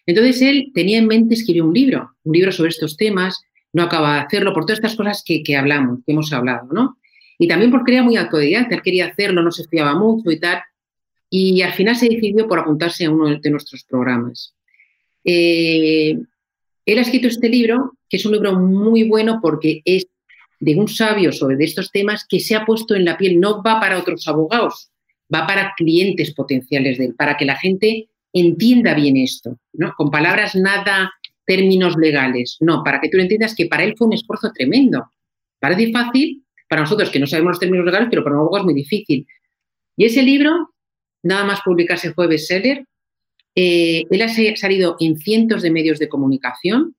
Entonces 0.06 0.42
él 0.42 0.72
tenía 0.74 1.00
en 1.00 1.08
mente 1.08 1.34
escribir 1.34 1.64
un 1.64 1.74
libro, 1.74 2.16
un 2.24 2.34
libro 2.34 2.52
sobre 2.52 2.70
estos 2.70 2.98
temas, 2.98 3.42
no 3.74 3.84
acaba 3.84 4.14
de 4.14 4.20
hacerlo 4.22 4.54
por 4.54 4.66
todas 4.66 4.80
estas 4.80 4.96
cosas 4.96 5.24
que, 5.26 5.44
que 5.44 5.56
hablamos, 5.56 6.00
que 6.06 6.12
hemos 6.12 6.32
hablado, 6.32 6.68
¿no? 6.72 6.98
Y 7.44 7.48
también 7.50 7.72
porque 7.72 7.92
era 7.92 8.04
muy 8.04 8.16
autodidacta, 8.16 8.76
él 8.76 8.82
quería 8.82 9.08
hacerlo, 9.08 9.42
no 9.44 9.52
se 9.52 9.64
estudiaba 9.64 9.96
mucho 9.96 10.32
y 10.32 10.40
tal. 10.40 10.62
Y 11.30 11.62
al 11.62 11.74
final 11.74 11.94
se 11.98 12.08
decidió 12.08 12.48
por 12.48 12.58
apuntarse 12.58 13.04
a 13.04 13.12
uno 13.12 13.38
de 13.38 13.50
nuestros 13.50 13.84
programas. 13.84 14.56
Eh, 15.26 16.16
él 16.86 16.98
ha 16.98 17.02
escrito 17.02 17.28
este 17.28 17.50
libro, 17.50 17.98
que 18.08 18.16
es 18.16 18.26
un 18.26 18.32
libro 18.32 18.58
muy 18.58 19.04
bueno 19.04 19.40
porque 19.42 19.82
es 19.84 20.08
de 20.62 20.76
un 20.76 20.88
sabio 20.88 21.34
sobre 21.34 21.62
estos 21.66 21.92
temas 21.92 22.26
que 22.30 22.40
se 22.40 22.56
ha 22.56 22.66
puesto 22.66 22.96
en 22.96 23.04
la 23.04 23.18
piel, 23.18 23.42
no 23.42 23.62
va 23.62 23.82
para 23.82 24.00
otros 24.00 24.26
abogados, 24.30 24.90
va 25.34 25.46
para 25.46 25.74
clientes 25.76 26.34
potenciales 26.34 26.98
de 26.98 27.08
él, 27.08 27.16
para 27.16 27.36
que 27.36 27.44
la 27.44 27.58
gente 27.58 28.08
entienda 28.32 28.94
bien 28.94 29.18
esto, 29.18 29.60
¿no? 29.74 29.94
Con 29.98 30.10
palabras 30.10 30.56
nada 30.56 31.12
términos 31.46 31.98
legales, 31.98 32.56
no, 32.62 32.86
para 32.86 33.02
que 33.02 33.10
tú 33.10 33.18
entiendas 33.18 33.54
que 33.54 33.66
para 33.66 33.84
él 33.84 33.96
fue 33.98 34.08
un 34.08 34.14
esfuerzo 34.14 34.50
tremendo. 34.54 35.12
Parece 35.60 35.92
fácil, 35.92 36.43
para 36.74 36.82
nosotros 36.82 37.12
que 37.12 37.20
no 37.20 37.28
sabemos 37.28 37.52
los 37.52 37.60
términos 37.60 37.86
legales, 37.86 38.08
pero 38.10 38.24
para 38.24 38.36
un 38.36 38.42
abogado 38.42 38.64
es 38.64 38.66
muy 38.66 38.74
difícil. 38.74 39.28
Y 39.96 40.06
ese 40.06 40.24
libro, 40.24 40.74
nada 41.22 41.46
más 41.46 41.62
publicarse 41.64 42.16
fue 42.16 42.26
bestseller, 42.26 42.88
eh, 43.54 44.06
él 44.10 44.22
ha 44.24 44.56
salido 44.56 44.96
en 45.00 45.20
cientos 45.20 45.62
de 45.62 45.70
medios 45.70 46.00
de 46.00 46.10
comunicación. 46.10 46.96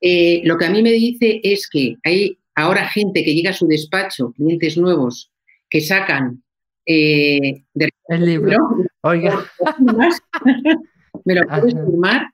Eh, 0.00 0.40
lo 0.44 0.56
que 0.56 0.64
a 0.64 0.70
mí 0.70 0.82
me 0.82 0.92
dice 0.92 1.42
es 1.42 1.68
que 1.68 1.96
hay 2.02 2.38
ahora 2.54 2.88
gente 2.88 3.22
que 3.22 3.34
llega 3.34 3.50
a 3.50 3.52
su 3.52 3.66
despacho, 3.66 4.32
clientes 4.32 4.78
nuevos, 4.78 5.30
que 5.68 5.82
sacan 5.82 6.42
eh, 6.86 7.64
del 7.74 7.90
el 8.08 8.24
libro. 8.24 8.56
Oiga. 9.02 9.44
me 11.26 11.34
lo 11.34 11.42
puedes 11.42 11.74
firmar. 11.74 12.30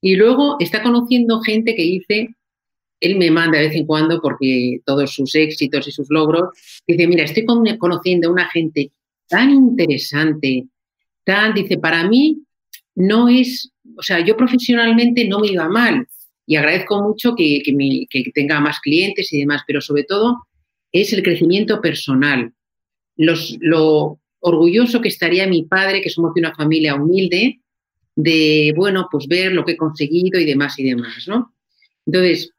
Y 0.00 0.14
luego 0.14 0.58
está 0.60 0.80
conociendo 0.80 1.40
gente 1.40 1.74
que 1.74 1.82
dice, 1.82 2.36
él 3.00 3.16
me 3.16 3.30
manda 3.30 3.58
de 3.58 3.68
vez 3.68 3.76
en 3.76 3.86
cuando, 3.86 4.20
porque 4.20 4.80
todos 4.84 5.12
sus 5.12 5.34
éxitos 5.34 5.88
y 5.88 5.92
sus 5.92 6.08
logros, 6.10 6.50
dice, 6.86 7.06
mira, 7.06 7.24
estoy 7.24 7.44
conociendo 7.44 8.28
a 8.28 8.32
una 8.32 8.48
gente 8.50 8.92
tan 9.28 9.50
interesante, 9.50 10.66
tan, 11.24 11.54
dice, 11.54 11.78
para 11.78 12.06
mí 12.08 12.42
no 12.94 13.28
es 13.28 13.72
o 13.96 14.02
sea, 14.02 14.24
yo 14.24 14.36
profesionalmente 14.36 15.26
no 15.26 15.40
me 15.40 15.48
iba 15.48 15.68
mal 15.68 16.06
y 16.46 16.56
agradezco 16.56 17.02
mucho 17.02 17.34
que, 17.36 17.62
tenga 18.34 18.60
más 18.60 18.80
clientes 18.80 19.32
y 19.32 19.40
demás, 19.40 19.62
pero 19.66 19.80
sobre 19.80 20.04
todo 20.04 20.38
es 20.92 21.12
el 21.12 21.22
crecimiento 21.22 21.80
personal. 21.80 22.52
lo 23.16 24.18
orgulloso 24.40 25.02
que 25.02 25.08
estaría 25.08 25.46
mi 25.46 25.64
padre, 25.64 26.00
que 26.00 26.08
somos 26.08 26.32
de 26.34 26.40
una 26.40 26.54
familia 26.54 26.94
humilde, 26.94 27.60
de, 28.16 28.72
bueno, 28.74 29.06
pues 29.10 29.26
ver 29.28 29.52
lo 29.52 29.64
que 29.64 29.72
he 29.72 29.76
conseguido 29.76 30.40
y 30.40 30.46
demás 30.46 30.78
y 30.78 30.84
demás, 30.84 31.28
¿no? 31.28 31.54
Entonces, 32.06 32.50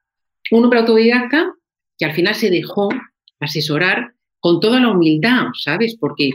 un 0.49 0.63
hombre 0.63 0.79
autodidacta 0.79 1.53
que 1.97 2.05
al 2.05 2.13
final 2.13 2.35
se 2.35 2.49
dejó 2.49 2.89
asesorar 3.39 4.13
con 4.39 4.59
toda 4.59 4.79
la 4.79 4.89
humildad, 4.89 5.47
¿sabes? 5.53 5.95
Porque, 5.99 6.31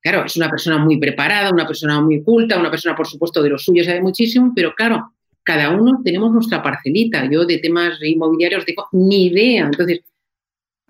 claro, 0.00 0.24
es 0.24 0.36
una 0.36 0.50
persona 0.50 0.78
muy 0.78 0.98
preparada, 0.98 1.50
una 1.50 1.66
persona 1.66 2.00
muy 2.00 2.22
culta, 2.22 2.58
una 2.58 2.70
persona, 2.70 2.94
por 2.94 3.06
supuesto, 3.06 3.42
de 3.42 3.50
lo 3.50 3.58
suyo 3.58 3.82
sabe 3.82 4.02
muchísimo, 4.02 4.52
pero 4.54 4.74
claro, 4.74 5.14
cada 5.42 5.70
uno 5.70 6.00
tenemos 6.04 6.32
nuestra 6.32 6.62
parcelita. 6.62 7.28
Yo 7.30 7.46
de 7.46 7.58
temas 7.58 7.98
inmobiliarios 8.02 8.66
digo, 8.66 8.88
ni 8.92 9.26
idea. 9.26 9.64
Entonces, 9.64 10.00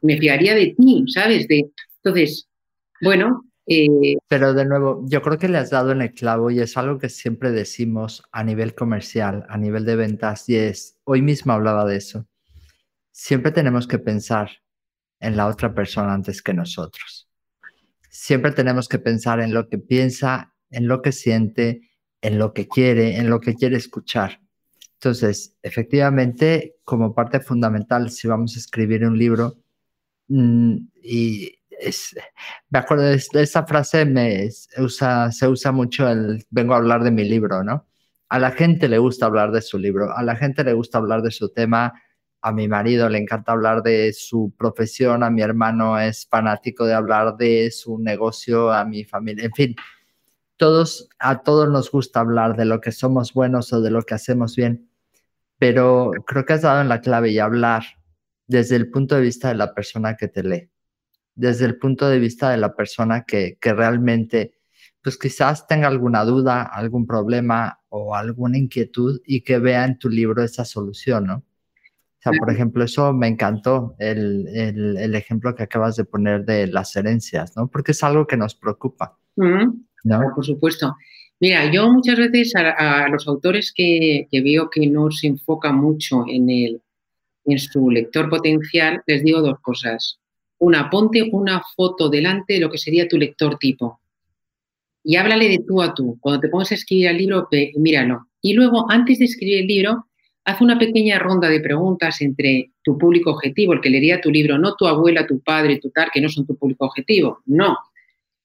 me 0.02 0.18
fiaría 0.18 0.54
de 0.54 0.74
ti, 0.76 1.04
¿sabes? 1.08 1.46
De, 1.46 1.70
entonces, 2.02 2.48
bueno. 3.00 3.44
Eh, 3.68 4.16
pero 4.28 4.54
de 4.54 4.64
nuevo, 4.64 5.04
yo 5.08 5.20
creo 5.22 5.38
que 5.38 5.48
le 5.48 5.58
has 5.58 5.70
dado 5.70 5.92
en 5.92 6.00
el 6.00 6.14
clavo 6.14 6.50
y 6.50 6.60
es 6.60 6.76
algo 6.76 6.98
que 6.98 7.08
siempre 7.08 7.50
decimos 7.50 8.22
a 8.30 8.44
nivel 8.44 8.74
comercial, 8.74 9.44
a 9.48 9.58
nivel 9.58 9.84
de 9.84 9.96
ventas, 9.96 10.48
y 10.48 10.54
es, 10.56 10.96
hoy 11.04 11.20
mismo 11.20 11.52
hablaba 11.52 11.84
de 11.84 11.96
eso. 11.96 12.26
Siempre 13.18 13.50
tenemos 13.50 13.88
que 13.88 13.98
pensar 13.98 14.50
en 15.20 15.38
la 15.38 15.46
otra 15.46 15.72
persona 15.72 16.12
antes 16.12 16.42
que 16.42 16.52
nosotros. 16.52 17.30
Siempre 18.10 18.52
tenemos 18.52 18.88
que 18.88 18.98
pensar 18.98 19.40
en 19.40 19.54
lo 19.54 19.70
que 19.70 19.78
piensa, 19.78 20.54
en 20.70 20.86
lo 20.86 21.00
que 21.00 21.12
siente, 21.12 21.80
en 22.20 22.38
lo 22.38 22.52
que 22.52 22.68
quiere, 22.68 23.16
en 23.16 23.30
lo 23.30 23.40
que 23.40 23.54
quiere 23.54 23.78
escuchar. 23.78 24.42
Entonces, 24.92 25.56
efectivamente, 25.62 26.76
como 26.84 27.14
parte 27.14 27.40
fundamental, 27.40 28.10
si 28.10 28.28
vamos 28.28 28.54
a 28.54 28.58
escribir 28.58 29.06
un 29.06 29.16
libro, 29.16 29.56
mm, 30.28 30.76
y 31.02 31.54
me 32.68 32.78
acuerdo 32.78 33.04
de, 33.04 33.22
esa 33.42 33.66
frase, 33.66 34.50
se 34.50 35.48
usa 35.48 35.72
mucho 35.72 36.06
el 36.06 36.44
vengo 36.50 36.74
a 36.74 36.76
hablar 36.76 37.02
de 37.02 37.12
mi 37.12 37.24
libro, 37.24 37.64
¿no? 37.64 37.86
A 38.28 38.38
la 38.38 38.50
gente 38.50 38.90
le 38.90 38.98
gusta 38.98 39.24
hablar 39.24 39.52
de 39.52 39.62
su 39.62 39.78
libro, 39.78 40.14
a 40.14 40.22
la 40.22 40.36
gente 40.36 40.62
le 40.64 40.74
gusta 40.74 40.98
hablar 40.98 41.22
de 41.22 41.30
su 41.30 41.48
tema, 41.48 41.94
a 42.47 42.53
mi 42.53 42.68
marido 42.68 43.09
le 43.09 43.18
encanta 43.18 43.51
hablar 43.51 43.82
de 43.82 44.12
su 44.12 44.55
profesión, 44.57 45.24
a 45.24 45.30
mi 45.30 45.42
hermano 45.42 45.99
es 45.99 46.28
fanático 46.30 46.86
de 46.86 46.94
hablar 46.94 47.36
de 47.36 47.72
su 47.72 47.99
negocio, 47.99 48.72
a 48.72 48.84
mi 48.84 49.03
familia, 49.03 49.47
en 49.47 49.53
fin, 49.53 49.76
todos, 50.57 51.09
a 51.18 51.42
todos 51.42 51.68
nos 51.68 51.90
gusta 51.90 52.20
hablar 52.20 52.57
de 52.57 52.64
lo 52.64 52.80
que 52.80 52.92
somos 52.92 53.34
buenos 53.34 53.72
o 53.72 53.80
de 53.80 53.90
lo 53.90 54.03
que 54.03 54.14
hacemos 54.14 54.55
bien, 54.55 54.88
pero 55.59 56.12
creo 56.24 56.44
que 56.44 56.53
has 56.53 56.62
dado 56.62 56.80
en 56.82 56.88
la 56.88 57.01
clave 57.01 57.32
y 57.32 57.40
hablar 57.40 57.82
desde 58.47 58.76
el 58.76 58.92
punto 58.92 59.16
de 59.16 59.22
vista 59.22 59.49
de 59.49 59.57
la 59.57 59.74
persona 59.74 60.16
que 60.16 60.28
te 60.28 60.44
lee, 60.44 60.70
desde 61.34 61.64
el 61.64 61.78
punto 61.78 62.09
de 62.09 62.20
vista 62.20 62.51
de 62.51 62.59
la 62.59 62.76
persona 62.76 63.24
que, 63.24 63.59
que 63.61 63.72
realmente, 63.74 64.55
pues 65.03 65.18
quizás 65.18 65.66
tenga 65.66 65.88
alguna 65.88 66.24
duda, 66.24 66.62
algún 66.62 67.09
problema 67.09 67.80
o 67.88 68.14
alguna 68.14 68.57
inquietud 68.57 69.20
y 69.26 69.40
que 69.40 69.59
vea 69.59 69.84
en 69.84 69.99
tu 69.99 70.09
libro 70.09 70.44
esa 70.44 70.64
solución, 70.64 71.26
¿no? 71.26 71.42
Sea, 72.32 72.38
por 72.40 72.50
ejemplo, 72.50 72.82
eso 72.82 73.12
me 73.12 73.28
encantó, 73.28 73.94
el, 73.98 74.48
el, 74.48 74.96
el, 74.96 75.14
ejemplo 75.14 75.54
que 75.54 75.62
acabas 75.62 75.94
de 75.94 76.04
poner 76.04 76.44
de 76.44 76.66
las 76.66 76.96
herencias, 76.96 77.56
¿no? 77.56 77.68
Porque 77.68 77.92
es 77.92 78.02
algo 78.02 78.26
que 78.26 78.36
nos 78.36 78.56
preocupa. 78.56 79.16
Por 79.36 80.44
supuesto. 80.44 80.96
Mira, 81.38 81.70
yo 81.70 81.92
muchas 81.92 82.16
veces 82.16 82.54
a, 82.56 83.08
los 83.08 83.28
autores 83.28 83.72
que, 83.72 84.26
veo 84.32 84.70
que 84.70 84.86
no 84.88 85.10
se 85.10 85.28
enfoca 85.28 85.70
mucho 85.70 86.24
en, 86.26 86.48
el, 86.48 86.82
en 87.44 87.58
su 87.58 87.90
lector 87.90 88.28
potencial, 88.28 89.02
les 89.06 89.22
digo 89.22 89.42
dos 89.42 89.60
cosas. 89.60 90.18
Una, 90.58 90.88
ponte 90.88 91.28
una 91.30 91.62
foto 91.76 92.08
delante 92.08 92.54
de 92.54 92.60
lo 92.60 92.70
que 92.70 92.78
sería 92.78 93.06
tu 93.06 93.18
lector 93.18 93.58
tipo. 93.58 94.00
Y 95.04 95.16
háblale 95.16 95.48
de 95.48 95.60
tú 95.64 95.82
a 95.82 95.94
tú. 95.94 96.18
Cuando 96.20 96.40
te 96.40 96.48
pongas 96.48 96.72
a 96.72 96.74
escribir 96.74 97.08
el 97.08 97.18
libro, 97.18 97.48
míralo. 97.76 98.26
Y 98.40 98.54
luego, 98.54 98.90
antes 98.90 99.18
de 99.18 99.26
escribir 99.26 99.60
el 99.60 99.66
libro, 99.66 100.05
haz 100.47 100.61
una 100.61 100.78
pequeña 100.78 101.18
ronda 101.18 101.49
de 101.49 101.61
preguntas 101.61 102.22
entre 102.22 102.70
tu 102.82 102.97
público 102.97 103.32
objetivo, 103.32 103.72
el 103.72 103.80
que 103.80 103.90
leería 103.90 104.20
tu 104.20 104.30
libro, 104.30 104.57
no 104.59 104.76
tu 104.76 104.86
abuela, 104.86 105.26
tu 105.26 105.40
padre, 105.40 105.78
tu 105.78 105.90
tal, 105.90 106.09
que 106.12 106.20
no 106.20 106.28
son 106.28 106.47
tu 106.47 106.57
público 106.57 106.86
objetivo. 106.86 107.40
No. 107.47 107.76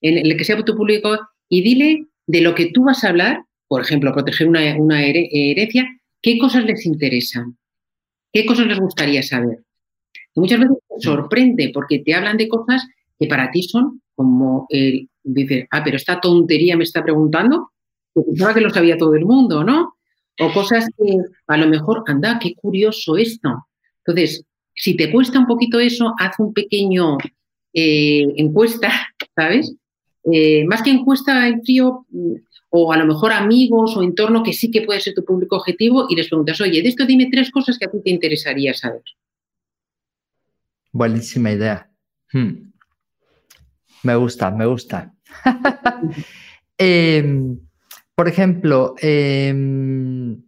En 0.02 0.18
el 0.18 0.36
que 0.36 0.44
sea 0.44 0.62
tu 0.64 0.76
público 0.76 1.16
y 1.48 1.62
dile 1.62 2.08
de 2.26 2.42
lo 2.42 2.56
que 2.56 2.72
tú 2.72 2.86
vas 2.86 3.04
a 3.04 3.10
hablar, 3.10 3.44
por 3.68 3.82
ejemplo, 3.82 4.12
proteger 4.14 4.48
una, 4.48 4.64
herencia, 5.06 5.88
qué 6.24 6.40
cosas 6.40 6.66
les 6.66 6.88
interesan, 6.88 7.56
qué 8.34 8.48
cosas 8.48 8.66
les 8.66 8.80
gustaría 8.80 9.22
saber. 9.22 9.60
muchas 10.36 10.60
veces 10.60 10.78
te 10.90 11.02
sorprende 11.02 11.70
porque 11.72 12.00
te 12.00 12.16
hablan 12.16 12.38
de 12.38 12.48
cosas 12.48 12.84
que 13.20 13.28
para 13.28 13.52
ti 13.52 13.62
son 13.62 14.02
como 14.16 14.66
el, 14.70 15.08
dice, 15.24 15.68
ah, 15.70 15.84
pero 15.84 15.98
esta 15.98 16.20
tontería 16.20 16.76
me 16.76 16.84
está 16.84 17.04
preguntando, 17.04 17.70
que 18.16 18.22
pensaba 18.22 18.56
que 18.56 18.62
lo 18.62 18.72
sabía 18.72 18.98
todo 18.98 19.14
el 19.14 19.26
mundo, 19.26 19.64
¿no? 19.64 19.98
O 20.42 20.52
cosas 20.52 20.88
que 20.98 21.18
a 21.48 21.58
lo 21.58 21.68
mejor, 21.68 22.04
anda, 22.08 22.40
qué 22.40 22.54
curioso 22.56 23.18
esto. 23.18 23.68
Entonces, 24.06 24.44
si 24.76 24.96
te 24.96 25.12
cuesta 25.12 25.40
un 25.40 25.48
poquito 25.48 25.80
eso, 25.80 26.14
haz 26.18 26.40
un 26.40 26.54
pequeño 26.54 27.18
eh, 27.74 28.26
encuesta, 28.38 28.92
¿sabes? 29.36 29.76
Eh, 30.32 30.66
más 30.66 30.82
que 30.82 30.92
encuesta 30.92 31.48
en 31.48 31.64
frío, 31.64 32.06
mm, 32.10 32.34
o 32.70 32.92
a 32.94 32.98
lo 32.98 33.06
mejor 33.06 33.34
amigos 33.34 33.96
o 33.98 34.04
entorno 34.04 34.44
que 34.44 34.54
sí 34.54 34.72
que 34.72 34.82
puede 34.82 35.02
ser 35.02 35.14
tu 35.14 35.26
público 35.26 35.58
objetivo 35.58 36.08
y 36.10 36.16
les 36.16 36.30
preguntas, 36.30 36.60
oye, 36.62 36.82
de 36.82 36.90
esto 36.90 37.06
dime 37.06 37.30
tres 37.30 37.52
cosas 37.52 37.78
que 37.78 37.86
a 37.86 37.92
ti 37.92 38.02
te 38.02 38.10
interesaría 38.10 38.74
saber. 38.74 39.04
Buenísima 40.92 41.52
idea. 41.52 41.90
Hmm. 42.32 42.72
Me 44.04 44.16
gusta, 44.16 44.52
me 44.52 44.66
gusta. 44.66 45.14
Em, 46.84 47.60
por 48.22 48.28
ejemplo, 48.28 48.94
em, 49.00 50.44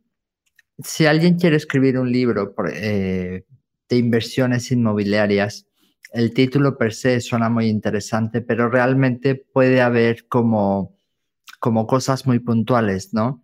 si 0.78 1.08
alguien 1.08 1.40
quiere 1.40 1.56
escribir 1.56 1.98
un 1.98 2.12
libro 2.12 2.54
eh, 2.72 3.46
de 3.90 3.98
inversiones 3.98 4.72
inmobiliarias, 4.72 5.66
el 6.12 6.36
título 6.36 6.78
per 6.78 6.94
se 6.94 7.20
suena 7.20 7.50
muy 7.50 7.66
interesante, 7.70 8.42
pero 8.42 8.70
realmente 8.70 9.34
puede 9.34 9.82
haber 9.82 10.28
como, 10.28 10.96
como 11.60 11.88
cosas 11.88 12.28
muy 12.28 12.38
puntuales, 12.38 13.12
¿no? 13.12 13.44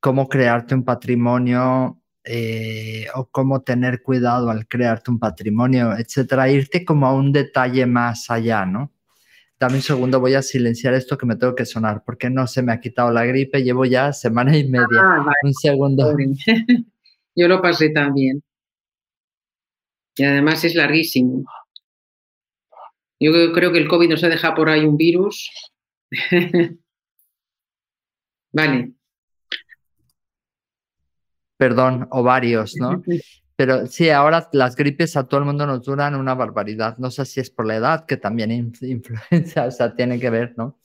Cómo 0.00 0.28
crearte 0.28 0.74
un 0.74 0.84
patrimonio 0.84 2.02
eh, 2.24 3.06
o 3.14 3.30
cómo 3.30 3.62
tener 3.62 4.02
cuidado 4.02 4.50
al 4.50 4.66
crearte 4.66 5.12
un 5.12 5.20
patrimonio, 5.20 5.96
etcétera. 5.96 6.50
Irte 6.50 6.84
como 6.84 7.06
a 7.06 7.14
un 7.14 7.30
detalle 7.30 7.86
más 7.86 8.28
allá, 8.28 8.66
¿no? 8.66 8.92
Dame 9.60 9.76
un 9.76 9.82
segundo, 9.82 10.20
voy 10.20 10.34
a 10.34 10.42
silenciar 10.42 10.94
esto 10.94 11.18
que 11.18 11.26
me 11.26 11.34
tengo 11.34 11.54
que 11.56 11.66
sonar, 11.66 12.04
porque 12.04 12.30
no 12.30 12.46
se 12.46 12.62
me 12.62 12.72
ha 12.72 12.80
quitado 12.80 13.10
la 13.10 13.24
gripe, 13.24 13.62
llevo 13.64 13.84
ya 13.84 14.12
semana 14.12 14.56
y 14.56 14.68
media. 14.68 15.00
Ah, 15.02 15.32
un 15.42 15.52
segundo. 15.52 16.14
Yo 17.34 17.48
lo 17.48 17.60
pasé 17.60 17.90
también. 17.90 18.42
Y 20.16 20.24
además 20.24 20.64
es 20.64 20.76
larguísimo. 20.76 21.44
Yo 23.20 23.52
creo 23.52 23.72
que 23.72 23.78
el 23.78 23.88
COVID 23.88 24.10
nos 24.10 24.22
ha 24.22 24.28
dejado 24.28 24.54
por 24.54 24.68
ahí 24.68 24.84
un 24.84 24.96
virus. 24.96 25.50
vale. 28.52 28.92
Perdón, 31.56 32.06
o 32.10 32.22
varios, 32.22 32.76
¿no? 32.76 33.02
Pero 33.58 33.88
sí, 33.88 34.08
ahora 34.08 34.48
las 34.52 34.76
gripes 34.76 35.16
a 35.16 35.26
todo 35.26 35.40
el 35.40 35.46
mundo 35.46 35.66
nos 35.66 35.82
duran 35.84 36.14
una 36.14 36.32
barbaridad. 36.32 36.96
No 36.98 37.10
sé 37.10 37.24
si 37.24 37.40
es 37.40 37.50
por 37.50 37.66
la 37.66 37.74
edad, 37.74 38.06
que 38.06 38.16
también 38.16 38.52
influencia, 38.80 39.64
o 39.64 39.70
sea, 39.72 39.96
tiene 39.96 40.20
que 40.20 40.30
ver, 40.30 40.54
¿no? 40.56 40.78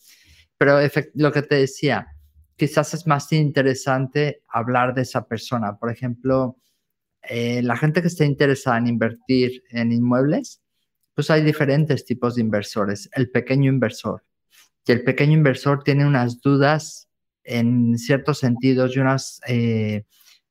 Pero 0.57 0.79
lo 1.13 1.31
que 1.31 1.43
te 1.43 1.53
decía, 1.53 2.07
quizás 2.55 2.95
es 2.95 3.05
más 3.05 3.31
interesante 3.31 4.41
hablar 4.47 4.95
de 4.95 5.03
esa 5.03 5.27
persona. 5.27 5.77
Por 5.77 5.91
ejemplo, 5.91 6.57
eh, 7.21 7.61
la 7.61 7.77
gente 7.77 8.01
que 8.01 8.07
esté 8.07 8.25
interesada 8.25 8.79
en 8.79 8.87
invertir 8.87 9.61
en 9.69 9.91
inmuebles, 9.91 10.63
pues 11.13 11.29
hay 11.29 11.43
diferentes 11.43 12.05
tipos 12.05 12.33
de 12.33 12.41
inversores. 12.41 13.07
El 13.13 13.29
pequeño 13.29 13.69
inversor. 13.71 14.25
Y 14.87 14.93
el 14.93 15.03
pequeño 15.03 15.33
inversor 15.33 15.83
tiene 15.83 16.07
unas 16.07 16.41
dudas 16.41 17.07
en 17.43 17.99
ciertos 17.99 18.39
sentidos 18.39 18.95
y 18.95 18.99
unas 18.99 19.41
eh, 19.47 20.05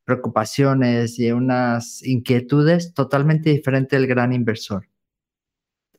preocupaciones 0.05 1.19
y 1.19 1.31
unas 1.33 2.03
inquietudes 2.03 2.95
totalmente 2.95 3.51
diferentes 3.51 3.99
del 3.99 4.09
gran 4.09 4.33
inversor. 4.33 4.89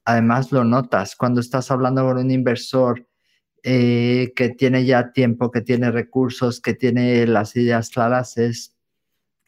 Además, 0.06 0.52
lo 0.52 0.64
notas 0.64 1.16
cuando 1.16 1.40
estás 1.40 1.72
hablando 1.72 2.06
con 2.06 2.18
un 2.18 2.32
inversor 2.32 3.08
eh, 3.64 4.34
que 4.36 4.50
tiene 4.50 4.86
ya 4.86 5.14
tiempo, 5.14 5.50
que 5.50 5.62
tiene 5.62 5.92
recursos, 5.92 6.60
que 6.60 6.74
tiene 6.74 7.26
las 7.28 7.56
ideas 7.56 7.90
claras, 7.90 8.38
es 8.38 8.76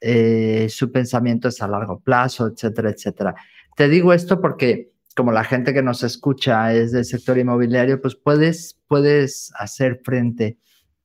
eh, 0.01 0.67
su 0.69 0.91
pensamiento 0.91 1.47
es 1.49 1.61
a 1.61 1.67
largo 1.67 1.99
plazo, 1.99 2.47
etcétera, 2.47 2.91
etcétera. 2.91 3.35
Te 3.75 3.89
digo 3.89 4.13
esto 4.13 4.39
porque 4.39 4.93
como 5.15 5.31
la 5.31 5.43
gente 5.43 5.73
que 5.73 5.81
nos 5.81 6.03
escucha 6.03 6.73
es 6.73 6.91
del 6.91 7.05
sector 7.05 7.37
inmobiliario, 7.37 8.01
pues 8.01 8.15
puedes, 8.15 8.79
puedes 8.87 9.51
hacer 9.57 10.01
frente 10.03 10.57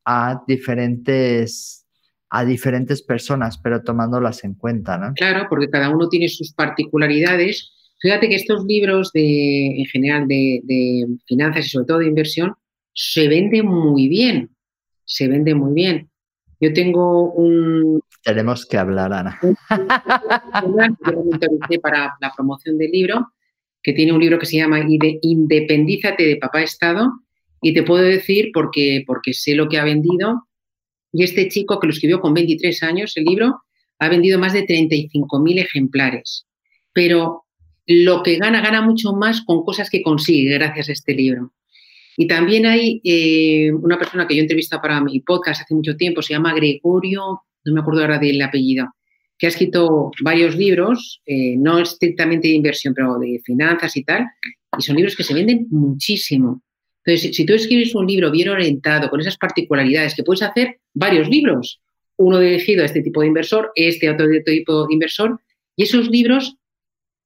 a 0.04 0.42
diferentes 0.46 1.79
a 2.30 2.44
diferentes 2.44 3.02
personas, 3.02 3.58
pero 3.58 3.82
tomándolas 3.82 4.44
en 4.44 4.54
cuenta, 4.54 4.96
¿no? 4.96 5.12
Claro, 5.14 5.46
porque 5.48 5.68
cada 5.68 5.90
uno 5.90 6.08
tiene 6.08 6.28
sus 6.28 6.52
particularidades. 6.52 7.72
Fíjate 8.00 8.28
que 8.28 8.36
estos 8.36 8.64
libros 8.64 9.10
de, 9.12 9.80
en 9.80 9.86
general 9.86 10.28
de, 10.28 10.60
de 10.62 11.06
finanzas 11.26 11.66
y 11.66 11.68
sobre 11.68 11.86
todo 11.86 11.98
de 11.98 12.06
inversión 12.06 12.54
se 12.94 13.28
venden 13.28 13.66
muy 13.66 14.08
bien, 14.08 14.50
se 15.04 15.28
venden 15.28 15.58
muy 15.58 15.74
bien. 15.74 16.08
Yo 16.60 16.72
tengo 16.72 17.32
un... 17.32 18.00
Tenemos 18.22 18.66
que 18.66 18.76
hablar, 18.76 19.12
Ana. 19.12 19.40
para 21.82 22.14
la 22.20 22.32
promoción 22.36 22.76
del 22.76 22.90
libro, 22.90 23.32
que 23.82 23.94
tiene 23.94 24.12
un 24.12 24.20
libro 24.20 24.38
que 24.38 24.46
se 24.46 24.58
llama 24.58 24.84
Independízate 24.86 26.24
de 26.24 26.36
Papá 26.36 26.62
Estado, 26.62 27.10
y 27.62 27.74
te 27.74 27.82
puedo 27.82 28.04
decir 28.04 28.50
porque, 28.52 29.02
porque 29.06 29.32
sé 29.32 29.54
lo 29.54 29.68
que 29.68 29.78
ha 29.78 29.84
vendido, 29.84 30.46
y 31.12 31.24
este 31.24 31.48
chico 31.48 31.78
que 31.80 31.86
lo 31.86 31.92
escribió 31.92 32.20
con 32.20 32.34
23 32.34 32.82
años, 32.82 33.16
el 33.16 33.24
libro, 33.24 33.62
ha 33.98 34.08
vendido 34.08 34.38
más 34.38 34.52
de 34.52 34.66
35.000 34.66 35.60
ejemplares. 35.60 36.46
Pero 36.92 37.44
lo 37.86 38.22
que 38.22 38.36
gana, 38.36 38.60
gana 38.60 38.82
mucho 38.82 39.12
más 39.12 39.42
con 39.42 39.64
cosas 39.64 39.90
que 39.90 40.02
consigue 40.02 40.54
gracias 40.54 40.88
a 40.88 40.92
este 40.92 41.14
libro. 41.14 41.52
Y 42.16 42.26
también 42.26 42.66
hay 42.66 43.00
eh, 43.04 43.72
una 43.72 43.98
persona 43.98 44.26
que 44.26 44.36
yo 44.36 44.42
entrevista 44.42 44.80
para 44.80 45.00
mi 45.00 45.20
podcast 45.20 45.62
hace 45.62 45.74
mucho 45.74 45.96
tiempo, 45.96 46.22
se 46.22 46.34
llama 46.34 46.54
Gregorio, 46.54 47.42
no 47.64 47.74
me 47.74 47.80
acuerdo 47.80 48.02
ahora 48.02 48.18
del 48.18 48.40
apellido, 48.42 48.86
que 49.38 49.46
ha 49.46 49.48
escrito 49.48 50.10
varios 50.22 50.56
libros, 50.56 51.22
eh, 51.26 51.56
no 51.56 51.78
estrictamente 51.78 52.48
de 52.48 52.54
inversión, 52.54 52.94
pero 52.94 53.18
de 53.18 53.40
finanzas 53.44 53.96
y 53.96 54.04
tal, 54.04 54.26
y 54.78 54.82
son 54.82 54.96
libros 54.96 55.16
que 55.16 55.24
se 55.24 55.34
venden 55.34 55.66
muchísimo. 55.70 56.62
Entonces, 57.04 57.34
si 57.34 57.46
tú 57.46 57.54
escribes 57.54 57.94
un 57.94 58.06
libro 58.06 58.30
bien 58.30 58.48
orientado, 58.50 59.08
con 59.08 59.20
esas 59.20 59.36
particularidades, 59.36 60.14
que 60.14 60.22
puedes 60.22 60.42
hacer 60.42 60.80
varios 60.92 61.28
libros, 61.28 61.80
uno 62.16 62.38
dirigido 62.38 62.82
a 62.82 62.86
este 62.86 63.02
tipo 63.02 63.22
de 63.22 63.28
inversor, 63.28 63.72
este 63.74 64.10
otro 64.10 64.26
tipo 64.44 64.86
de 64.86 64.94
inversor, 64.94 65.40
y 65.76 65.84
esos 65.84 66.08
libros 66.10 66.56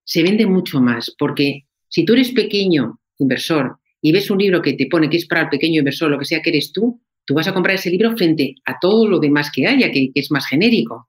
se 0.05 0.23
venden 0.23 0.53
mucho 0.53 0.81
más, 0.81 1.15
porque 1.19 1.65
si 1.89 2.05
tú 2.05 2.13
eres 2.13 2.31
pequeño 2.31 3.01
inversor 3.19 3.79
y 4.01 4.13
ves 4.13 4.31
un 4.31 4.39
libro 4.39 4.63
que 4.63 4.75
te 4.75 4.87
pone 4.87 5.11
que 5.11 5.17
es 5.17 5.27
para 5.27 5.43
el 5.43 5.49
pequeño 5.49 5.81
inversor, 5.81 6.11
lo 6.11 6.19
que 6.19 6.25
sea 6.25 6.43
que 6.43 6.51
eres 6.51 6.73
tú, 6.73 7.01
tú 7.25 7.35
vas 7.35 7.49
a 7.49 7.55
comprar 7.55 7.75
ese 7.75 7.91
libro 7.91 8.17
frente 8.17 8.55
a 8.65 8.79
todo 8.79 9.09
lo 9.09 9.19
demás 9.19 9.51
que 9.53 9.67
haya, 9.67 9.91
que, 9.91 10.11
es 10.15 10.31
más 10.31 10.47
genérico. 10.47 11.09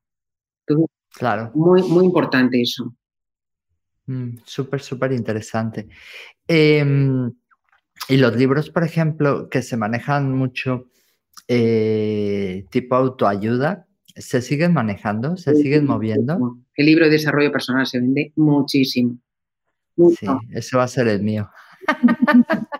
claro. 1.11 1.51
Muy, 1.53 1.83
muy 1.83 2.05
importante 2.05 2.61
eso. 2.61 2.95
Mm, 4.07 4.37
súper, 4.45 4.81
súper 4.81 5.11
interesante. 5.11 5.87
Em, 6.47 7.31
y 8.09 8.17
los 8.17 8.35
libros, 8.35 8.69
por 8.69 8.83
ejemplo, 8.83 9.49
que 9.49 9.61
se 9.61 9.77
manejan 9.77 10.31
mucho 10.31 10.89
eh, 11.47 12.65
tipo 12.69 12.95
autoayuda, 12.95 13.87
¿se 14.15 14.41
siguen 14.41 14.73
manejando? 14.73 15.37
¿Se 15.37 15.55
siguen 15.55 15.85
moviendo? 15.85 16.57
El 16.75 16.85
libro 16.85 17.05
de 17.05 17.11
desarrollo 17.11 17.51
personal 17.51 17.85
se 17.85 17.99
vende 17.99 18.31
muchísimo. 18.35 19.17
Sí, 19.97 20.27
ese 20.51 20.77
va 20.77 20.83
a 20.83 20.87
ser 20.87 21.07
el 21.07 21.21
mío. 21.21 21.49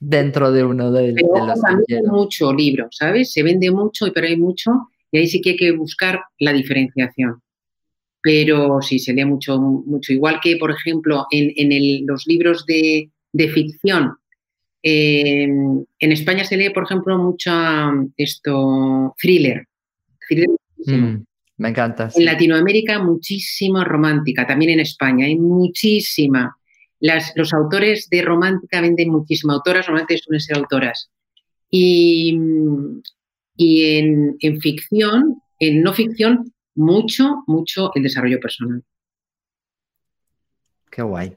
Dentro 0.00 0.50
de 0.52 0.64
uno 0.64 0.90
de, 0.90 1.12
los 1.12 1.60
también 1.60 2.04
hay 2.04 2.10
mucho 2.10 2.52
libro, 2.52 2.88
¿sabes? 2.90 3.32
Se 3.32 3.42
vende 3.42 3.70
mucho, 3.70 4.06
pero 4.14 4.26
hay 4.26 4.36
mucho, 4.36 4.88
y 5.12 5.18
ahí 5.18 5.26
sí 5.26 5.40
que 5.40 5.50
hay 5.50 5.56
que 5.56 5.72
buscar 5.72 6.20
la 6.38 6.52
diferenciación. 6.52 7.42
Pero 8.22 8.80
sí, 8.82 8.98
se 8.98 9.12
lee 9.12 9.24
mucho, 9.24 9.58
mucho. 9.58 10.12
Igual 10.12 10.40
que, 10.42 10.56
por 10.56 10.70
ejemplo, 10.70 11.26
en, 11.30 12.06
los 12.06 12.26
libros 12.26 12.66
de, 12.66 13.10
ficción, 13.52 14.16
en 14.82 15.86
España 16.00 16.44
se 16.44 16.56
lee, 16.56 16.70
por 16.70 16.84
ejemplo, 16.84 17.18
mucho 17.18 17.50
esto, 18.16 19.14
thriller. 19.20 19.66
Mm, 20.86 21.16
me 21.58 21.68
encanta. 21.68 22.08
En 22.14 22.24
Latinoamérica, 22.24 23.02
muchísima 23.02 23.84
romántica. 23.84 24.46
También 24.46 24.72
en 24.72 24.80
España 24.80 25.26
hay 25.26 25.36
muchísima 25.36 26.56
los 27.00 27.52
autores 27.52 28.08
de 28.10 28.22
romántica 28.22 28.80
venden 28.80 29.10
muchísimo. 29.10 29.52
Autoras 29.52 29.86
normalmente 29.86 30.18
suelen 30.18 30.40
ser 30.40 30.58
autoras. 30.58 31.10
Y, 31.70 32.38
y 33.56 33.84
en, 33.96 34.60
ficción, 34.60 35.40
en 35.58 35.82
no 35.82 35.92
ficción, 35.94 36.52
mucho, 36.74 37.42
mucho 37.46 37.90
el 37.94 38.02
desarrollo 38.02 38.40
personal. 38.40 38.82
Qué 40.90 41.02
guay. 41.02 41.36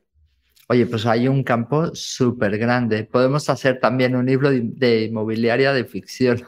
Oye, 0.70 0.86
pues 0.86 1.06
hay 1.06 1.28
un 1.28 1.44
campo 1.44 1.94
súper 1.94 2.58
grande. 2.58 3.04
Podemos 3.04 3.50
hacer 3.50 3.80
también 3.80 4.16
un 4.16 4.26
libro 4.26 4.50
de, 4.52 5.06
inmobiliaria 5.06 5.74
de 5.74 5.86
ficción. 5.86 6.42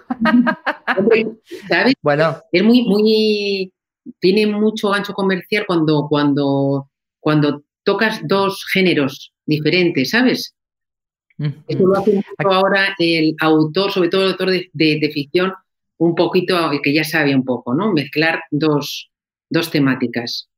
¿Sabes? 1.68 1.94
Bueno. 2.02 2.38
Es 2.52 2.64
muy, 2.64 2.84
muy, 2.84 3.74
tiene 4.20 4.48
mucho 4.48 4.90
gancho 4.90 5.14
comercial 5.14 5.66
cuando, 5.68 6.08
cuando, 6.10 6.90
cuando 7.20 7.64
tocas 7.84 8.22
dos 8.26 8.66
géneros 8.72 9.34
diferentes, 9.46 10.12
¿sabes? 10.12 10.56
Eso 11.68 11.86
lo 11.86 11.98
hace 11.98 12.24
ahora 12.38 12.96
el 12.98 13.36
autor, 13.40 13.92
sobre 13.92 14.10
todo 14.10 14.24
el 14.24 14.32
autor 14.32 14.52
de, 14.52 15.12
ficción, 15.14 15.54
un 15.98 16.16
poquito, 16.16 16.72
que 16.82 16.94
ya 16.94 17.04
sabe 17.04 17.36
un 17.36 17.44
poco, 17.44 17.74
¿no? 17.74 17.92
Mezclar 17.92 18.42
dos, 18.52 19.12
temáticas, 19.72 20.50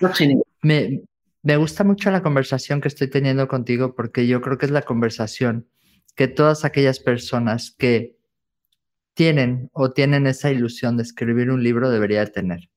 dos 0.00 0.16
géneros. 0.16 0.44
Me, 0.62 1.02
me 1.42 1.56
gusta 1.56 1.84
mucho 1.84 2.10
la 2.10 2.22
conversación 2.22 2.80
que 2.80 2.88
estoy 2.88 3.08
teniendo 3.08 3.48
contigo 3.48 3.94
porque 3.94 4.26
yo 4.26 4.40
creo 4.40 4.58
que 4.58 4.66
es 4.66 4.72
la 4.72 4.82
conversación 4.82 5.68
que 6.14 6.28
todas 6.28 6.64
aquellas 6.64 7.00
personas 7.00 7.74
que 7.78 8.18
tienen 9.14 9.70
o 9.72 9.92
tienen 9.92 10.26
esa 10.26 10.50
ilusión 10.50 10.96
de 10.96 11.02
escribir 11.02 11.50
un 11.50 11.62
libro 11.62 11.90
debería 11.90 12.26
tener. 12.26 12.70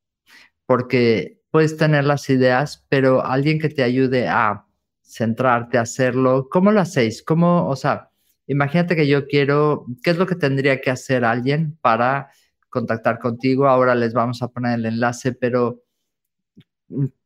Porque 0.65 1.41
puedes 1.51 1.77
tener 1.77 2.05
las 2.05 2.29
ideas, 2.29 2.85
pero 2.89 3.25
alguien 3.25 3.59
que 3.59 3.69
te 3.69 3.83
ayude 3.83 4.27
a 4.27 4.65
centrarte, 5.01 5.77
a 5.77 5.81
hacerlo, 5.81 6.47
¿cómo 6.49 6.71
lo 6.71 6.81
hacéis? 6.81 7.21
¿Cómo, 7.21 7.67
o 7.67 7.75
sea, 7.75 8.09
imagínate 8.47 8.95
que 8.95 9.07
yo 9.07 9.27
quiero, 9.27 9.85
¿qué 10.03 10.11
es 10.11 10.17
lo 10.17 10.25
que 10.25 10.35
tendría 10.35 10.81
que 10.81 10.89
hacer 10.89 11.25
alguien 11.25 11.77
para 11.81 12.31
contactar 12.69 13.19
contigo? 13.19 13.67
Ahora 13.67 13.93
les 13.93 14.13
vamos 14.13 14.41
a 14.41 14.47
poner 14.47 14.79
el 14.79 14.85
enlace, 14.85 15.33
pero 15.33 15.83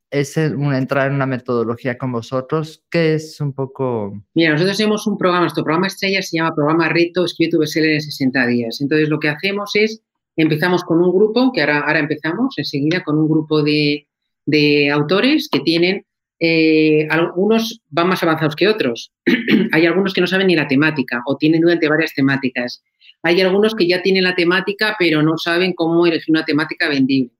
es 0.09 0.37
entrar 0.37 1.07
en 1.07 1.15
una 1.15 1.25
metodología 1.25 1.97
con 1.97 2.11
vosotros, 2.11 2.83
que 2.89 3.15
es 3.15 3.39
un 3.41 3.53
poco... 3.53 4.23
Mira, 4.33 4.51
nosotros 4.51 4.77
tenemos 4.77 5.05
un 5.07 5.17
programa, 5.17 5.41
nuestro 5.41 5.63
programa 5.63 5.87
estrella 5.87 6.21
se 6.21 6.37
llama 6.37 6.55
Programa 6.55 6.89
Reto 6.89 7.25
Escribe 7.25 7.51
tu 7.51 7.59
bestseller 7.59 7.91
en 7.91 8.01
60 8.01 8.47
días. 8.47 8.81
Entonces, 8.81 9.09
lo 9.09 9.19
que 9.19 9.29
hacemos 9.29 9.71
es, 9.75 10.01
empezamos 10.35 10.83
con 10.83 11.01
un 11.01 11.11
grupo, 11.11 11.51
que 11.53 11.61
ahora, 11.61 11.79
ahora 11.79 11.99
empezamos 11.99 12.57
enseguida, 12.57 13.03
con 13.03 13.17
un 13.17 13.27
grupo 13.27 13.61
de, 13.63 14.07
de 14.45 14.89
autores 14.89 15.49
que 15.51 15.59
tienen, 15.59 16.05
eh, 16.39 17.07
algunos 17.09 17.81
van 17.89 18.09
más 18.09 18.21
avanzados 18.23 18.55
que 18.55 18.67
otros. 18.67 19.11
Hay 19.71 19.85
algunos 19.85 20.13
que 20.13 20.21
no 20.21 20.27
saben 20.27 20.47
ni 20.47 20.55
la 20.55 20.67
temática 20.67 21.21
o 21.25 21.37
tienen 21.37 21.61
durante 21.61 21.89
varias 21.89 22.13
temáticas. 22.13 22.83
Hay 23.23 23.41
algunos 23.41 23.73
que 23.73 23.87
ya 23.87 24.01
tienen 24.01 24.23
la 24.23 24.35
temática, 24.35 24.95
pero 24.99 25.23
no 25.23 25.37
saben 25.37 25.73
cómo 25.73 26.05
elegir 26.05 26.29
una 26.29 26.45
temática 26.45 26.87
vendible. 26.87 27.31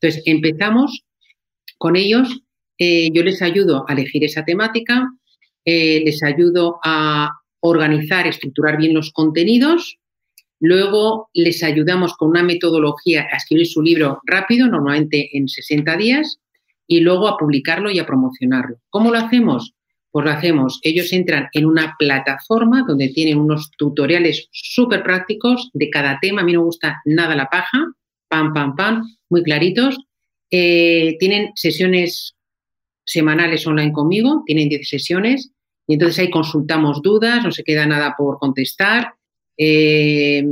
Entonces, 0.00 0.22
empezamos 0.26 1.03
con 1.78 1.96
ellos. 1.96 2.40
Eh, 2.78 3.10
yo 3.12 3.22
les 3.22 3.42
ayudo 3.42 3.84
a 3.88 3.92
elegir 3.92 4.24
esa 4.24 4.44
temática, 4.44 5.08
eh, 5.64 6.02
les 6.04 6.22
ayudo 6.22 6.78
a 6.84 7.30
organizar, 7.60 8.26
estructurar 8.26 8.76
bien 8.76 8.94
los 8.94 9.12
contenidos 9.12 9.98
Luego 10.60 11.28
les 11.34 11.62
ayudamos 11.62 12.14
con 12.14 12.30
una 12.30 12.42
metodología 12.42 13.26
a 13.30 13.36
escribir 13.36 13.66
su 13.66 13.82
libro 13.82 14.20
rápido, 14.24 14.66
normalmente 14.66 15.36
en 15.36 15.46
60 15.46 15.94
días, 15.98 16.38
y 16.86 17.00
luego 17.00 17.28
a 17.28 17.36
publicarlo 17.36 17.90
y 17.90 17.98
a 17.98 18.06
promocionarlo. 18.06 18.78
¿Cómo 18.88 19.10
lo 19.10 19.18
hacemos? 19.18 19.74
Pues 20.10 20.24
lo 20.24 20.30
hacemos, 20.30 20.78
ellos 20.82 21.12
entran 21.12 21.48
en 21.52 21.66
una 21.66 21.96
plataforma 21.98 22.82
donde 22.88 23.08
tienen 23.08 23.38
unos 23.38 23.72
tutoriales 23.76 24.48
súper 24.52 25.02
prácticos 25.02 25.70
de 25.74 25.90
cada 25.90 26.18
tema. 26.20 26.40
A 26.40 26.44
mí 26.44 26.54
no 26.54 26.60
me 26.60 26.66
gusta 26.66 27.02
nada 27.04 27.34
la 27.34 27.50
paja, 27.50 27.92
pam, 28.28 28.54
pam, 28.54 28.74
pam, 28.74 29.02
muy 29.28 29.42
claritos. 29.42 29.98
Eh, 30.56 31.16
tienen 31.18 31.50
sesiones 31.56 32.36
semanales 33.04 33.66
online 33.66 33.92
conmigo, 33.92 34.42
tienen 34.46 34.68
10 34.68 34.88
sesiones, 34.88 35.50
y 35.86 35.94
entonces 35.94 36.20
ahí 36.20 36.30
consultamos 36.30 37.02
dudas, 37.02 37.42
no 37.42 37.50
se 37.50 37.64
queda 37.64 37.86
nada 37.86 38.14
por 38.16 38.38
contestar 38.38 39.14
eh, 39.56 40.44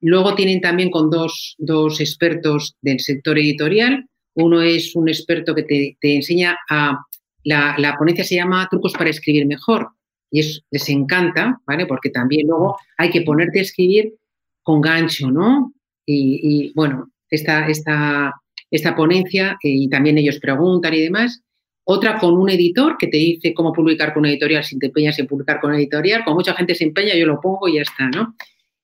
luego 0.00 0.34
tienen 0.34 0.60
también 0.60 0.90
con 0.90 1.10
dos, 1.10 1.56
expertos 2.00 2.76
del 2.80 3.00
sector 3.00 3.38
editorial. 3.38 4.06
Uno 4.34 4.62
es 4.62 4.94
un 4.94 5.08
experto 5.08 5.54
que 5.54 5.96
te, 6.00 6.14
enseña 6.14 6.58
a... 6.68 6.98
La, 7.42 7.96
ponencia 7.98 8.24
se 8.24 8.36
llama 8.36 8.68
Trucos 8.70 8.92
para 8.92 9.10
escribir 9.10 9.46
mejor 9.46 9.88
y 10.30 10.40
es, 10.40 10.62
les 10.70 10.88
encanta, 10.90 11.58
¿vale? 11.66 11.86
Porque 11.86 12.10
también 12.10 12.46
luego 12.46 12.76
hay 12.98 13.10
que 13.10 13.22
ponerte 13.22 13.60
a 13.60 13.62
escribir 13.62 14.14
con 14.62 14.82
gancho, 14.82 15.30
¿no? 15.30 15.72
Y, 16.04 16.72
bueno, 16.74 17.10
esta, 17.30 17.66
esta, 17.68 18.34
esta 18.70 18.94
ponencia, 18.94 19.58
eh, 19.62 19.68
y 19.68 19.88
también 19.88 20.18
ellos 20.18 20.38
preguntan 20.38 20.94
y 20.94 21.00
demás, 21.00 21.42
otra 21.84 22.18
con 22.18 22.34
un 22.34 22.48
editor 22.50 22.96
que 22.98 23.08
te 23.08 23.16
dice 23.16 23.52
cómo 23.52 23.72
publicar 23.72 24.12
con 24.12 24.20
una 24.20 24.30
editorial 24.30 24.62
si 24.62 24.78
te 24.78 24.86
empeñas 24.86 25.18
en 25.18 25.26
publicar 25.26 25.60
con 25.60 25.70
una 25.70 25.78
editorial. 25.78 26.22
Como 26.24 26.36
mucha 26.36 26.54
gente 26.54 26.74
se 26.74 26.84
empeña, 26.84 27.16
yo 27.16 27.26
lo 27.26 27.40
pongo 27.40 27.68
y 27.68 27.74
ya 27.74 27.82
está, 27.82 28.08
¿no? 28.08 28.36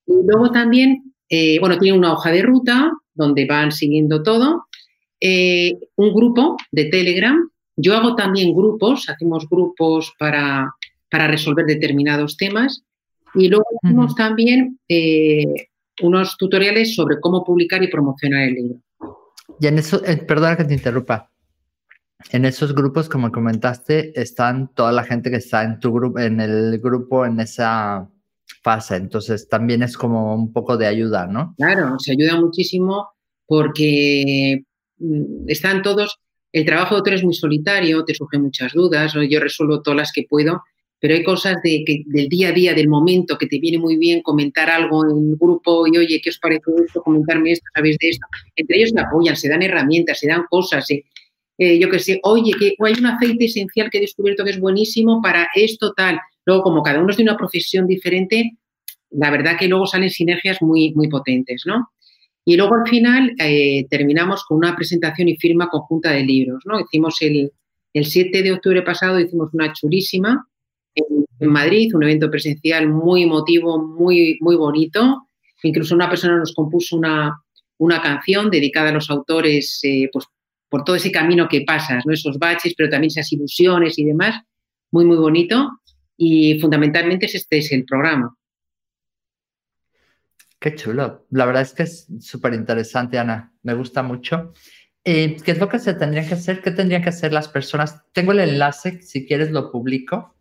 Y 0.07 0.15
luego 0.27 0.51
también, 0.51 1.15
eh, 1.29 1.59
bueno, 1.61 1.79
tiene 1.79 1.97
una 1.97 2.13
hoja 2.13 2.31
de 2.33 2.43
ruta 2.43 2.93
donde 3.15 3.47
van 3.47 3.71
siguiendo 3.71 4.23
todo. 4.23 4.67
Eh, 5.21 5.75
un 5.97 6.15
grupo 6.15 6.57
de 6.73 6.87
Telegram. 6.87 7.49
Yo 7.77 7.97
hago 7.97 8.17
también 8.17 8.55
grupos, 8.55 9.09
hacemos 9.09 9.49
grupos 9.49 10.13
para, 10.19 10.75
para 11.11 11.29
resolver 11.29 11.67
determinados 11.67 12.37
temas. 12.37 12.83
Y 13.35 13.49
luego 13.49 13.67
hacemos 13.83 14.15
también 14.15 14.79
eh, 14.89 15.69
unos 16.03 16.37
tutoriales 16.39 16.95
sobre 16.95 17.21
cómo 17.21 17.45
publicar 17.45 17.83
y 17.83 17.89
promocionar 17.89 18.43
el 18.49 18.55
libro. 18.55 18.81
Y 19.61 19.67
en 19.67 19.79
eso, 19.79 20.05
eh, 20.05 20.17
perdona 20.17 20.57
que 20.57 20.65
te 20.65 20.75
interrumpa. 20.75 21.31
En 22.33 22.45
esos 22.45 22.75
grupos, 22.75 23.09
como 23.09 23.31
comentaste, 23.31 24.19
están 24.21 24.69
toda 24.75 24.93
la 24.93 25.05
gente 25.05 25.31
que 25.31 25.37
está 25.37 25.63
en 25.63 25.79
tu 25.81 25.93
grupo, 25.93 26.19
en 26.19 26.41
el 26.41 26.79
grupo, 26.81 27.25
en 27.25 27.41
esa 27.41 28.09
fase. 28.63 28.97
Entonces, 28.97 29.49
también 29.49 29.83
es 29.83 29.97
como 29.97 30.35
un 30.35 30.53
poco 30.53 30.77
de 30.77 30.87
ayuda, 30.87 31.27
¿no? 31.27 31.55
Claro, 31.57 31.99
se 31.99 32.13
ayuda 32.13 32.41
muchísimo 32.41 33.11
porque 33.47 34.65
mm, 34.99 35.49
están 35.49 35.83
todos. 35.83 36.19
El 36.53 36.65
trabajo 36.65 36.95
de 36.95 36.99
autor 36.99 37.15
es 37.15 37.25
muy 37.25 37.35
solitario, 37.35 38.05
te 38.05 38.15
surgen 38.15 38.43
muchas 38.43 38.73
dudas, 38.73 39.13
yo 39.29 39.41
resuelvo 39.41 39.83
todas 39.83 39.99
las 39.99 40.13
que 40.13 40.25
puedo, 40.29 40.63
pero 41.01 41.15
hay 41.15 41.23
cosas 41.23 41.57
de, 41.63 41.85
que, 41.87 42.03
del 42.07 42.29
día 42.29 42.49
a 42.49 42.53
día, 42.53 42.75
del 42.75 42.89
momento, 42.89 43.37
que 43.37 43.47
te 43.47 43.59
viene 43.59 43.79
muy 43.79 43.97
bien 43.97 44.23
comentar 44.23 44.71
algo 44.71 45.05
en 45.05 45.31
el 45.31 45.37
grupo 45.37 45.87
y, 45.87 45.97
oye, 45.99 46.21
¿qué 46.23 46.31
os 46.31 46.39
parece 46.39 46.71
esto? 46.85 47.03
Comentarme 47.03 47.53
esto, 47.53 47.67
¿sabéis 47.75 47.99
de 47.99 48.09
esto? 48.11 48.27
Entre 48.55 48.79
ellos 48.79 48.91
se 48.91 49.01
apoyan, 49.01 49.37
se 49.37 49.49
dan 49.49 49.63
herramientas, 49.63 50.19
se 50.19 50.29
dan 50.29 50.45
cosas. 50.49 50.87
Eh, 51.59 51.79
yo 51.79 51.91
que 51.91 51.99
sé, 51.99 52.21
oye, 52.23 52.53
que 52.59 52.75
hay 52.81 52.95
un 52.99 53.07
aceite 53.07 53.45
esencial 53.45 53.91
que 53.91 53.99
he 53.99 54.01
descubierto 54.01 54.45
que 54.45 54.51
es 54.51 54.61
buenísimo 54.61 55.21
para 55.23 55.49
esto, 55.55 55.93
tal. 55.95 56.19
Luego, 56.47 56.63
como 56.63 56.83
cada 56.83 57.01
uno 57.01 57.11
es 57.11 57.17
de 57.19 57.25
una 57.25 57.37
profesión 57.37 57.87
diferente, 57.87 58.57
la 59.11 59.31
verdad 59.31 59.59
que 59.59 59.69
luego 59.69 59.87
salen 59.87 60.11
sinergias 60.11 60.63
muy, 60.63 60.95
muy 60.95 61.09
potentes, 61.09 61.63
¿no? 61.67 61.91
Y 62.45 62.57
luego 62.57 62.77
al 62.77 62.89
final 62.89 63.35
eh, 63.39 63.87
terminamos 63.91 64.45
con 64.45 64.59
una 64.59 64.77
presentación 64.77 65.29
y 65.29 65.37
firma 65.37 65.69
conjunta 65.69 66.13
de 66.13 66.23
libros, 66.23 66.63
¿no? 66.65 66.81
Hicimos 66.81 67.21
el, 67.21 67.53
el 67.93 68.05
7 68.07 68.43
de 68.43 68.53
octubre 68.53 68.83
pasado, 68.83 69.21
hicimos 69.21 69.53
una 69.53 69.73
chulísima 69.73 70.47
en, 71.41 71.49
Madrid, 71.49 71.95
un 71.95 72.03
evento 72.03 72.31
presencial 72.31 72.89
muy 72.89 73.23
emotivo, 73.23 73.79
muy, 73.79 74.39
muy 74.41 74.57
bonito. 74.57 75.29
Incluso 75.63 75.95
una 75.95 76.09
persona 76.09 76.37
nos 76.37 76.55
compuso 76.55 76.97
una, 76.97 77.41
una 77.79 78.03
canción 78.03 78.51
dedicada 78.51 78.91
a 78.91 78.93
los 78.93 79.11
autores, 79.11 79.81
eh, 79.83 80.09
pues 80.13 80.27
por 80.69 80.85
todo 80.85 80.97
ese 80.97 81.13
camino 81.13 81.49
que 81.49 81.63
pasas, 81.63 82.05
¿no? 82.07 82.13
esos 82.13 82.39
baches, 82.39 82.75
pero 82.77 82.91
también 82.91 83.09
esas 83.09 83.33
ilusiones 83.33 83.99
y 83.99 84.05
demás. 84.05 84.43
Muy, 84.91 85.05
muy 85.05 85.17
bonito. 85.17 85.81
Y 86.17 86.59
fundamentalmente 86.61 87.27
este 87.27 87.59
es 87.59 87.73
el 87.73 87.85
programa. 87.85 88.35
Qué 90.59 90.75
chulo. 90.75 91.27
La 91.31 91.45
verdad 91.45 91.63
es 91.63 91.73
que 91.73 91.83
es 91.83 92.09
súper 92.21 92.55
interesante, 92.55 93.19
Ana. 93.19 93.53
Me 93.63 93.75
gusta 93.75 94.03
mucho. 94.03 94.53
Eh, 95.05 95.37
¿Qué 95.45 95.53
es 95.53 95.59
lo 95.59 95.69
que 95.69 95.79
se 95.79 95.95
tendría 95.95 96.27
que 96.27 96.35
hacer? 96.35 96.63
¿Qué 96.63 96.71
tendrían 96.71 97.03
que 97.03 97.11
hacer 97.11 97.33
las 97.33 97.49
personas? 97.49 98.03
Tengo 98.13 98.33
el 98.33 98.41
enlace, 98.41 99.03
si 99.03 99.27
quieres 99.27 99.51
lo 99.51 99.71
publico. 99.71 100.36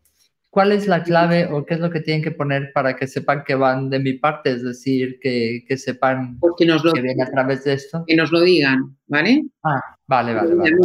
¿Cuál 0.56 0.72
es 0.72 0.88
la 0.88 1.04
clave 1.04 1.50
o 1.52 1.66
qué 1.66 1.74
es 1.74 1.82
lo 1.82 1.90
que 1.90 2.00
tienen 2.00 2.24
que 2.24 2.32
poner 2.32 2.72
para 2.74 2.96
que 2.96 3.08
sepan 3.08 3.44
que 3.46 3.56
van 3.56 3.90
de 3.90 4.00
mi 4.00 4.14
parte? 4.14 4.52
Es 4.52 4.64
decir, 4.64 5.20
que, 5.22 5.66
que 5.68 5.76
sepan 5.76 6.40
que, 6.58 6.66
nos 6.66 6.82
lo, 6.82 6.94
que 6.94 7.02
viene 7.02 7.22
a 7.24 7.30
través 7.30 7.66
de 7.66 7.74
esto. 7.74 8.06
Que 8.08 8.16
nos 8.16 8.32
lo 8.32 8.40
digan, 8.40 8.96
¿vale? 9.06 9.44
Ah, 9.64 9.82
vale, 10.08 10.34
vale, 10.34 10.56
vale. 10.56 10.78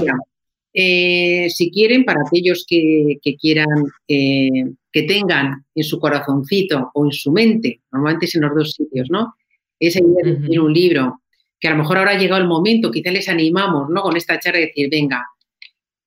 Eh, 0.74 1.46
si 1.50 1.70
quieren, 1.70 2.04
para 2.04 2.18
aquellos 2.26 2.64
que, 2.68 3.18
que 3.22 3.36
quieran, 3.36 3.68
eh, 4.08 4.72
que 4.90 5.04
tengan 5.04 5.64
en 5.72 5.84
su 5.84 6.00
corazoncito 6.00 6.90
o 6.92 7.04
en 7.04 7.12
su 7.12 7.30
mente, 7.30 7.82
normalmente 7.92 8.26
es 8.26 8.34
en 8.34 8.42
los 8.42 8.54
dos 8.56 8.72
sitios, 8.72 9.08
¿no? 9.08 9.36
Esa 9.78 10.00
idea 10.00 10.36
de 10.36 10.58
un 10.58 10.72
libro, 10.72 11.22
que 11.60 11.68
a 11.68 11.70
lo 11.70 11.76
mejor 11.76 11.98
ahora 11.98 12.10
ha 12.10 12.18
llegado 12.18 12.42
el 12.42 12.48
momento, 12.48 12.90
quizá 12.90 13.12
les 13.12 13.28
animamos, 13.28 13.88
¿no? 13.88 14.02
Con 14.02 14.16
esta 14.16 14.40
charla 14.40 14.58
de 14.58 14.66
decir, 14.66 14.88
venga, 14.90 15.24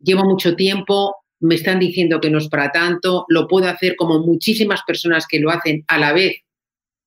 llevo 0.01 0.25
mucho 0.25 0.53
tiempo, 0.53 1.15
me 1.43 1.55
están 1.55 1.79
diciendo 1.79 2.21
que 2.21 2.29
no 2.29 2.37
es 2.37 2.47
para 2.47 2.71
tanto, 2.71 3.25
lo 3.27 3.47
puedo 3.47 3.67
hacer 3.67 3.95
como 3.97 4.19
muchísimas 4.19 4.81
personas 4.87 5.27
que 5.27 5.39
lo 5.39 5.51
hacen 5.51 5.83
a 5.87 5.97
la 5.97 6.13
vez, 6.13 6.37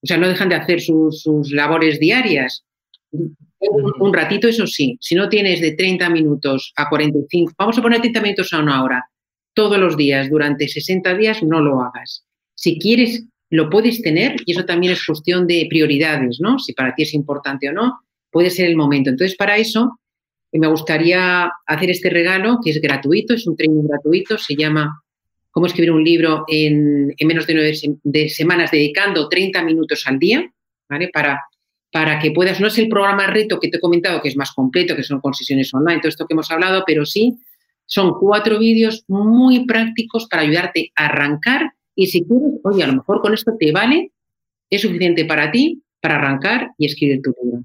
o 0.03 0.07
sea, 0.07 0.19
no 0.19 0.29
dejan 0.29 0.51
de 0.51 0.57
hacer 0.57 0.81
sus, 0.81 1.25
labores 1.51 1.99
diarias. 1.99 2.65
Un, 3.11 4.13
ratito, 4.13 4.47
eso 4.47 4.67
sí, 4.67 4.99
si 5.01 5.15
no 5.15 5.29
tienes 5.29 5.61
de 5.61 5.73
30 5.73 6.11
minutos 6.11 6.73
a 6.77 6.89
45, 6.89 7.55
vamos 7.59 7.79
a 7.79 7.83
poner 7.83 8.01
30 8.01 8.21
minutos 8.21 8.53
a 8.53 8.61
una 8.61 8.85
hora, 8.85 9.05
todos 9.55 9.79
los 9.79 9.97
días, 9.97 10.29
durante 10.29 10.69
60 10.69 11.15
días, 11.15 11.43
no 11.43 11.61
lo 11.61 11.81
hagas. 11.81 12.25
Si 12.55 12.79
quieres, 12.79 13.25
lo 13.51 13.71
puedes 13.71 14.03
tener 14.03 14.37
y 14.45 14.53
eso 14.53 14.67
también 14.67 14.93
es 14.93 15.05
cuestión 15.05 15.47
de 15.47 15.67
prioridades, 15.71 16.39
¿no? 16.41 16.59
Si 16.59 16.75
para 16.75 16.95
ti 16.95 17.05
es 17.05 17.15
importante 17.15 17.71
o 17.71 17.73
no, 17.73 18.01
puede 18.31 18.51
ser 18.51 18.67
el 18.67 18.77
momento. 18.77 19.09
Entonces, 19.09 19.37
para 19.37 19.57
eso, 19.57 19.99
me 20.59 20.69
gustaría 20.69 21.51
hacer 21.67 21.91
este 21.91 22.11
regalo, 22.11 22.59
que 22.63 22.71
es 22.71 22.81
gratuito, 22.81 23.35
es 23.35 23.47
un 23.47 23.57
training 23.57 23.87
gratuito, 23.89 24.39
se 24.39 24.55
llama 24.55 25.03
Cómo 25.51 25.67
escribir 25.67 25.93
un 25.93 26.05
libro 26.05 26.45
en, 26.49 27.15
menos 27.25 27.47
de 27.47 27.55
nueve 27.55 28.29
semanas, 28.29 28.71
dedicando 28.71 29.29
30 29.29 29.63
minutos 29.65 30.07
al 30.07 30.19
día, 30.19 30.51
¿vale? 30.89 31.09
Para, 31.13 31.41
para 31.91 32.19
que 32.19 32.31
puedas, 32.31 32.61
no 32.61 32.67
es 32.67 32.79
el 32.79 32.89
programa 32.89 33.27
reto 33.27 33.59
que 33.59 33.69
te 33.69 33.79
he 33.79 33.81
comentado, 33.81 34.21
que 34.21 34.29
es 34.29 34.37
más 34.37 34.53
completo, 34.53 34.95
que 34.95 35.03
son 35.03 35.21
con 35.21 35.35
sesiones 35.35 35.73
online, 35.73 36.01
todo 36.01 36.11
esto 36.11 36.27
que 36.27 36.35
hemos 36.35 36.51
hablado, 36.51 36.85
pero 36.87 37.07
sí 37.07 37.39
son 37.87 38.15
cuatro 38.19 38.59
vídeos 38.59 39.05
muy 39.09 39.65
prácticos 39.65 40.27
para 40.27 40.43
ayudarte 40.43 40.93
a 40.97 41.07
arrancar 41.07 41.73
y 41.95 42.09
si 42.09 42.25
quieres, 42.25 42.61
oye, 42.63 42.85
a 42.85 42.89
lo 42.89 42.95
mejor 42.95 43.23
con 43.23 43.33
esto 43.33 43.53
te 43.59 43.73
vale, 43.73 44.13
es 44.69 44.83
suficiente 44.83 45.25
para 45.25 45.51
ti 45.51 45.83
para 46.01 46.17
arrancar 46.17 46.71
y 46.79 46.87
escribir 46.87 47.21
tu 47.23 47.35
libro. 47.43 47.65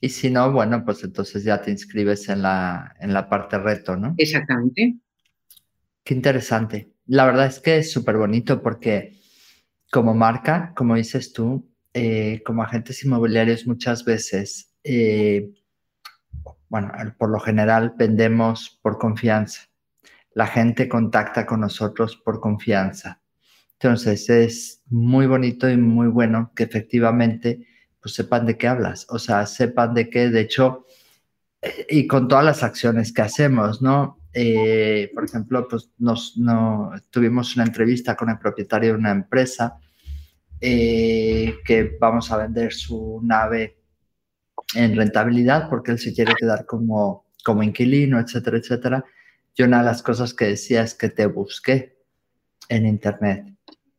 Y 0.00 0.08
si 0.10 0.30
no, 0.30 0.52
bueno, 0.52 0.84
pues 0.84 1.02
entonces 1.02 1.44
ya 1.44 1.60
te 1.60 1.70
inscribes 1.70 2.28
en 2.28 2.42
la, 2.42 2.94
en 3.00 3.12
la 3.12 3.28
parte 3.28 3.58
reto, 3.58 3.96
¿no? 3.96 4.14
Exactamente. 4.16 4.96
Qué 6.04 6.14
interesante. 6.14 6.92
La 7.06 7.24
verdad 7.24 7.46
es 7.46 7.60
que 7.60 7.78
es 7.78 7.90
súper 7.90 8.16
bonito 8.16 8.62
porque 8.62 9.20
como 9.90 10.14
marca, 10.14 10.72
como 10.76 10.94
dices 10.94 11.32
tú, 11.32 11.68
eh, 11.94 12.42
como 12.44 12.62
agentes 12.62 13.04
inmobiliarios 13.04 13.66
muchas 13.66 14.04
veces, 14.04 14.74
eh, 14.84 15.50
bueno, 16.68 16.92
por 17.18 17.30
lo 17.30 17.40
general 17.40 17.94
vendemos 17.96 18.78
por 18.82 18.98
confianza. 18.98 19.62
La 20.34 20.46
gente 20.46 20.88
contacta 20.88 21.46
con 21.46 21.60
nosotros 21.60 22.16
por 22.16 22.40
confianza. 22.40 23.22
Entonces 23.80 24.28
es 24.28 24.82
muy 24.86 25.26
bonito 25.26 25.68
y 25.68 25.76
muy 25.76 26.08
bueno 26.08 26.52
que 26.54 26.64
efectivamente 26.64 27.66
pues 28.00 28.14
sepan 28.14 28.46
de 28.46 28.56
qué 28.56 28.68
hablas, 28.68 29.06
o 29.10 29.18
sea, 29.18 29.46
sepan 29.46 29.94
de 29.94 30.08
qué, 30.08 30.28
de 30.30 30.40
hecho, 30.40 30.86
eh, 31.60 31.86
y 31.90 32.06
con 32.06 32.28
todas 32.28 32.44
las 32.44 32.62
acciones 32.62 33.12
que 33.12 33.22
hacemos, 33.22 33.82
¿no? 33.82 34.18
Eh, 34.32 35.10
por 35.14 35.24
ejemplo, 35.24 35.66
pues 35.68 35.90
nos, 35.98 36.36
no, 36.36 36.92
tuvimos 37.10 37.56
una 37.56 37.64
entrevista 37.64 38.14
con 38.16 38.30
el 38.30 38.38
propietario 38.38 38.92
de 38.92 38.98
una 38.98 39.10
empresa 39.10 39.80
eh, 40.60 41.56
que 41.64 41.96
vamos 42.00 42.30
a 42.30 42.36
vender 42.36 42.72
su 42.72 43.20
nave 43.22 43.78
en 44.74 44.96
rentabilidad 44.96 45.68
porque 45.68 45.92
él 45.92 45.98
se 45.98 46.14
quiere 46.14 46.34
quedar 46.34 46.66
como, 46.66 47.26
como 47.44 47.62
inquilino, 47.62 48.20
etcétera, 48.20 48.58
etcétera. 48.58 49.04
Y 49.54 49.62
una 49.62 49.78
de 49.78 49.86
las 49.86 50.02
cosas 50.02 50.34
que 50.34 50.46
decía 50.46 50.82
es 50.82 50.94
que 50.94 51.08
te 51.08 51.26
busqué 51.26 51.98
en 52.68 52.86
internet 52.86 53.46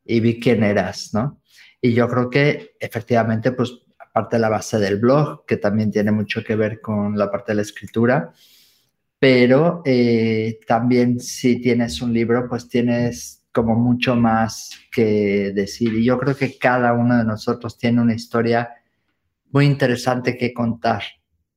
y 0.06 0.20
vi 0.20 0.40
quién 0.40 0.64
eras, 0.64 1.14
¿no? 1.14 1.42
Y 1.82 1.94
yo 1.94 2.08
creo 2.08 2.30
que 2.30 2.76
efectivamente, 2.80 3.52
pues 3.52 3.74
parte 4.12 4.36
de 4.36 4.42
la 4.42 4.50
base 4.50 4.80
del 4.80 4.98
blog, 4.98 5.46
que 5.46 5.58
también 5.58 5.92
tiene 5.92 6.12
mucho 6.12 6.44
que 6.44 6.56
ver 6.56 6.82
con 6.82 7.18
la 7.18 7.30
parte 7.30 7.52
de 7.52 7.58
la 7.58 7.62
escritura, 7.62 8.34
pero 9.20 9.82
eh, 9.86 10.60
también 10.66 11.20
si 11.20 11.62
tienes 11.62 12.02
un 12.02 12.14
libro, 12.14 12.48
pues 12.48 12.68
tienes 12.70 13.46
como 13.52 13.76
mucho 13.76 14.16
más 14.16 14.80
que 14.92 15.52
decir. 15.54 15.94
Y 15.94 16.06
yo 16.06 16.18
creo 16.18 16.36
que 16.36 16.58
cada 16.58 16.94
uno 16.94 17.18
de 17.18 17.26
nosotros 17.26 17.78
tiene 17.78 18.02
una 18.02 18.14
historia 18.14 18.70
muy 19.52 19.66
interesante 19.66 20.38
que 20.38 20.54
contar 20.54 21.04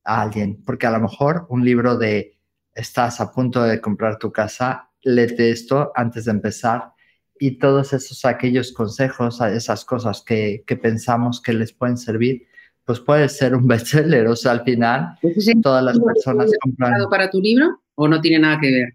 a 0.04 0.22
alguien, 0.22 0.62
porque 0.64 0.86
a 0.86 0.90
lo 0.90 1.00
mejor 1.00 1.46
un 1.48 1.64
libro 1.64 1.96
de 1.96 2.38
estás 2.74 3.20
a 3.20 3.30
punto 3.30 3.62
de 3.62 3.80
comprar 3.80 4.18
tu 4.18 4.32
casa, 4.32 4.90
léete 5.02 5.50
esto 5.50 5.92
antes 5.94 6.24
de 6.24 6.32
empezar 6.32 6.92
y 7.44 7.58
todos 7.58 7.92
esos 7.92 8.24
aquellos 8.24 8.70
consejos, 8.70 9.40
esas 9.40 9.84
cosas 9.84 10.22
que, 10.22 10.62
que, 10.64 10.76
pensamos 10.76 11.42
que 11.42 11.52
les 11.52 11.72
pueden 11.72 11.96
servir, 11.96 12.46
pues 12.84 13.00
puede 13.00 13.28
ser 13.28 13.56
un 13.56 13.66
bestseller. 13.66 14.28
O 14.28 14.36
sea, 14.36 14.52
al 14.52 14.62
final, 14.62 15.18
todas 15.60 15.82
las 15.82 15.98
personas 15.98 16.52
compran. 16.60 16.94
para 17.10 17.28
tu 17.28 17.40
libro 17.40 17.82
o 17.96 18.06
no 18.06 18.20
tiene 18.20 18.38
nada 18.38 18.60
que 18.60 18.70
ver? 18.70 18.94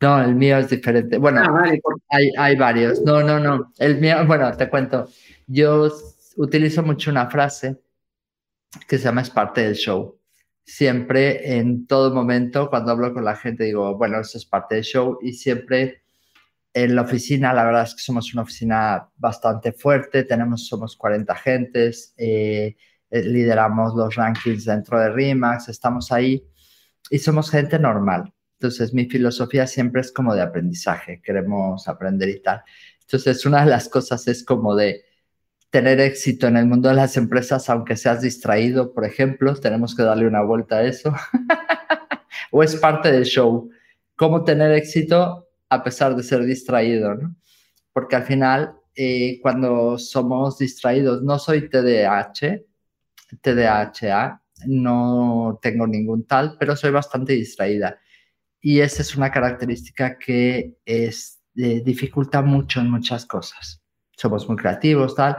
No, 0.00 0.20
el 0.20 0.34
mío 0.34 0.58
es 0.58 0.68
diferente. 0.68 1.16
Bueno, 1.16 1.42
ah, 1.44 1.70
hay, 2.08 2.30
hay 2.36 2.56
varios. 2.56 3.00
No, 3.02 3.22
no, 3.22 3.38
no. 3.38 3.72
El 3.78 4.00
mío, 4.00 4.16
bueno, 4.26 4.56
te 4.56 4.68
cuento. 4.68 5.06
Yo 5.46 5.92
utilizo 6.38 6.82
mucho 6.82 7.12
una 7.12 7.30
frase 7.30 7.80
que 8.88 8.98
se 8.98 9.04
llama 9.04 9.20
es 9.20 9.30
parte 9.30 9.60
del 9.60 9.74
show. 9.74 10.18
Siempre, 10.64 11.56
en 11.56 11.86
todo 11.86 12.12
momento, 12.12 12.68
cuando 12.68 12.90
hablo 12.90 13.14
con 13.14 13.24
la 13.24 13.36
gente, 13.36 13.62
digo, 13.62 13.96
bueno, 13.96 14.18
eso 14.18 14.38
es 14.38 14.44
parte 14.44 14.74
del 14.74 14.84
show 14.84 15.20
y 15.22 15.34
siempre 15.34 16.01
en 16.74 16.94
la 16.94 17.02
oficina, 17.02 17.52
la 17.52 17.64
verdad 17.64 17.84
es 17.84 17.94
que 17.94 18.02
somos 18.02 18.32
una 18.32 18.42
oficina 18.42 19.08
bastante 19.16 19.72
fuerte, 19.72 20.24
tenemos, 20.24 20.66
somos 20.66 20.96
40 20.96 21.32
agentes, 21.32 22.14
eh, 22.16 22.76
eh, 23.10 23.22
lideramos 23.22 23.94
los 23.94 24.14
rankings 24.14 24.64
dentro 24.64 24.98
de 24.98 25.10
RIMAX, 25.10 25.68
estamos 25.68 26.10
ahí 26.12 26.46
y 27.10 27.18
somos 27.18 27.50
gente 27.50 27.78
normal. 27.78 28.32
Entonces, 28.54 28.94
mi 28.94 29.06
filosofía 29.06 29.66
siempre 29.66 30.00
es 30.00 30.12
como 30.12 30.34
de 30.34 30.42
aprendizaje, 30.42 31.20
queremos 31.22 31.88
aprender 31.88 32.28
y 32.28 32.40
tal. 32.40 32.62
Entonces, 33.02 33.44
una 33.44 33.64
de 33.64 33.70
las 33.70 33.88
cosas 33.88 34.26
es 34.28 34.44
como 34.44 34.74
de 34.74 35.04
tener 35.70 36.00
éxito 36.00 36.46
en 36.46 36.56
el 36.56 36.66
mundo 36.66 36.88
de 36.88 36.94
las 36.94 37.16
empresas, 37.16 37.68
aunque 37.68 37.96
seas 37.96 38.22
distraído, 38.22 38.94
por 38.94 39.04
ejemplo, 39.04 39.54
tenemos 39.56 39.94
que 39.94 40.02
darle 40.04 40.26
una 40.26 40.42
vuelta 40.42 40.76
a 40.76 40.84
eso. 40.84 41.12
o 42.50 42.62
es 42.62 42.76
parte 42.76 43.10
del 43.10 43.24
show. 43.24 43.70
Cómo 44.16 44.44
tener 44.44 44.72
éxito 44.72 45.48
a 45.72 45.82
pesar 45.82 46.14
de 46.14 46.22
ser 46.22 46.44
distraído, 46.44 47.14
¿no? 47.14 47.34
Porque 47.94 48.16
al 48.16 48.24
final, 48.24 48.74
eh, 48.94 49.38
cuando 49.40 49.96
somos 49.98 50.58
distraídos, 50.58 51.22
no 51.22 51.38
soy 51.38 51.70
TDAH, 51.70 52.60
TDAHA, 53.40 54.42
no 54.66 55.58
tengo 55.62 55.86
ningún 55.86 56.26
tal, 56.26 56.56
pero 56.58 56.76
soy 56.76 56.90
bastante 56.90 57.32
distraída. 57.32 57.98
Y 58.60 58.80
esa 58.80 59.00
es 59.00 59.16
una 59.16 59.30
característica 59.30 60.18
que 60.18 60.76
es, 60.84 61.42
eh, 61.56 61.82
dificulta 61.82 62.42
mucho 62.42 62.80
en 62.80 62.90
muchas 62.90 63.24
cosas. 63.24 63.82
Somos 64.14 64.46
muy 64.46 64.56
creativos, 64.56 65.14
tal, 65.14 65.38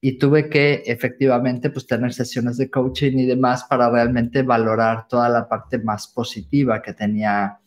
y 0.00 0.16
tuve 0.16 0.48
que 0.48 0.84
efectivamente 0.86 1.70
pues 1.70 1.88
tener 1.88 2.12
sesiones 2.12 2.56
de 2.56 2.70
coaching 2.70 3.18
y 3.18 3.26
demás 3.26 3.64
para 3.64 3.90
realmente 3.90 4.42
valorar 4.42 5.08
toda 5.08 5.28
la 5.28 5.48
parte 5.48 5.78
más 5.80 6.06
positiva 6.06 6.80
que 6.80 6.92
tenía 6.92 7.58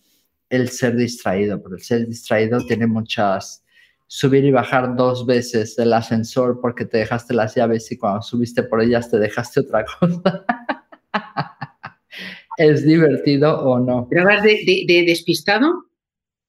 el 0.56 0.70
ser 0.70 0.96
distraído, 0.96 1.62
porque 1.62 1.76
el 1.76 1.84
ser 1.84 2.08
distraído 2.08 2.66
tiene 2.66 2.88
muchas 2.88 3.66
subir 4.08 4.46
y 4.46 4.52
bajar 4.52 4.96
dos 4.96 5.26
veces 5.26 5.78
el 5.80 5.92
ascensor 5.94 6.60
porque 6.62 6.86
te 6.86 7.00
dejaste 7.00 7.34
las 7.34 7.56
llaves 7.56 7.92
y 7.92 7.98
cuando 7.98 8.22
subiste 8.22 8.64
por 8.64 8.82
ellas 8.82 9.10
te 9.10 9.18
dejaste 9.18 9.62
otra 9.62 9.86
cosa. 10.00 10.46
¿Es 12.58 12.86
divertido 12.86 13.60
o 13.60 13.80
no? 13.80 14.08
¿Grabas 14.10 14.44
de, 14.44 14.86
de, 14.88 15.04
despistado? 15.06 15.88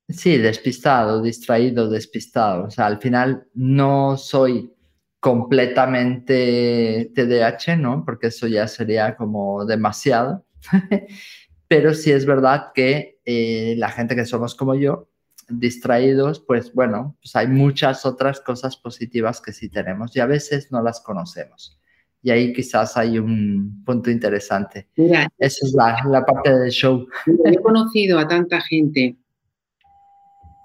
Sí, 0.09 0.37
despistado, 0.37 1.21
distraído, 1.21 1.91
despistado. 1.91 2.67
O 2.67 2.71
sea, 2.71 2.87
al 2.87 3.01
final 3.01 3.49
no 3.55 4.17
soy 4.17 4.73
completamente 5.19 7.11
TDAH, 7.13 7.77
¿no? 7.77 8.05
Porque 8.05 8.29
eso 8.29 8.47
ya 8.47 8.69
sería 8.69 9.17
como 9.17 9.65
demasiado. 9.65 10.47
Pero 11.69 11.95
sí 11.95 12.13
es 12.13 12.27
verdad 12.27 12.73
que 12.75 13.19
eh, 13.25 13.75
la 13.77 13.91
gente 13.91 14.15
que 14.15 14.25
somos 14.25 14.55
como 14.55 14.75
yo, 14.75 15.09
distraídos, 15.49 16.41
pues 16.41 16.73
bueno, 16.73 17.17
pues 17.21 17.37
hay 17.37 17.47
muchas 17.49 18.05
otras 18.05 18.41
cosas 18.41 18.77
positivas 18.77 19.41
que 19.41 19.53
sí 19.53 19.69
tenemos 19.69 20.15
y 20.17 20.21
a 20.21 20.27
veces 20.27 20.71
no 20.73 20.83
las 20.83 21.01
conocemos. 21.01 21.81
Y 22.23 22.31
ahí 22.31 22.53
quizás 22.53 22.97
hay 22.97 23.19
un 23.19 23.85
punto 23.85 24.11
interesante. 24.11 24.89
Mira, 24.97 25.29
Esa 25.39 25.67
es 25.67 25.73
la, 25.75 26.25
parte 26.25 26.53
del 26.53 26.71
show. 26.71 27.07
he 27.45 27.57
conocido 27.59 28.19
a 28.19 28.27
tanta 28.27 28.61
gente 28.61 29.17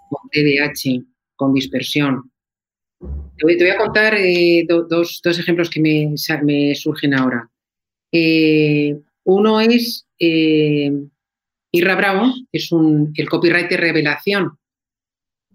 con 0.09 0.29
TDAH, 0.31 1.05
con 1.35 1.53
dispersión. 1.53 2.31
Te 2.99 3.63
voy, 3.63 3.69
a 3.69 3.77
contar 3.77 4.15
eh, 4.15 4.65
dos, 4.67 5.21
ejemplos 5.23 5.69
que 5.69 5.81
me, 5.81 6.15
me 6.43 6.75
surgen 6.75 7.13
ahora. 7.13 7.49
Eh, 8.11 8.99
uno 9.23 9.59
es 9.59 10.07
eh, 10.19 10.91
Irra 11.71 11.95
Bravo, 11.95 12.33
es 12.51 12.71
un, 12.71 13.13
el 13.15 13.29
copywriter 13.29 13.79
revelación 13.79 14.57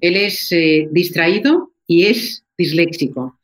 él 0.00 0.16
es 0.16 0.50
eh, 0.52 0.88
distraído 0.90 1.72
y 1.86 2.04
es 2.04 2.44
disléxico. 2.56 3.38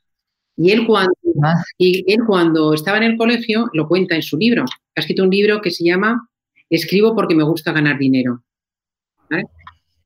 Y 0.56 0.70
él, 0.70 0.86
cuando, 0.86 1.12
ah. 1.42 1.62
y 1.78 2.04
él 2.12 2.20
cuando 2.26 2.74
estaba 2.74 2.98
en 2.98 3.04
el 3.04 3.16
colegio 3.16 3.68
lo 3.72 3.88
cuenta 3.88 4.14
en 4.14 4.22
su 4.22 4.36
libro. 4.36 4.64
Ha 4.94 5.00
escrito 5.00 5.22
un 5.22 5.30
libro 5.30 5.60
que 5.62 5.70
se 5.70 5.84
llama 5.84 6.28
Escribo 6.68 7.14
porque 7.14 7.34
me 7.34 7.44
gusta 7.44 7.72
ganar 7.72 7.98
dinero. 7.98 8.42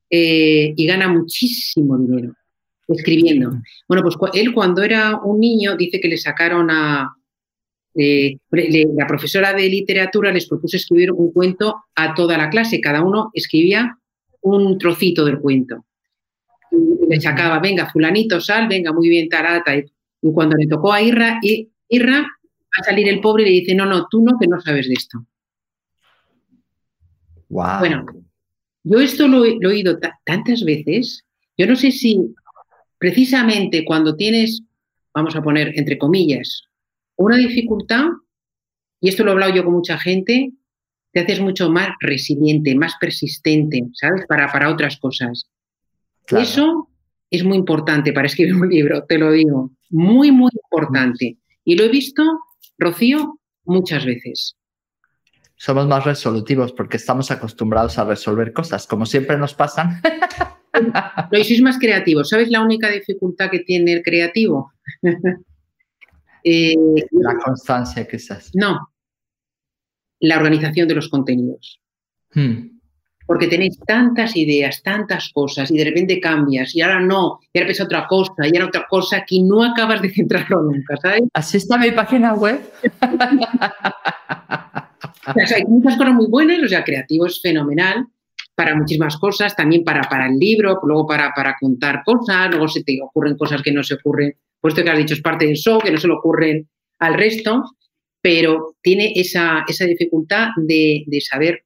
Eh, 0.08 0.72
y 0.76 0.86
gana 0.86 1.08
muchísimo 1.08 1.98
dinero 1.98 2.32
escribiendo. 2.86 3.50
Bueno, 3.88 4.04
pues 4.04 4.16
él 4.34 4.54
cuando 4.54 4.84
era 4.84 5.16
un 5.16 5.40
niño 5.40 5.76
dice 5.76 5.98
que 6.00 6.06
le 6.06 6.16
sacaron 6.16 6.70
a... 6.70 7.12
Eh, 7.98 8.36
la 8.50 9.06
profesora 9.06 9.52
de 9.52 9.68
literatura 9.68 10.32
les 10.32 10.46
propuso 10.46 10.76
escribir 10.76 11.12
un 11.12 11.32
cuento 11.32 11.84
a 11.94 12.14
toda 12.14 12.36
la 12.36 12.50
clase. 12.50 12.80
Cada 12.80 13.02
uno 13.02 13.30
escribía 13.32 13.98
un 14.42 14.78
trocito 14.78 15.24
del 15.24 15.40
cuento 15.40 15.86
le 17.08 17.20
sacaba, 17.20 17.58
venga, 17.58 17.90
fulanito, 17.90 18.40
sal, 18.40 18.68
venga, 18.68 18.92
muy 18.92 19.08
bien, 19.08 19.28
tarata. 19.28 19.76
Y, 19.76 19.84
cuando 20.32 20.56
le 20.56 20.66
tocó 20.66 20.92
a 20.92 21.00
Irra, 21.00 21.38
Irra 21.88 22.20
va 22.20 22.80
a 22.80 22.84
salir 22.84 23.08
el 23.08 23.20
pobre 23.20 23.44
y 23.44 23.46
le 23.46 23.52
dice, 23.60 23.74
no, 23.74 23.86
no, 23.86 24.08
tú 24.10 24.22
no, 24.24 24.36
que 24.38 24.48
no 24.48 24.60
sabes 24.60 24.88
de 24.88 24.94
esto. 24.94 25.24
Bueno, 27.48 28.04
yo 28.82 29.00
esto 29.00 29.28
lo, 29.28 29.44
he 29.44 29.64
oído 29.64 29.98
tantas 30.24 30.64
veces, 30.64 31.24
yo 31.56 31.66
no 31.66 31.76
sé 31.76 31.92
si 31.92 32.34
precisamente 32.98 33.84
cuando 33.84 34.16
tienes, 34.16 34.62
vamos 35.14 35.36
a 35.36 35.42
poner 35.42 35.72
entre 35.78 35.96
comillas, 35.96 36.64
una 37.16 37.36
dificultad, 37.36 38.04
y 39.00 39.08
esto 39.08 39.24
lo 39.24 39.30
he 39.30 39.32
hablado 39.32 39.54
yo 39.54 39.64
con 39.64 39.74
mucha 39.74 39.98
gente, 39.98 40.52
te 41.12 41.20
haces 41.20 41.40
mucho 41.40 41.70
más 41.70 41.90
resiliente, 42.00 42.74
más 42.74 42.94
persistente, 43.00 43.82
¿sabes? 43.94 44.26
Para, 44.28 44.52
para 44.52 44.70
otras 44.70 44.98
cosas. 44.98 45.48
Eso 46.28 46.90
es 47.30 47.44
muy 47.44 47.56
importante 47.56 48.12
para 48.12 48.26
escribir 48.26 48.54
un 48.54 48.68
libro, 48.68 49.04
te 49.04 49.18
lo 49.18 49.32
digo. 49.32 49.72
Muy, 49.90 50.30
muy 50.30 50.50
importante. 50.52 51.38
Y 51.64 51.76
lo 51.76 51.84
he 51.84 51.88
visto, 51.88 52.22
Rocío, 52.78 53.40
muchas 53.64 54.04
veces. 54.04 54.56
Somos 55.56 55.86
más 55.86 56.04
resolutivos 56.04 56.72
porque 56.72 56.98
estamos 56.98 57.30
acostumbrados 57.30 57.98
a 57.98 58.04
resolver 58.04 58.52
cosas, 58.52 58.86
como 58.86 59.06
siempre 59.06 59.38
nos 59.38 59.54
pasan. 59.54 60.02
Lo 61.30 61.44
sois 61.44 61.62
más 61.62 61.78
creativos. 61.78 62.28
¿Sabes 62.28 62.50
la 62.50 62.62
única 62.62 62.90
dificultad 62.90 63.50
que 63.50 63.60
tiene 63.60 63.94
el 63.94 64.02
creativo? 64.02 64.72
Eh, 66.48 66.76
la 67.10 67.36
constancia, 67.38 68.06
quizás. 68.06 68.52
No. 68.54 68.92
La 70.20 70.36
organización 70.36 70.86
de 70.86 70.94
los 70.94 71.08
contenidos. 71.08 71.80
Hmm 72.32 72.76
porque 73.26 73.48
tenéis 73.48 73.78
tantas 73.84 74.36
ideas, 74.36 74.82
tantas 74.82 75.30
cosas 75.34 75.70
y 75.70 75.76
de 75.76 75.84
repente 75.84 76.20
cambias 76.20 76.74
y 76.74 76.80
ahora 76.80 77.00
no, 77.00 77.40
y 77.52 77.58
ahora 77.58 77.68
ves 77.68 77.80
otra 77.80 78.06
cosa 78.06 78.32
y 78.44 78.56
ahora 78.56 78.68
otra 78.68 78.86
cosa 78.88 79.24
que 79.26 79.42
no 79.42 79.64
acabas 79.64 80.00
de 80.00 80.10
centrarlo 80.10 80.62
nunca, 80.62 80.96
¿sabes? 80.96 81.22
Así 81.34 81.56
está 81.56 81.76
mi 81.76 81.90
página 81.90 82.34
web. 82.34 82.60
hay 85.26 85.64
muchas 85.66 85.96
cosas 85.96 86.14
muy 86.14 86.28
buenas, 86.28 86.62
o 86.62 86.68
sea, 86.68 86.84
creativo 86.84 87.26
es 87.26 87.42
fenomenal 87.42 88.06
para 88.56 88.74
muchísimas 88.74 89.16
cosas, 89.18 89.54
también 89.54 89.84
para, 89.84 90.02
para 90.02 90.26
el 90.26 90.36
libro, 90.36 90.80
luego 90.82 91.06
para, 91.06 91.32
para 91.34 91.56
contar 91.60 92.02
cosas, 92.04 92.50
luego 92.50 92.66
se 92.66 92.82
te 92.82 92.98
ocurren 93.00 93.36
cosas 93.36 93.62
que 93.62 93.70
no 93.70 93.84
se 93.84 93.94
ocurren, 93.94 94.34
pues 94.60 94.72
esto 94.72 94.82
que 94.82 94.90
has 94.90 94.98
dicho 94.98 95.14
es 95.14 95.22
parte 95.22 95.46
del 95.46 95.56
show, 95.56 95.78
que 95.78 95.92
no 95.92 95.98
se 95.98 96.08
le 96.08 96.14
ocurren 96.14 96.68
al 96.98 97.14
resto, 97.14 97.62
pero 98.20 98.74
tiene 98.82 99.12
esa, 99.14 99.64
esa 99.68 99.84
dificultad 99.84 100.48
de, 100.56 101.04
de 101.06 101.20
saber 101.20 101.64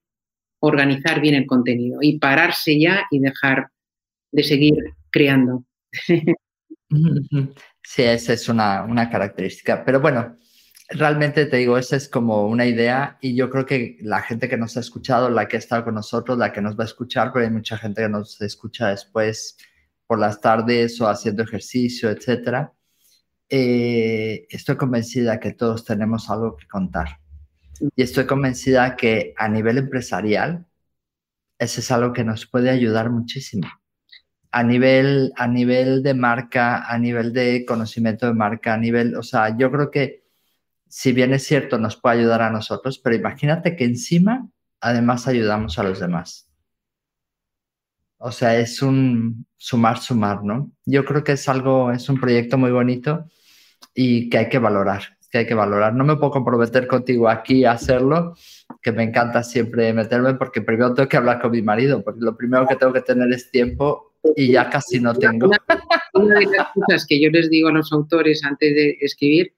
organizar 0.59 1.21
bien 1.21 1.37
el 1.37 1.47
contenido 1.47 2.01
y 2.03 2.19
pararse 2.19 2.79
ya 2.79 3.05
y 3.11 3.21
dejar 3.21 3.69
de 4.33 4.43
seguir 4.43 4.75
creando. 5.11 5.65
Sí, 7.83 8.03
esa 8.03 8.35
es 8.35 8.49
una, 8.49 8.85
una, 8.85 9.09
característica. 9.11 9.85
Pero 9.85 10.01
bueno, 10.01 10.37
realmente 10.91 11.47
te 11.47 11.57
digo, 11.59 11.79
esa 11.79 11.97
es 11.97 12.09
como 12.09 12.47
una 12.47 12.67
idea 12.67 13.19
y 13.21 13.35
yo 13.35 13.49
creo 13.51 13.65
que 13.67 13.97
la 14.03 14.23
gente 14.23 14.49
que 14.49 14.57
nos 14.57 14.77
ha 14.77 14.81
escuchado, 14.81 15.31
la 15.31 15.47
que 15.49 15.57
ha 15.57 15.59
estado 15.59 15.85
con 15.85 15.95
nosotros, 15.95 16.37
la 16.39 16.53
que 16.53 16.61
nos 16.61 16.79
va 16.79 16.85
a 16.85 16.87
escuchar, 16.87 17.33
pero 17.33 17.45
hay 17.45 17.51
mucha 17.53 17.79
gente 17.79 18.03
que 18.03 18.09
nos 18.09 18.41
escucha 18.43 18.89
después 18.89 19.57
por 20.07 20.19
las 20.19 20.41
tardes 20.41 21.01
o 21.01 21.09
haciendo 21.09 21.43
ejercicio, 21.45 22.11
etcétera. 22.11 22.73
Eh, 23.49 24.47
estoy 24.51 24.77
convencida 24.77 25.41
que 25.41 25.53
todos 25.53 25.85
tenemos 25.85 26.31
algo 26.31 26.57
que 26.57 26.67
contar 26.69 27.21
y 27.97 28.03
estoy 28.03 28.27
convencida 28.27 28.97
que 28.97 29.35
a 29.37 29.49
nivel 29.49 29.79
empresarial, 29.79 30.67
eso 31.59 31.81
es 31.81 31.91
algo 31.91 32.13
que 32.13 32.25
nos 32.25 32.47
puede 32.47 32.71
ayudar 32.71 33.11
muchísimo. 33.11 33.69
A 34.53 34.63
nivel, 34.63 35.33
a 35.37 35.47
nivel 35.47 36.03
de 36.03 36.15
marca, 36.15 36.85
a 36.91 36.99
nivel 36.99 37.33
de 37.33 37.65
conocimiento 37.67 38.27
de 38.27 38.35
marca, 38.35 38.75
a 38.75 38.79
nivel, 38.79 39.17
o 39.17 39.23
sea, 39.23 39.57
yo 39.57 39.71
creo 39.71 39.91
que 39.91 40.25
si 40.91 41.13
bien 41.13 41.33
es 41.33 41.45
cierto, 41.45 41.79
nos 41.79 41.97
puede 41.97 42.19
ayudar 42.19 42.43
a 42.43 42.51
nosotros, 42.51 42.99
pero 42.99 43.17
imagínate 43.17 43.77
que 43.77 43.85
encima, 43.85 44.49
además, 44.81 45.27
ayudamos 45.27 45.79
a 45.79 45.85
los 45.85 46.01
demás. 46.01 46.51
O 48.19 48.33
sea, 48.33 48.59
es 48.59 48.83
un 48.83 49.47
sumar, 49.57 49.99
sumar, 49.99 50.45
¿no? 50.45 50.71
Yo 50.85 51.05
creo 51.07 51.25
que 51.25 51.33
es 51.33 51.49
algo, 51.49 51.91
es 51.93 52.09
un 52.09 52.21
proyecto 52.21 52.59
muy 52.59 52.71
bonito 52.71 53.25
y 53.95 54.29
que 54.29 54.39
hay 54.39 54.49
que 54.51 54.59
valorar 54.59 55.17
que 55.31 55.39
hay 55.39 55.47
que 55.47 55.55
valorar. 55.55 55.95
No 55.95 56.05
me 56.05 56.17
puedo 56.17 56.33
comprometer 56.33 56.87
contigo 56.87 57.29
aquí 57.29 57.65
a 57.65 57.73
hacerlo, 57.73 58.35
que 58.83 58.93
me 58.93 59.05
encanta 59.05 59.43
siempre 59.43 59.93
meterme 59.93 60.35
porque 60.35 60.61
primero 60.61 60.93
tengo 60.93 61.09
que 61.09 61.17
hablar 61.17 61.41
con 61.41 61.53
mi 61.53 61.63
marido, 61.63 62.03
porque 62.03 62.21
lo 62.21 62.37
primero 62.37 62.67
que 62.67 62.77
tengo 62.77 62.93
que 62.93 63.03
tener 63.03 63.33
es 63.33 63.51
tiempo 63.51 64.13
y 64.37 64.53
ya 64.53 64.69
casi 64.69 65.01
no 65.01 65.15
tengo. 65.15 65.51
Una, 66.15 66.41
de 66.41 66.47
las 66.47 66.69
cosas 66.75 67.07
que 67.07 67.21
yo 67.21 67.31
les 67.31 67.49
digo 67.49 67.69
a 67.69 67.73
los 67.73 67.93
autores 67.93 68.43
antes 68.45 68.75
de 68.75 68.99
escribir, 69.01 69.55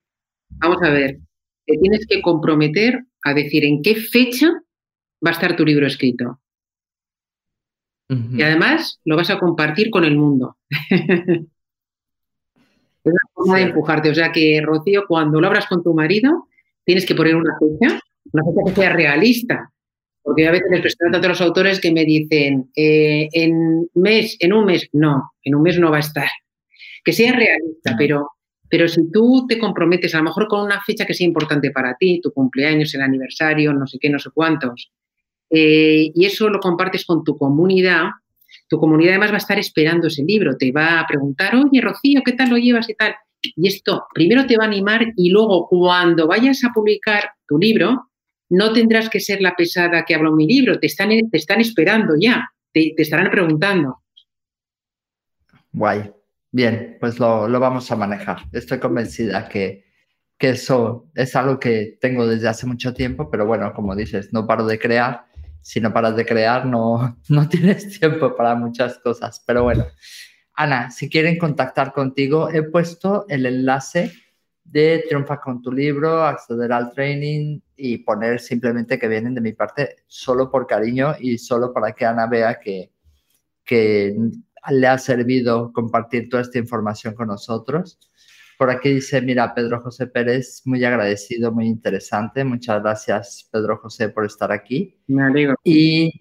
vamos 0.59 0.83
a 0.83 0.91
ver, 0.91 1.19
te 1.67 1.77
tienes 1.79 2.07
que 2.07 2.21
comprometer 2.23 3.05
a 3.25 3.35
decir 3.35 3.65
en 3.65 3.83
qué 3.83 3.97
fecha 3.97 4.49
va 5.25 5.31
a 5.31 5.33
estar 5.33 5.57
tu 5.57 5.65
libro 5.65 5.87
escrito. 5.87 6.39
Y 8.09 8.43
además 8.43 9.01
lo 9.05 9.17
vas 9.17 9.31
a 9.31 9.39
compartir 9.39 9.89
con 9.91 10.05
el 10.05 10.17
mundo. 10.17 10.59
es 10.91 11.47
una 13.05 13.21
forma 13.33 13.57
de 13.57 13.63
empujarte. 13.63 14.11
O 14.11 14.15
sea 14.15 14.31
que, 14.33 14.61
Rocío, 14.63 15.05
cuando 15.09 15.41
lo 15.41 15.47
abras 15.47 15.67
con 15.67 15.83
tu 15.83 15.95
marido, 15.95 16.47
tienes 16.85 17.07
que 17.07 17.15
poner 17.15 17.37
una 17.37 17.55
fecha, 17.59 18.01
una 18.33 18.45
fecha 18.45 18.63
que 18.67 18.81
sea 18.81 18.93
realista. 18.93 19.71
Porque 20.23 20.47
a 20.47 20.53
veces 20.53 20.69
les 20.71 20.83
presento 20.83 21.19
a 21.19 21.29
los 21.29 21.41
autores 21.41 21.81
que 21.81 21.91
me 21.91 22.05
dicen, 22.05 22.71
eh, 22.77 23.29
en, 23.33 23.89
mes, 23.95 24.37
en 24.41 24.53
un 24.53 24.67
mes, 24.67 24.89
no, 24.93 25.33
en 25.43 25.55
un 25.55 25.63
mes 25.63 25.79
no 25.79 25.91
va 25.91 25.97
a 25.97 26.01
estar. 26.01 26.29
Que 27.05 27.13
sea 27.13 27.33
realista, 27.33 27.97
pero, 27.97 28.29
pero 28.73 28.89
si 28.89 29.11
tú 29.11 29.45
te 29.47 29.59
comprometes 29.59 30.15
a 30.15 30.19
lo 30.19 30.25
mejor 30.25 30.49
con 30.49 30.65
una 30.65 30.81
fecha 30.81 31.05
que 31.05 31.13
sea 31.13 31.27
importante 31.27 31.71
para 31.73 31.95
ti, 31.95 32.23
tu 32.23 32.33
cumpleaños, 32.33 32.95
el 32.95 33.03
aniversario, 33.03 33.75
no 33.75 33.87
sé 33.87 33.99
qué, 34.01 34.09
no 34.09 34.19
sé 34.19 34.31
cuántos, 34.33 34.91
eh, 35.51 36.11
y 36.15 36.25
eso 36.25 36.49
lo 36.49 36.59
compartes 36.59 37.05
con 37.05 37.23
tu 37.23 37.37
comunidad, 37.37 38.05
tu 38.69 38.79
comunidad 38.79 39.11
además 39.11 39.33
va 39.33 39.35
a 39.35 39.45
estar 39.45 39.59
esperando 39.59 40.07
ese 40.07 40.23
libro, 40.23 40.57
te 40.57 40.73
va 40.73 41.01
a 41.01 41.07
preguntar, 41.07 41.55
oye, 41.55 41.83
Rocío, 41.83 42.23
¿qué 42.25 42.33
tal 42.33 42.49
lo 42.49 42.57
llevas 42.57 42.89
y 42.89 42.95
tal? 42.95 43.15
Y 43.43 43.69
esto 43.69 44.07
primero 44.15 44.47
te 44.47 44.57
va 44.57 44.65
a 44.65 44.69
animar 44.69 45.07
y 45.19 45.29
luego 45.29 45.69
cuando 45.69 46.27
vayas 46.27 46.65
a 46.65 46.73
publicar 46.73 47.29
tu 47.47 47.59
libro, 47.59 48.09
no 48.49 48.73
tendrás 48.73 49.11
que 49.11 49.21
ser 49.21 49.43
la 49.43 49.55
pesada 49.55 50.03
que 50.07 50.15
habla 50.15 50.31
mi 50.31 50.47
libro, 50.47 50.81
te 50.81 50.87
están, 50.87 51.11
te 51.11 51.37
están 51.37 51.61
esperando 51.61 52.15
ya, 52.19 52.49
te, 52.73 52.95
estarán 52.97 53.31
preguntando. 53.31 53.99
Guay. 55.73 56.11
Bien, 56.55 56.99
pues 57.01 57.19
lo, 57.19 57.49
vamos 57.49 57.91
a 57.91 57.97
manejar. 57.97 58.41
Estoy 58.53 58.79
convencida 58.79 59.49
que, 59.49 59.87
que, 60.37 60.51
eso 60.51 61.11
es 61.15 61.35
algo 61.35 61.59
que 61.59 61.97
tengo 61.99 62.27
desde 62.27 62.47
hace 62.47 62.67
mucho 62.67 62.93
tiempo, 62.93 63.31
pero 63.31 63.47
bueno, 63.47 63.73
como 63.73 63.97
dices, 63.97 64.35
no 64.35 64.47
paro 64.47 64.67
de 64.67 64.79
crear. 64.79 65.25
Si 65.63 65.81
no 65.81 65.95
paras 65.95 66.15
de 66.15 66.27
crear, 66.27 66.67
no, 66.67 67.19
no 67.31 67.49
tienes 67.49 67.99
tiempo 67.99 68.37
para 68.37 68.55
muchas 68.55 68.99
cosas. 68.99 69.43
Pero 69.47 69.63
bueno, 69.63 69.87
Ana, 70.55 70.91
si 70.91 71.09
quieren 71.09 71.39
contactar 71.39 71.95
contigo, 71.95 72.51
he 72.51 72.63
puesto 72.65 73.25
el 73.29 73.47
enlace 73.47 74.13
de 74.63 75.05
Triunfa 75.09 75.41
con 75.41 75.63
tu 75.63 75.73
libro, 75.73 76.23
acceder 76.23 76.73
al 76.73 76.93
training 76.93 77.61
y 77.77 77.99
poner 77.99 78.41
simplemente 78.41 78.99
que 78.99 79.09
vienen 79.09 79.35
de 79.35 79.41
mi 79.41 79.53
parte 79.55 79.97
solo 80.07 80.51
por 80.51 80.67
cariño 80.67 81.15
y 81.19 81.39
solo 81.39 81.73
para 81.73 81.93
que 81.93 82.05
Ana 82.05 82.27
vea 82.27 82.61
que, 82.61 82.93
que 83.65 84.15
le 84.71 84.87
ha 84.87 84.99
servido 84.99 85.73
compartir 85.73 86.29
toda 86.29 86.43
esta 86.43 86.59
información 86.59 87.15
con 87.15 87.29
nosotros. 87.29 87.99
Por 88.59 88.71
aquí 88.71 88.91
dice, 88.91 89.21
mira, 89.21 89.55
Pedro 89.55 89.81
José 89.81 90.07
Pérez, 90.07 90.63
muy 90.67 90.85
agradecido, 90.85 91.51
muy 91.51 91.67
interesante. 91.67 92.45
Muchas 92.45 92.81
gracias, 92.83 93.49
Pedro 93.51 93.79
José, 93.79 94.09
por 94.09 94.25
estar 94.25 94.53
aquí. 94.53 95.01
Me 95.09 95.25
alegro. 95.25 95.57
Y 95.65 96.13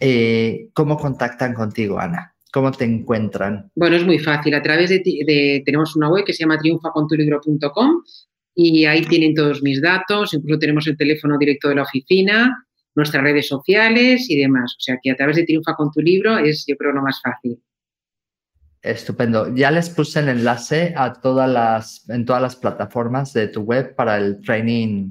eh, 0.00 0.70
¿cómo 0.72 0.96
contactan 0.96 1.54
contigo, 1.54 1.98
Ana? 1.98 2.34
¿Cómo 2.52 2.72
te 2.72 2.84
encuentran? 2.84 3.70
Bueno, 3.74 3.96
es 3.96 4.06
muy 4.06 4.18
fácil. 4.18 4.54
A 4.54 4.62
través 4.62 4.88
de, 4.88 5.62
tenemos 5.64 5.94
una 5.94 6.08
web 6.08 6.24
que 6.24 6.32
se 6.32 6.44
llama 6.44 6.58
triunfacontulibro.com 6.58 8.02
y 8.54 8.86
ahí 8.86 9.04
tienen 9.04 9.34
todos 9.34 9.62
mis 9.62 9.82
datos, 9.82 10.32
incluso 10.32 10.58
tenemos 10.58 10.86
el 10.86 10.96
teléfono 10.96 11.36
directo 11.36 11.68
de 11.68 11.74
la 11.74 11.82
oficina, 11.82 12.66
nuestras 12.96 13.22
redes 13.22 13.46
sociales 13.46 14.28
y 14.28 14.40
demás. 14.40 14.74
O 14.76 14.80
sea 14.80 14.98
que 15.00 15.12
a 15.12 15.16
través 15.16 15.36
de 15.36 15.44
Triunfa 15.44 15.74
con 15.74 15.92
tu 15.92 16.00
libro 16.00 16.38
es, 16.38 16.64
yo 16.66 16.76
creo, 16.76 16.92
lo 16.92 17.02
más 17.02 17.20
fácil. 17.22 17.62
Estupendo. 18.82 19.54
Ya 19.54 19.70
les 19.70 19.90
puse 19.90 20.20
el 20.20 20.28
enlace 20.28 20.94
a 20.96 21.12
todas 21.12 21.48
las, 21.48 22.08
en 22.08 22.24
todas 22.24 22.42
las 22.42 22.56
plataformas 22.56 23.32
de 23.32 23.48
tu 23.48 23.62
web 23.62 23.94
para 23.94 24.16
el 24.16 24.40
training, 24.40 25.10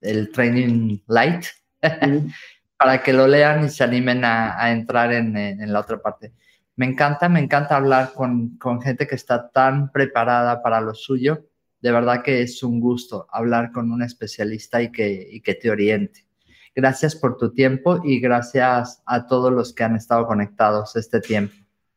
el 0.00 0.30
training 0.30 0.98
light, 1.08 1.46
para 2.76 3.02
que 3.02 3.12
lo 3.12 3.26
lean 3.26 3.64
y 3.64 3.68
se 3.68 3.84
animen 3.84 4.24
a, 4.24 4.70
entrar 4.70 5.12
en, 5.12 5.36
en, 5.36 5.72
la 5.72 5.80
otra 5.80 6.00
parte 6.00 6.32
me 6.76 6.86
encanta, 6.86 7.28
me 7.28 7.40
encanta 7.40 7.76
hablar 7.76 8.12
con, 8.14 8.58
gente 8.82 9.06
que 9.06 9.14
está 9.14 9.50
tan 9.50 9.92
preparada 9.92 10.62
para 10.62 10.80
lo 10.80 10.94
suyo. 10.94 11.46
De 11.80 11.92
verdad 11.92 12.22
que 12.22 12.42
es 12.42 12.62
un 12.62 12.80
gusto 12.80 13.26
hablar 13.30 13.72
con 13.72 13.90
un 13.92 14.02
especialista 14.02 14.80
y 14.82 14.90
que, 14.90 15.40
que 15.44 15.54
te 15.54 15.70
oriente. 15.70 16.26
Gracias 16.74 17.14
por 17.14 17.36
tu 17.36 17.52
tiempo 17.52 18.00
y 18.04 18.20
gracias 18.20 19.02
a 19.06 19.26
todos 19.26 19.52
los 19.52 19.74
que 19.74 19.84
han 19.84 19.96
estado 19.96 20.26
conectados 20.26 20.96
este 20.96 21.20
tiempo. 21.20 21.54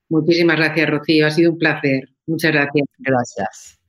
Muchísimas 0.09 0.57
gracias, 0.57 0.89
Rocío. 0.89 1.27
Ha 1.27 1.31
sido 1.31 1.51
un 1.51 1.57
placer. 1.57 2.09
Muchas 2.27 2.51
gracias. 2.51 2.87
Gracias. 2.99 3.79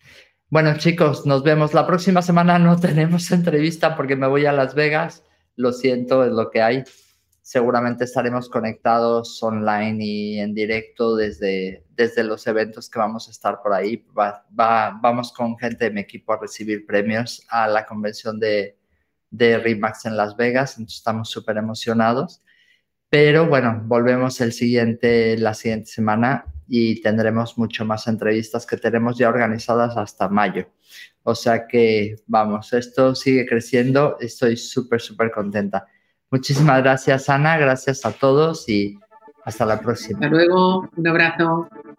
Bueno, 0.48 0.76
chicos, 0.78 1.26
nos 1.26 1.42
vemos. 1.42 1.74
La 1.74 1.86
próxima 1.86 2.22
semana 2.22 2.58
no 2.58 2.76
tenemos 2.80 3.30
entrevista 3.32 3.96
porque 3.96 4.16
me 4.16 4.26
voy 4.26 4.46
a 4.46 4.52
Las 4.52 4.74
Vegas. 4.74 5.24
Lo 5.56 5.72
siento, 5.72 6.24
es 6.24 6.32
lo 6.32 6.50
que 6.50 6.62
hay 6.62 6.84
seguramente 7.46 8.02
estaremos 8.02 8.48
conectados 8.48 9.40
online 9.40 10.04
y 10.04 10.40
en 10.40 10.52
directo 10.52 11.14
desde, 11.14 11.84
desde 11.94 12.24
los 12.24 12.44
eventos 12.48 12.90
que 12.90 12.98
vamos 12.98 13.28
a 13.28 13.30
estar 13.30 13.62
por 13.62 13.72
ahí. 13.72 14.04
vamos 14.50 15.32
con 15.32 15.56
gente 15.56 15.84
de 15.84 15.92
mi 15.92 16.00
equipo 16.00 16.32
a 16.32 16.40
recibir 16.40 16.84
premios 16.84 17.46
a 17.48 17.68
la 17.68 17.86
convención 17.86 18.40
de, 18.40 18.76
de 19.30 19.58
RIMAX 19.58 20.06
en 20.06 20.16
Las 20.16 20.36
Vegas, 20.36 20.78
entonces 20.78 20.98
estamos 20.98 21.30
súper 21.30 21.56
emocionados. 21.56 22.42
Pero 23.08 23.46
bueno, 23.46 23.82
volvemos 23.84 24.40
el 24.40 24.52
siguiente, 24.52 25.36
la 25.38 25.54
siguiente 25.54 25.90
semana 25.90 26.46
y 26.68 27.00
tendremos 27.00 27.56
mucho 27.56 27.84
más 27.84 28.08
entrevistas 28.08 28.66
que 28.66 28.76
tenemos 28.76 29.16
ya 29.16 29.28
organizadas 29.28 29.96
hasta 29.96 30.28
mayo. 30.28 30.66
O 31.22 31.34
sea 31.34 31.66
que, 31.66 32.16
vamos, 32.26 32.72
esto 32.72 33.14
sigue 33.14 33.46
creciendo, 33.46 34.16
estoy 34.20 34.56
súper, 34.56 35.00
súper 35.00 35.30
contenta. 35.30 35.86
Muchísimas 36.30 36.82
gracias, 36.82 37.28
Ana. 37.28 37.56
Gracias 37.56 38.04
a 38.04 38.12
todos 38.12 38.68
y 38.68 38.98
hasta 39.44 39.64
la 39.64 39.80
próxima. 39.80 40.18
Hasta 40.18 40.28
luego. 40.28 40.88
Un 40.96 41.08
abrazo. 41.08 41.68